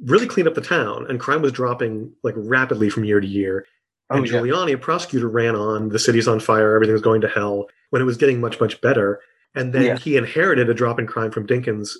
really 0.05 0.27
cleaned 0.27 0.49
up 0.49 0.55
the 0.57 0.61
town, 0.61 1.07
and 1.09 1.21
crime 1.21 1.43
was 1.43 1.53
dropping 1.53 2.13
like 2.25 2.35
rapidly 2.37 2.91
from 2.91 3.05
year 3.05 3.21
to 3.21 3.27
year. 3.27 3.67
Oh, 4.11 4.17
And 4.17 4.27
yeah. 4.27 4.33
Giuliani, 4.41 4.75
a 4.75 4.79
prosecutor, 4.79 5.29
ran 5.29 5.55
on 5.57 5.89
the 5.91 5.99
city's 5.99 6.29
on 6.29 6.41
fire, 6.41 6.75
everything 6.75 6.93
was 6.93 7.03
going 7.03 7.21
to 7.23 7.29
hell 7.29 7.67
when 7.91 8.03
it 8.03 8.05
was 8.05 8.17
getting 8.17 8.41
much, 8.41 8.61
much 8.61 8.81
better. 8.81 9.21
And 9.55 9.73
then 9.73 9.83
Yeah. 9.85 9.97
he 9.99 10.17
inherited 10.17 10.69
a 10.69 10.75
drop 10.75 10.99
in 10.99 11.07
crime 11.07 11.31
from 11.31 11.47
Dinkins 11.47 11.91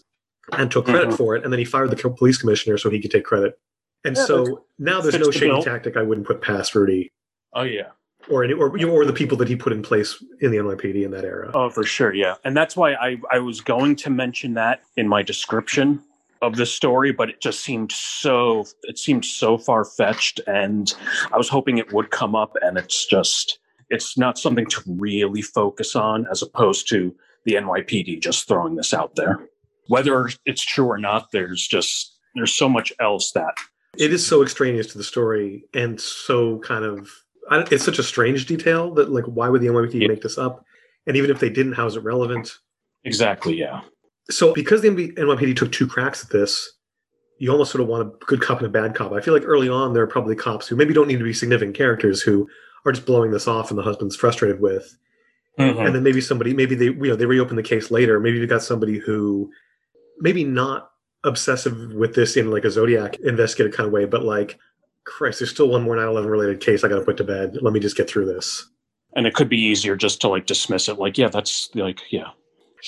and 0.53 0.71
took 0.71 0.87
credit 0.87 1.11
Mhm. 1.11 1.17
for 1.17 1.37
it. 1.37 1.45
And 1.45 1.53
then 1.53 1.59
he 1.59 1.65
fired 1.65 1.91
the 1.91 1.97
police 2.11 2.39
commissioner 2.39 2.77
so 2.79 2.91
he 2.91 3.01
could 3.01 3.11
take 3.11 3.25
credit. 3.25 3.59
And 4.05 4.17
Yeah, 4.17 4.25
so 4.25 4.65
now 4.79 5.01
there's 5.01 5.19
no 5.19 5.31
shady 5.31 5.63
tactic 5.63 5.97
I 5.97 6.03
wouldn't 6.03 6.27
put 6.27 6.43
past 6.43 6.75
Rudy 6.75 7.11
Oh 7.55 7.63
yeah. 7.63 7.91
or 8.29 8.45
any, 8.45 8.53
or 8.53 8.77
you 8.77 8.91
or 8.91 9.07
the 9.07 9.13
people 9.13 9.39
that 9.39 9.49
he 9.49 9.57
put 9.57 9.73
in 9.73 9.81
place 9.83 10.23
in 10.41 10.51
the 10.51 10.59
NYPD 10.59 11.05
in 11.05 11.11
that 11.13 11.25
era. 11.25 11.51
Oh, 11.55 11.71
for 11.71 11.85
sure, 11.85 12.13
yeah. 12.13 12.35
And 12.45 12.55
that's 12.57 12.77
why 12.77 12.93
I, 12.95 13.19
I 13.31 13.39
was 13.39 13.61
going 13.63 13.97
to 13.97 14.11
mention 14.11 14.55
that 14.55 14.83
in 14.97 15.09
my 15.09 15.23
description 15.23 16.01
of 16.43 16.57
the 16.57 16.67
story, 16.67 17.13
but 17.13 17.31
it 17.31 17.41
just 17.41 17.61
seemed 17.61 17.91
so 17.93 18.67
it 18.83 18.99
seemed 18.99 19.25
so 19.25 19.57
far 19.59 19.85
fetched 19.85 20.41
and 20.47 20.95
I 21.33 21.37
was 21.39 21.49
hoping 21.49 21.79
it 21.79 21.93
would 21.93 22.11
come 22.11 22.35
up 22.35 22.57
and 22.63 22.77
it's 22.79 23.07
just 23.07 23.59
it's 23.91 24.17
not 24.19 24.39
something 24.39 24.67
to 24.67 24.83
really 24.87 25.43
focus 25.43 25.95
on 25.97 26.27
as 26.31 26.43
opposed 26.43 26.89
to 26.91 27.15
the 27.45 27.55
NYPD 27.55 28.21
just 28.23 28.49
throwing 28.49 28.77
this 28.77 28.93
out 28.95 29.15
there. 29.17 29.39
Whether 29.89 30.31
it's 30.47 30.65
true 30.65 30.87
or 30.87 30.99
not, 30.99 31.31
there's 31.33 31.67
just 31.67 32.17
there's 32.35 32.53
so 32.55 32.69
much 32.69 32.93
else 33.01 33.33
that 33.33 33.55
It 33.97 34.13
is 34.13 34.27
so 34.27 34.43
extraneous 34.43 34.89
to 34.89 34.99
the 34.99 35.05
story 35.05 35.65
and 35.75 36.01
so 36.01 36.59
kind 36.61 36.85
of 36.85 37.11
I 37.51 37.61
it's 37.71 37.85
such 37.85 37.99
a 37.99 38.03
strange 38.03 38.47
detail 38.47 38.93
that 38.95 39.11
like 39.11 39.25
why 39.25 39.49
would 39.49 39.61
the 39.61 39.69
NYPD 39.69 40.01
Yeah. 40.03 40.09
make 40.09 40.23
this 40.23 40.39
up? 40.39 40.65
And 41.07 41.17
even 41.19 41.31
if 41.31 41.39
they 41.39 41.51
didn't, 41.51 41.75
how 41.75 41.87
is 41.87 41.97
it 41.97 42.03
relevant? 42.03 42.59
exactly, 43.05 43.55
yeah. 43.59 43.83
So 44.31 44.53
because 44.55 44.83
the 44.83 44.89
NYPD 44.89 45.57
took 45.57 45.71
two 45.73 45.87
cracks 45.87 46.25
at 46.25 46.31
this, 46.31 46.73
you 47.39 47.51
almost 47.51 47.73
sort 47.73 47.83
of 47.83 47.89
want 47.89 48.07
a 48.09 48.25
good 48.27 48.41
cop 48.41 48.59
and 48.59 48.67
a 48.67 48.71
bad 48.71 48.95
cop. 48.95 49.13
I 49.13 49.21
feel 49.21 49.35
like 49.35 49.43
early 49.45 49.69
on 49.69 49.93
there 49.93 50.03
are 50.03 50.07
probably 50.09 50.37
cops 50.37 50.67
who 50.69 50.77
maybe 50.77 50.95
don't 50.95 51.09
need 51.09 51.19
to 51.19 51.25
be 51.25 51.33
significant 51.35 51.77
characters 51.77 52.23
who 52.23 52.49
are 52.87 52.93
just 52.93 53.07
blowing 53.07 53.31
this 53.33 53.49
off 53.49 53.71
and 53.71 53.79
the 53.79 53.83
husband's 53.83 54.17
frustrated 54.17 54.61
with. 54.61 54.97
Mhm. 55.59 55.87
and 55.87 55.95
then 55.95 56.03
maybe 56.03 56.21
somebody 56.21 56.53
maybe 56.53 56.75
they 56.75 56.87
you 56.87 56.95
know 56.95 57.15
they 57.15 57.27
reopen 57.27 57.55
the 57.55 57.63
case 57.63 57.89
later 57.93 58.19
maybe 58.19 58.39
you 58.39 58.47
got 58.49 58.61
somebody 58.61 58.99
who 58.99 59.49
maybe 60.19 60.43
not 60.43 60.91
obsessive 61.23 61.93
with 61.93 62.17
this 62.17 62.37
in 62.37 62.51
like 62.51 62.65
a 62.65 62.71
zodiac 62.73 63.17
investigative 63.21 63.73
kind 63.73 63.87
of 63.87 63.93
way 63.93 64.05
but 64.05 64.25
like 64.25 64.59
christ 65.05 65.39
there's 65.39 65.51
still 65.53 65.69
one 65.69 65.83
more 65.83 65.95
9-11 65.95 66.27
related 66.29 66.59
case 66.59 66.83
i 66.83 66.89
gotta 66.89 67.05
put 67.05 67.17
to 67.17 67.23
bed 67.23 67.57
let 67.63 67.73
me 67.73 67.79
just 67.79 67.97
get 67.97 68.11
through 68.11 68.27
this 68.27 68.69
And 69.15 69.29
it 69.29 69.35
could 69.35 69.49
be 69.49 69.61
easier 69.61 69.95
just 69.95 70.21
to 70.23 70.29
like 70.29 70.47
dismiss 70.47 70.89
it 70.89 70.99
like, 70.99 71.17
yeah, 71.19 71.29
that's 71.29 71.71
like, 71.77 72.01
yeah. 72.11 72.31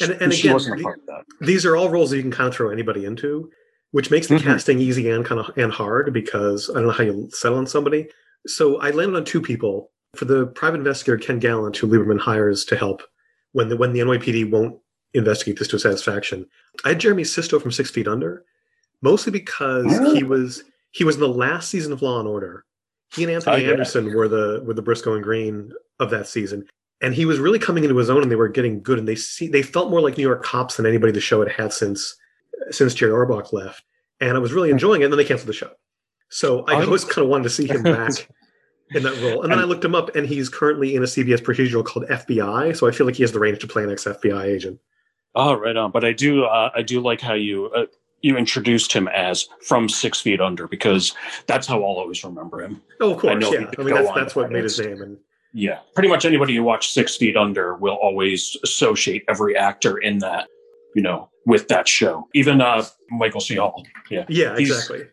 And- 0.00 0.12
and 0.20 0.32
she 0.34 0.42
again, 0.48 0.52
wasn't 0.54 0.80
a 0.80 0.82
part 0.82 0.98
of 1.00 1.06
that. 1.06 1.24
these 1.40 1.64
are 1.66 1.76
all 1.76 1.88
roles 1.88 2.10
that 2.10 2.16
you 2.16 2.22
can 2.22 2.30
kind 2.32 2.48
of 2.48 2.54
throw 2.54 2.70
anybody 2.70 3.04
into 3.04 3.50
which 3.92 4.10
makes 4.10 4.26
the 4.26 4.34
Mhm. 4.34 4.42
casting 4.42 4.78
easy 4.80 5.08
and 5.08 5.24
kind 5.24 5.40
of 5.40 5.50
and 5.56 5.72
hard 5.72 6.12
because 6.12 6.68
i 6.70 6.74
don't 6.74 6.84
know 6.86 6.90
how 6.90 7.04
you 7.04 7.28
settle 7.32 7.58
on 7.58 7.66
somebody 7.66 8.08
so 8.46 8.76
i 8.78 8.90
landed 8.90 9.16
on 9.16 9.24
two 9.24 9.40
people 9.40 9.90
for 10.14 10.24
the 10.26 10.46
private 10.48 10.78
investigator 10.78 11.16
ken 11.18 11.38
gallant 11.38 11.76
who 11.76 11.86
lieberman 11.86 12.18
hires 12.18 12.64
to 12.66 12.76
help 12.76 13.02
when 13.52 13.68
the 13.68 13.76
when 13.76 13.92
the 13.92 14.00
nypd 14.00 14.50
won't 14.50 14.76
investigate 15.14 15.58
this 15.58 15.68
to 15.68 15.78
satisfaction 15.78 16.46
i 16.84 16.88
had 16.90 17.00
jeremy 17.00 17.24
sisto 17.24 17.58
from 17.58 17.70
six 17.72 17.90
feet 17.90 18.08
under 18.08 18.44
mostly 19.02 19.30
because 19.32 19.86
he 20.14 20.22
was 20.24 20.64
he 20.90 21.04
was 21.04 21.14
in 21.16 21.20
the 21.20 21.28
last 21.28 21.70
season 21.70 21.92
of 21.92 22.02
law 22.02 22.18
and 22.18 22.28
order 22.28 22.64
he 23.14 23.22
and 23.22 23.32
anthony 23.32 23.56
Oh, 23.56 23.58
yeah. 23.58 23.70
anderson 23.72 24.12
were 24.12 24.28
the 24.28 24.62
were 24.64 24.74
the 24.74 24.82
briscoe 24.82 25.14
and 25.14 25.22
green 25.24 25.72
of 26.00 26.10
that 26.10 26.26
season 26.26 26.66
and 27.02 27.14
he 27.14 27.24
was 27.26 27.38
really 27.38 27.58
coming 27.58 27.84
into 27.84 27.96
his 27.96 28.08
own 28.10 28.22
and 28.22 28.30
they 28.30 28.36
were 28.36 28.48
getting 28.48 28.82
good 28.82 28.98
and 28.98 29.06
they 29.06 29.14
see 29.14 29.48
they 29.48 29.62
felt 29.62 29.90
more 29.90 30.00
like 30.00 30.16
new 30.16 30.22
york 30.22 30.42
cops 30.42 30.76
than 30.76 30.86
anybody 30.86 31.12
the 31.12 31.20
show 31.20 31.40
had 31.40 31.50
had 31.52 31.72
since 31.72 32.16
since 32.70 32.94
jerry 32.94 33.12
orbach 33.12 33.52
left 33.52 33.84
and 34.20 34.36
i 34.36 34.38
was 34.38 34.52
really 34.52 34.70
enjoying 34.70 35.02
it 35.02 35.04
and 35.04 35.12
then 35.12 35.18
they 35.18 35.24
canceled 35.24 35.48
the 35.48 35.52
show 35.52 35.70
so 36.30 36.64
i 36.66 36.82
always 36.84 37.04
kind 37.04 37.24
of 37.24 37.28
wanted 37.28 37.44
to 37.44 37.50
see 37.50 37.66
him 37.66 37.82
back 37.82 38.12
in 38.94 39.02
that 39.02 39.20
role 39.22 39.42
and 39.42 39.50
then 39.52 39.58
i 39.58 39.64
looked 39.64 39.84
him 39.84 39.94
up 39.94 40.14
and 40.16 40.26
he's 40.28 40.48
currently 40.48 40.94
in 40.94 41.02
a 41.02 41.06
cbs 41.06 41.40
procedural 41.40 41.84
called 41.84 42.06
fbi 42.08 42.76
so 42.76 42.86
i 42.88 42.90
feel 42.90 43.06
like 43.06 43.16
he 43.16 43.22
has 43.22 43.32
the 43.32 43.40
range 43.40 43.58
to 43.58 43.66
play 43.66 43.82
an 43.84 43.90
ex-fbi 43.90 44.44
agent 44.44 44.78
Oh, 45.38 45.52
right 45.52 45.76
on. 45.76 45.90
But 45.90 46.02
I 46.02 46.12
do, 46.14 46.44
uh, 46.44 46.70
I 46.74 46.80
do 46.80 46.98
like 46.98 47.20
how 47.20 47.34
you 47.34 47.66
uh, 47.66 47.84
you 48.22 48.36
introduced 48.38 48.90
him 48.92 49.06
as 49.08 49.46
from 49.62 49.88
six 49.88 50.18
feet 50.20 50.40
under 50.40 50.66
because 50.66 51.14
that's 51.46 51.66
how 51.66 51.76
I'll 51.76 51.98
always 51.98 52.24
remember 52.24 52.62
him. 52.62 52.82
oh 53.00 53.12
of 53.12 53.18
I 53.18 53.20
course 53.20 53.40
know 53.42 53.52
yeah 53.52 53.70
i 53.78 53.82
mean 53.82 53.94
that's, 53.94 54.14
that's 54.14 54.34
what 54.34 54.50
made 54.50 54.64
his 54.64 54.78
finance. 54.78 54.98
name 55.00 55.02
and 55.08 55.18
Yeah, 55.52 55.78
pretty 55.94 56.08
much 56.08 56.24
anybody 56.24 56.54
who 56.56 56.62
watched 56.62 56.92
Six 56.92 57.16
Feet 57.16 57.36
Under 57.36 57.74
will 57.76 57.94
always 58.02 58.56
associate 58.62 59.24
every 59.28 59.56
actor 59.56 59.96
in 59.98 60.18
that, 60.18 60.48
you 60.94 61.02
know, 61.02 61.30
with 61.46 61.68
that 61.68 61.88
show. 61.88 62.28
Even 62.34 62.60
uh, 62.60 62.84
Michael 63.10 63.40
C. 63.40 63.56
Hall. 63.56 63.86
Yeah, 64.10 64.24
yeah 64.28 64.56
He's- 64.56 64.70
exactly 64.70 65.04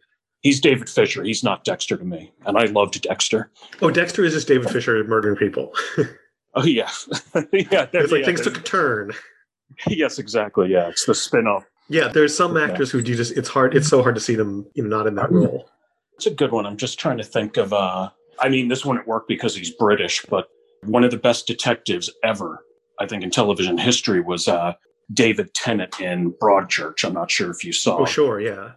he's 0.41 0.59
David 0.59 0.89
Fisher. 0.89 1.23
He's 1.23 1.41
not 1.43 1.63
Dexter 1.63 1.95
to 1.95 2.03
me, 2.03 2.33
and 2.45 2.57
I 2.57 2.65
loved 2.65 3.01
Dexter. 3.01 3.49
oh 3.81 3.89
dexter 3.89 4.25
is 4.25 4.33
just 4.33 4.47
david 4.49 4.69
fisher 4.69 5.01
murdering 5.05 5.37
people 5.37 5.73
Oh 6.55 6.65
yeah, 6.65 6.89
yeah. 7.53 7.87
it's 7.93 8.11
like 8.11 8.19
yeah, 8.21 8.25
things 8.25 8.41
took 8.41 8.57
a 8.57 8.61
turn 8.61 9.11
Yes, 9.87 10.19
exactly. 10.19 10.69
Yeah, 10.69 10.89
it's 10.89 11.05
the 11.05 11.15
spin-off. 11.15 11.63
yeah 11.89 12.09
there's 12.09 12.35
some 12.35 12.57
Okay. 12.57 12.69
actors 12.71 12.91
who 12.91 13.01
do 13.01 13.15
just 13.15 13.37
it's 13.37 13.47
hard 13.49 13.73
it's 13.75 13.87
so 13.87 14.03
hard 14.03 14.15
to 14.15 14.21
see 14.21 14.35
them 14.35 14.65
you 14.75 14.83
know 14.83 14.97
not 14.97 15.07
in 15.07 15.15
that 15.15 15.29
Mhm. 15.29 15.45
role 15.47 15.69
It's 16.15 16.25
a 16.27 16.31
good 16.31 16.51
one. 16.51 16.65
I'm 16.65 16.77
just 16.77 16.99
trying 16.99 17.17
to 17.17 17.23
think 17.23 17.55
of. 17.57 17.71
uh 17.73 18.09
I 18.39 18.49
mean, 18.49 18.67
this 18.67 18.85
wouldn't 18.85 19.07
work 19.07 19.27
because 19.27 19.55
he's 19.55 19.71
British, 19.71 20.25
but 20.29 20.47
one 20.83 21.03
of 21.03 21.11
the 21.11 21.17
best 21.17 21.47
detectives 21.47 22.09
ever, 22.23 22.65
I 22.99 23.05
think, 23.07 23.23
in 23.23 23.29
television 23.29 23.77
history 23.77 24.21
was 24.21 24.47
uh 24.47 24.73
David 25.13 25.53
Tennant 25.53 25.99
in 25.99 26.31
Broadchurch. 26.33 27.03
I'm 27.03 27.13
not 27.13 27.29
sure 27.29 27.51
if 27.51 27.63
you 27.63 27.73
saw. 27.73 27.99
oh 27.99 28.05
sure 28.05 28.39
yeah. 28.39 28.71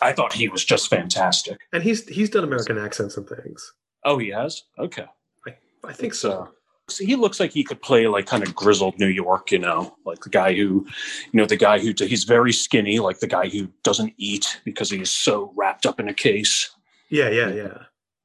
I 0.00 0.12
thought 0.12 0.32
he 0.32 0.48
was 0.48 0.64
just 0.64 0.88
fantastic. 0.88 1.58
and 1.72 1.82
he's 1.82 2.06
he's 2.08 2.30
done 2.30 2.44
american 2.44 2.78
accents 2.78 3.16
and 3.16 3.28
things 3.28 3.72
Oh, 4.04 4.18
he 4.18 4.28
has. 4.28 4.62
Okay, 4.78 5.06
i 5.84 5.92
think 5.92 6.14
so 6.14 6.42
uh, 6.42 6.46
so 6.88 7.04
he 7.04 7.16
looks 7.16 7.40
like 7.40 7.50
he 7.52 7.64
could 7.64 7.82
play 7.82 8.06
like 8.06 8.26
kind 8.26 8.44
of 8.46 8.54
grizzled 8.54 8.96
New 9.00 9.08
York, 9.08 9.50
you 9.50 9.58
know, 9.58 9.96
like 10.04 10.20
the 10.20 10.30
guy 10.30 10.54
who, 10.54 10.86
you 11.32 11.40
know, 11.40 11.44
the 11.46 11.56
guy 11.56 11.80
who 11.80 11.92
he's 11.98 12.22
very 12.22 12.52
skinny, 12.52 13.00
like 13.00 13.18
the 13.18 13.26
guy 13.26 13.48
who 13.48 13.68
doesn't 13.82 14.14
eat 14.18 14.60
because 14.64 14.88
he's 14.90 15.10
so 15.10 15.52
wrapped 15.56 15.84
up 15.84 15.98
in 15.98 16.08
a 16.08 16.14
case. 16.14 16.70
yeah 17.10 17.28
yeah 17.28 17.48
yeah 17.48 17.78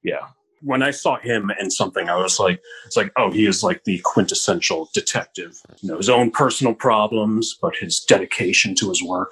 Yeah. 0.03 0.27
When 0.61 0.83
I 0.83 0.91
saw 0.91 1.17
him 1.17 1.51
in 1.59 1.71
something, 1.71 2.09
I 2.09 2.15
was 2.15 2.39
like, 2.39 2.61
it's 2.85 2.97
like, 2.97 3.11
oh, 3.15 3.31
he 3.31 3.45
is 3.45 3.63
like 3.63 3.83
the 3.83 3.99
quintessential 4.03 4.89
detective. 4.93 5.57
You 5.81 5.89
know, 5.89 5.97
his 5.97 6.09
own 6.09 6.31
personal 6.31 6.73
problems, 6.73 7.57
but 7.61 7.75
his 7.75 7.99
dedication 7.99 8.75
to 8.75 8.89
his 8.89 9.03
work. 9.03 9.31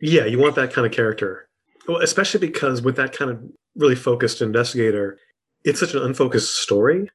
Yeah, 0.00 0.26
you 0.26 0.38
want 0.38 0.54
that 0.56 0.72
kind 0.72 0.86
of 0.86 0.92
character. 0.92 1.48
Well, 1.88 1.98
especially 1.98 2.40
because 2.40 2.82
with 2.82 2.96
that 2.96 3.12
kind 3.12 3.30
of 3.30 3.42
really 3.76 3.96
focused 3.96 4.40
investigator, 4.40 5.18
it's 5.64 5.80
such 5.80 5.94
an 5.94 6.02
unfocused 6.02 6.56
story. 6.56 7.10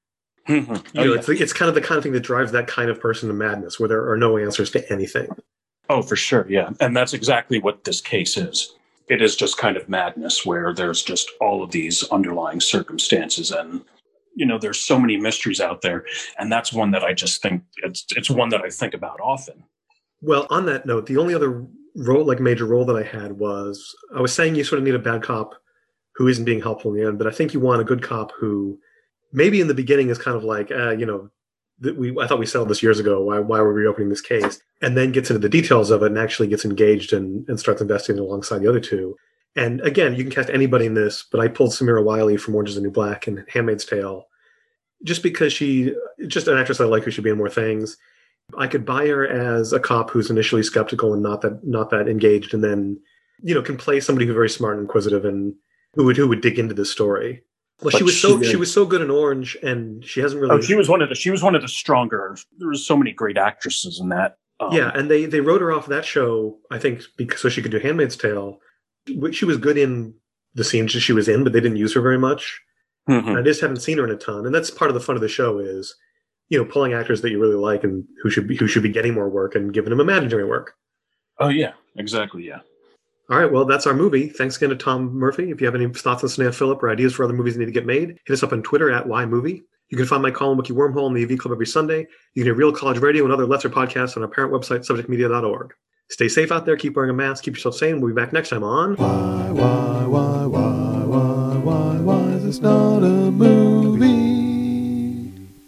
Mhm. 0.48 0.68
You 0.94 1.02
oh, 1.02 1.04
know, 1.04 1.14
yeah. 1.14 1.20
it's 1.20 1.30
it's 1.30 1.54
kind 1.54 1.70
of 1.70 1.76
the 1.76 1.82
kind 1.82 1.98
of 1.98 2.04
thing 2.04 2.14
that 2.14 2.22
drives 2.22 2.52
that 2.52 2.68
kind 2.68 2.90
of 2.90 3.00
person 3.00 3.30
to 3.30 3.34
madness, 3.34 3.80
where 3.80 3.88
there 3.88 4.10
are 4.10 4.18
no 4.18 4.38
answers 4.38 4.72
to 4.72 4.92
anything. 4.92 5.30
Oh, 5.90 6.02
for 6.02 6.16
sure. 6.16 6.46
Yeah. 6.50 6.72
And 6.80 6.96
that's 6.96 7.14
exactly 7.14 7.60
what 7.60 7.84
this 7.84 8.02
case 8.02 8.38
is. 8.38 8.74
It 9.10 9.22
is 9.22 9.36
just 9.36 9.58
kind 9.58 9.76
of 9.76 9.90
madness 9.90 10.46
where 10.46 10.74
there's 10.74 11.04
just 11.04 11.32
all 11.42 11.64
of 11.64 11.72
these 11.72 12.04
underlying 12.10 12.62
circumstances 12.62 13.52
and 13.52 13.82
you 14.36 14.46
know 14.46 14.58
there's 14.58 14.80
so 14.80 15.00
many 15.00 15.18
mysteries 15.18 15.60
out 15.60 15.82
there 15.82 16.06
and 16.38 16.52
that's 16.52 16.72
one 16.72 16.92
that 16.92 17.04
I 17.04 17.14
just 17.14 17.42
think 17.42 17.64
it's 17.78 18.06
it's 18.16 18.30
one 18.30 18.50
that 18.50 18.62
I 18.62 18.70
think 18.70 18.94
about 18.94 19.20
often. 19.22 19.64
Well, 20.22 20.48
on 20.50 20.66
that 20.66 20.86
note, 20.86 21.06
the 21.06 21.18
only 21.18 21.34
other 21.34 21.66
role, 21.96 22.26
like 22.26 22.40
major 22.40 22.66
role 22.66 22.86
that 22.86 22.96
I 22.96 23.04
had 23.04 23.34
was 23.34 23.96
I 24.16 24.22
was 24.22 24.34
saying 24.34 24.56
you 24.56 24.64
sort 24.64 24.80
of 24.80 24.86
need 24.86 24.96
a 24.96 25.00
bad 25.00 25.24
cop 25.24 25.56
who 26.16 26.28
isn't 26.28 26.46
being 26.46 26.62
helpful 26.62 26.94
in 26.94 27.00
the 27.00 27.08
end, 27.08 27.18
but 27.18 27.28
I 27.28 27.32
think 27.32 27.54
you 27.54 27.60
want 27.60 27.82
a 27.82 27.86
good 27.86 28.04
cop 28.04 28.32
who 28.38 28.78
maybe 29.32 29.62
in 29.62 29.68
the 29.68 29.74
beginning 29.74 30.10
is 30.10 30.18
kind 30.18 30.36
of 30.36 30.44
like, 30.44 30.72
uh, 30.72 30.92
you 30.92 31.06
know, 31.06 31.30
that 31.82 31.98
we 31.98 32.16
I 32.20 32.28
thought 32.28 32.40
we 32.40 32.46
settled 32.46 32.70
this 32.70 32.84
years 32.84 33.00
ago. 33.00 33.22
Why 33.22 33.40
why 33.40 33.62
we 33.62 33.70
reopening 33.70 34.10
this 34.10 34.22
case? 34.22 34.62
And 34.82 34.98
then 34.98 35.12
gets 35.12 35.30
into 35.30 35.40
the 35.40 35.50
details 35.50 35.92
of 35.92 36.04
it 36.04 36.08
and 36.08 36.18
actually 36.18 36.48
gets 36.48 36.66
engaged 36.66 37.14
and, 37.14 37.48
and 37.50 37.60
starts 37.60 37.82
investigating 37.82 38.24
alongside 38.24 38.60
the 38.60 38.70
other 38.70 38.80
two. 38.80 39.16
And 39.56 39.82
again, 39.82 40.16
you 40.16 40.24
can 40.24 40.32
cast 40.32 40.50
anybody 40.50 40.86
in 40.86 40.94
this, 40.94 41.26
but 41.32 41.42
I 41.42 41.48
pulled 41.48 41.72
Samira 41.72 42.04
Wiley 42.04 42.38
from 42.38 42.56
Orange 42.56 42.70
is 42.70 42.76
the 42.76 42.82
New 42.82 42.92
Black 42.92 43.28
and 43.28 43.44
Handmaid's 43.50 43.86
Tale 43.86 44.28
just 45.04 45.24
because 45.24 45.54
she 45.54 45.94
just 46.28 46.48
an 46.48 46.58
actress 46.58 46.82
I 46.82 46.86
like 46.86 47.04
who 47.04 47.12
should 47.12 47.24
be 47.24 47.30
in 47.30 47.38
more 47.38 47.50
things. 47.50 47.98
I 48.58 48.68
could 48.68 48.86
buy 48.86 49.08
her 49.08 49.28
as 49.28 49.74
a 49.74 49.80
cop 49.80 50.10
who's 50.10 50.30
initially 50.30 50.64
skeptical 50.64 51.14
and 51.14 51.22
not 51.22 51.42
that 51.42 51.66
not 51.66 51.90
that 51.92 52.08
engaged, 52.08 52.54
and 52.54 52.64
then 52.64 53.00
you 53.42 53.56
know 53.56 53.62
can 53.62 53.78
play 53.78 54.00
somebody 54.00 54.26
who's 54.26 54.36
very 54.36 54.50
smart 54.50 54.78
and 54.78 54.84
inquisitive 54.84 55.26
and 55.26 55.54
who 55.94 56.06
would 56.06 56.18
who 56.18 56.28
would 56.28 56.42
dig 56.42 56.60
into 56.60 56.74
this 56.74 56.92
story. 56.92 57.44
Well, 57.82 57.92
she 57.92 58.04
was 58.04 58.20
so 58.22 58.42
she- 58.42 58.50
she 58.50 58.56
was 58.58 58.72
so 58.74 58.86
good 58.86 59.02
in 59.02 59.10
Orange, 59.10 59.56
and 59.64 60.04
she 60.04 60.20
hasn't 60.20 60.42
really. 60.42 60.56
Oh, 60.56 60.62
she 60.62 60.76
was 60.76 60.90
one 60.90 61.02
of 61.02 61.10
the 61.10 61.16
she 61.16 61.30
was 61.32 61.42
one 61.42 61.56
of 61.56 61.62
the 61.62 61.68
stronger. 61.68 62.36
There 62.58 62.68
was 62.70 62.86
so 62.86 62.98
many 62.98 63.12
great 63.14 63.38
actresses 63.38 64.00
in 64.02 64.10
that. 64.10 64.38
Um, 64.60 64.74
yeah, 64.74 64.92
and 64.94 65.10
they 65.10 65.26
they 65.26 65.40
wrote 65.40 65.62
her 65.62 65.72
off 65.72 65.88
that 65.88 66.04
show, 66.06 66.58
I 66.70 66.78
think, 66.80 67.02
because 67.18 67.42
so 67.42 67.48
she 67.50 67.62
could 67.62 67.72
do 67.72 67.80
Handmaid's 67.80 68.18
Tale. 68.18 68.60
She 69.32 69.46
was 69.46 69.58
good 69.58 69.78
in 69.78 70.14
the 70.56 70.64
scenes 70.66 70.94
that 70.94 71.00
she 71.00 71.14
was 71.14 71.30
in, 71.30 71.44
but 71.44 71.54
they 71.54 71.62
didn't 71.62 71.78
use 71.78 71.94
her 71.94 72.02
very 72.02 72.18
much. 72.18 72.60
Mhm. 73.10 73.38
I 73.38 73.42
just 73.42 73.62
haven't 73.62 73.78
seen 73.78 73.98
her 73.98 74.04
in 74.04 74.12
a 74.12 74.18
ton, 74.18 74.46
and 74.46 74.54
that's 74.54 74.70
part 74.70 74.92
of 74.92 74.96
the 74.96 75.00
fun 75.00 75.16
of 75.16 75.22
the 75.22 75.30
show 75.30 75.58
is, 75.60 75.96
you 76.50 76.58
know, 76.58 76.66
pulling 76.66 76.94
actors 76.94 77.22
that 77.22 77.32
you 77.32 77.40
really 77.40 77.56
like 77.56 77.84
and 77.86 78.04
who 78.22 78.30
should 78.30 78.48
be 78.48 78.56
who 78.58 78.68
should 78.68 78.84
be 78.84 78.90
getting 78.90 79.14
more 79.14 79.30
work 79.30 79.56
and 79.56 79.74
giving 79.74 79.90
them 79.90 80.02
imaginary 80.02 80.44
work. 80.44 80.74
Oh 81.40 81.48
yeah, 81.48 81.72
exactly. 81.96 82.44
Yeah. 82.46 82.60
All 83.30 83.38
right, 83.38 83.52
well, 83.52 83.66
that's 83.66 83.86
our 83.86 83.94
movie. 83.94 84.28
Thanks 84.28 84.58
again 84.58 84.70
to 84.70 84.76
Tom 84.76 85.14
Murphy. 85.14 85.52
If 85.52 85.62
you 85.62 85.68
have 85.68 85.76
any 85.76 85.88
thoughts 85.88 86.24
on 86.24 86.30
Sneha 86.30 86.54
Philip 86.54 86.82
or 86.82 86.90
ideas 86.90 87.14
for 87.14 87.24
other 87.24 87.34
movies 87.34 87.54
that 87.54 87.60
need 87.60 87.68
to 87.68 87.72
get 87.72 87.86
made, 87.86 88.18
hit 88.26 88.34
us 88.34 88.42
up 88.42 88.54
on 88.54 88.64
Twitter 88.64 88.90
at 88.90 89.06
YMovie. 89.06 89.62
You 89.90 89.98
can 89.98 90.08
find 90.08 90.24
my 90.24 90.32
column, 90.32 90.58
Wiki 90.58 90.74
Wormhole, 90.74 91.08
in 91.08 91.14
the 91.14 91.24
AV 91.24 91.40
Club 91.40 91.52
every 91.52 91.68
Sunday. 91.68 92.08
You 92.34 92.42
can 92.42 92.46
hear 92.46 92.56
Real 92.56 92.72
College 92.72 92.98
Radio 93.00 93.24
and 93.26 93.34
other 93.34 93.46
lesser 93.46 93.70
podcasts 93.70 94.18
on 94.18 94.24
our 94.24 94.30
parent 94.30 94.52
website, 94.52 94.80
subjectmedia.org. 94.80 95.74
Stay 96.10 96.28
safe 96.28 96.52
out 96.52 96.66
there, 96.66 96.76
keep 96.76 96.96
wearing 96.96 97.12
a 97.12 97.14
mask, 97.14 97.44
keep 97.44 97.54
yourself 97.54 97.76
sane. 97.76 98.02
We'll 98.02 98.14
be 98.14 98.20
back 98.20 98.34
next 98.34 98.50
time 98.50 98.64
on. 98.64 98.96
Why, 98.96 99.52
why, 99.52 100.06
why, 100.06 100.46
why, 100.46 101.04
why, 101.06 101.58
why, 101.58 102.00
why 102.00 102.32
is 102.32 102.44
this 102.46 102.62
not 102.62 103.04
a 103.04 103.32
movie? 103.32 103.59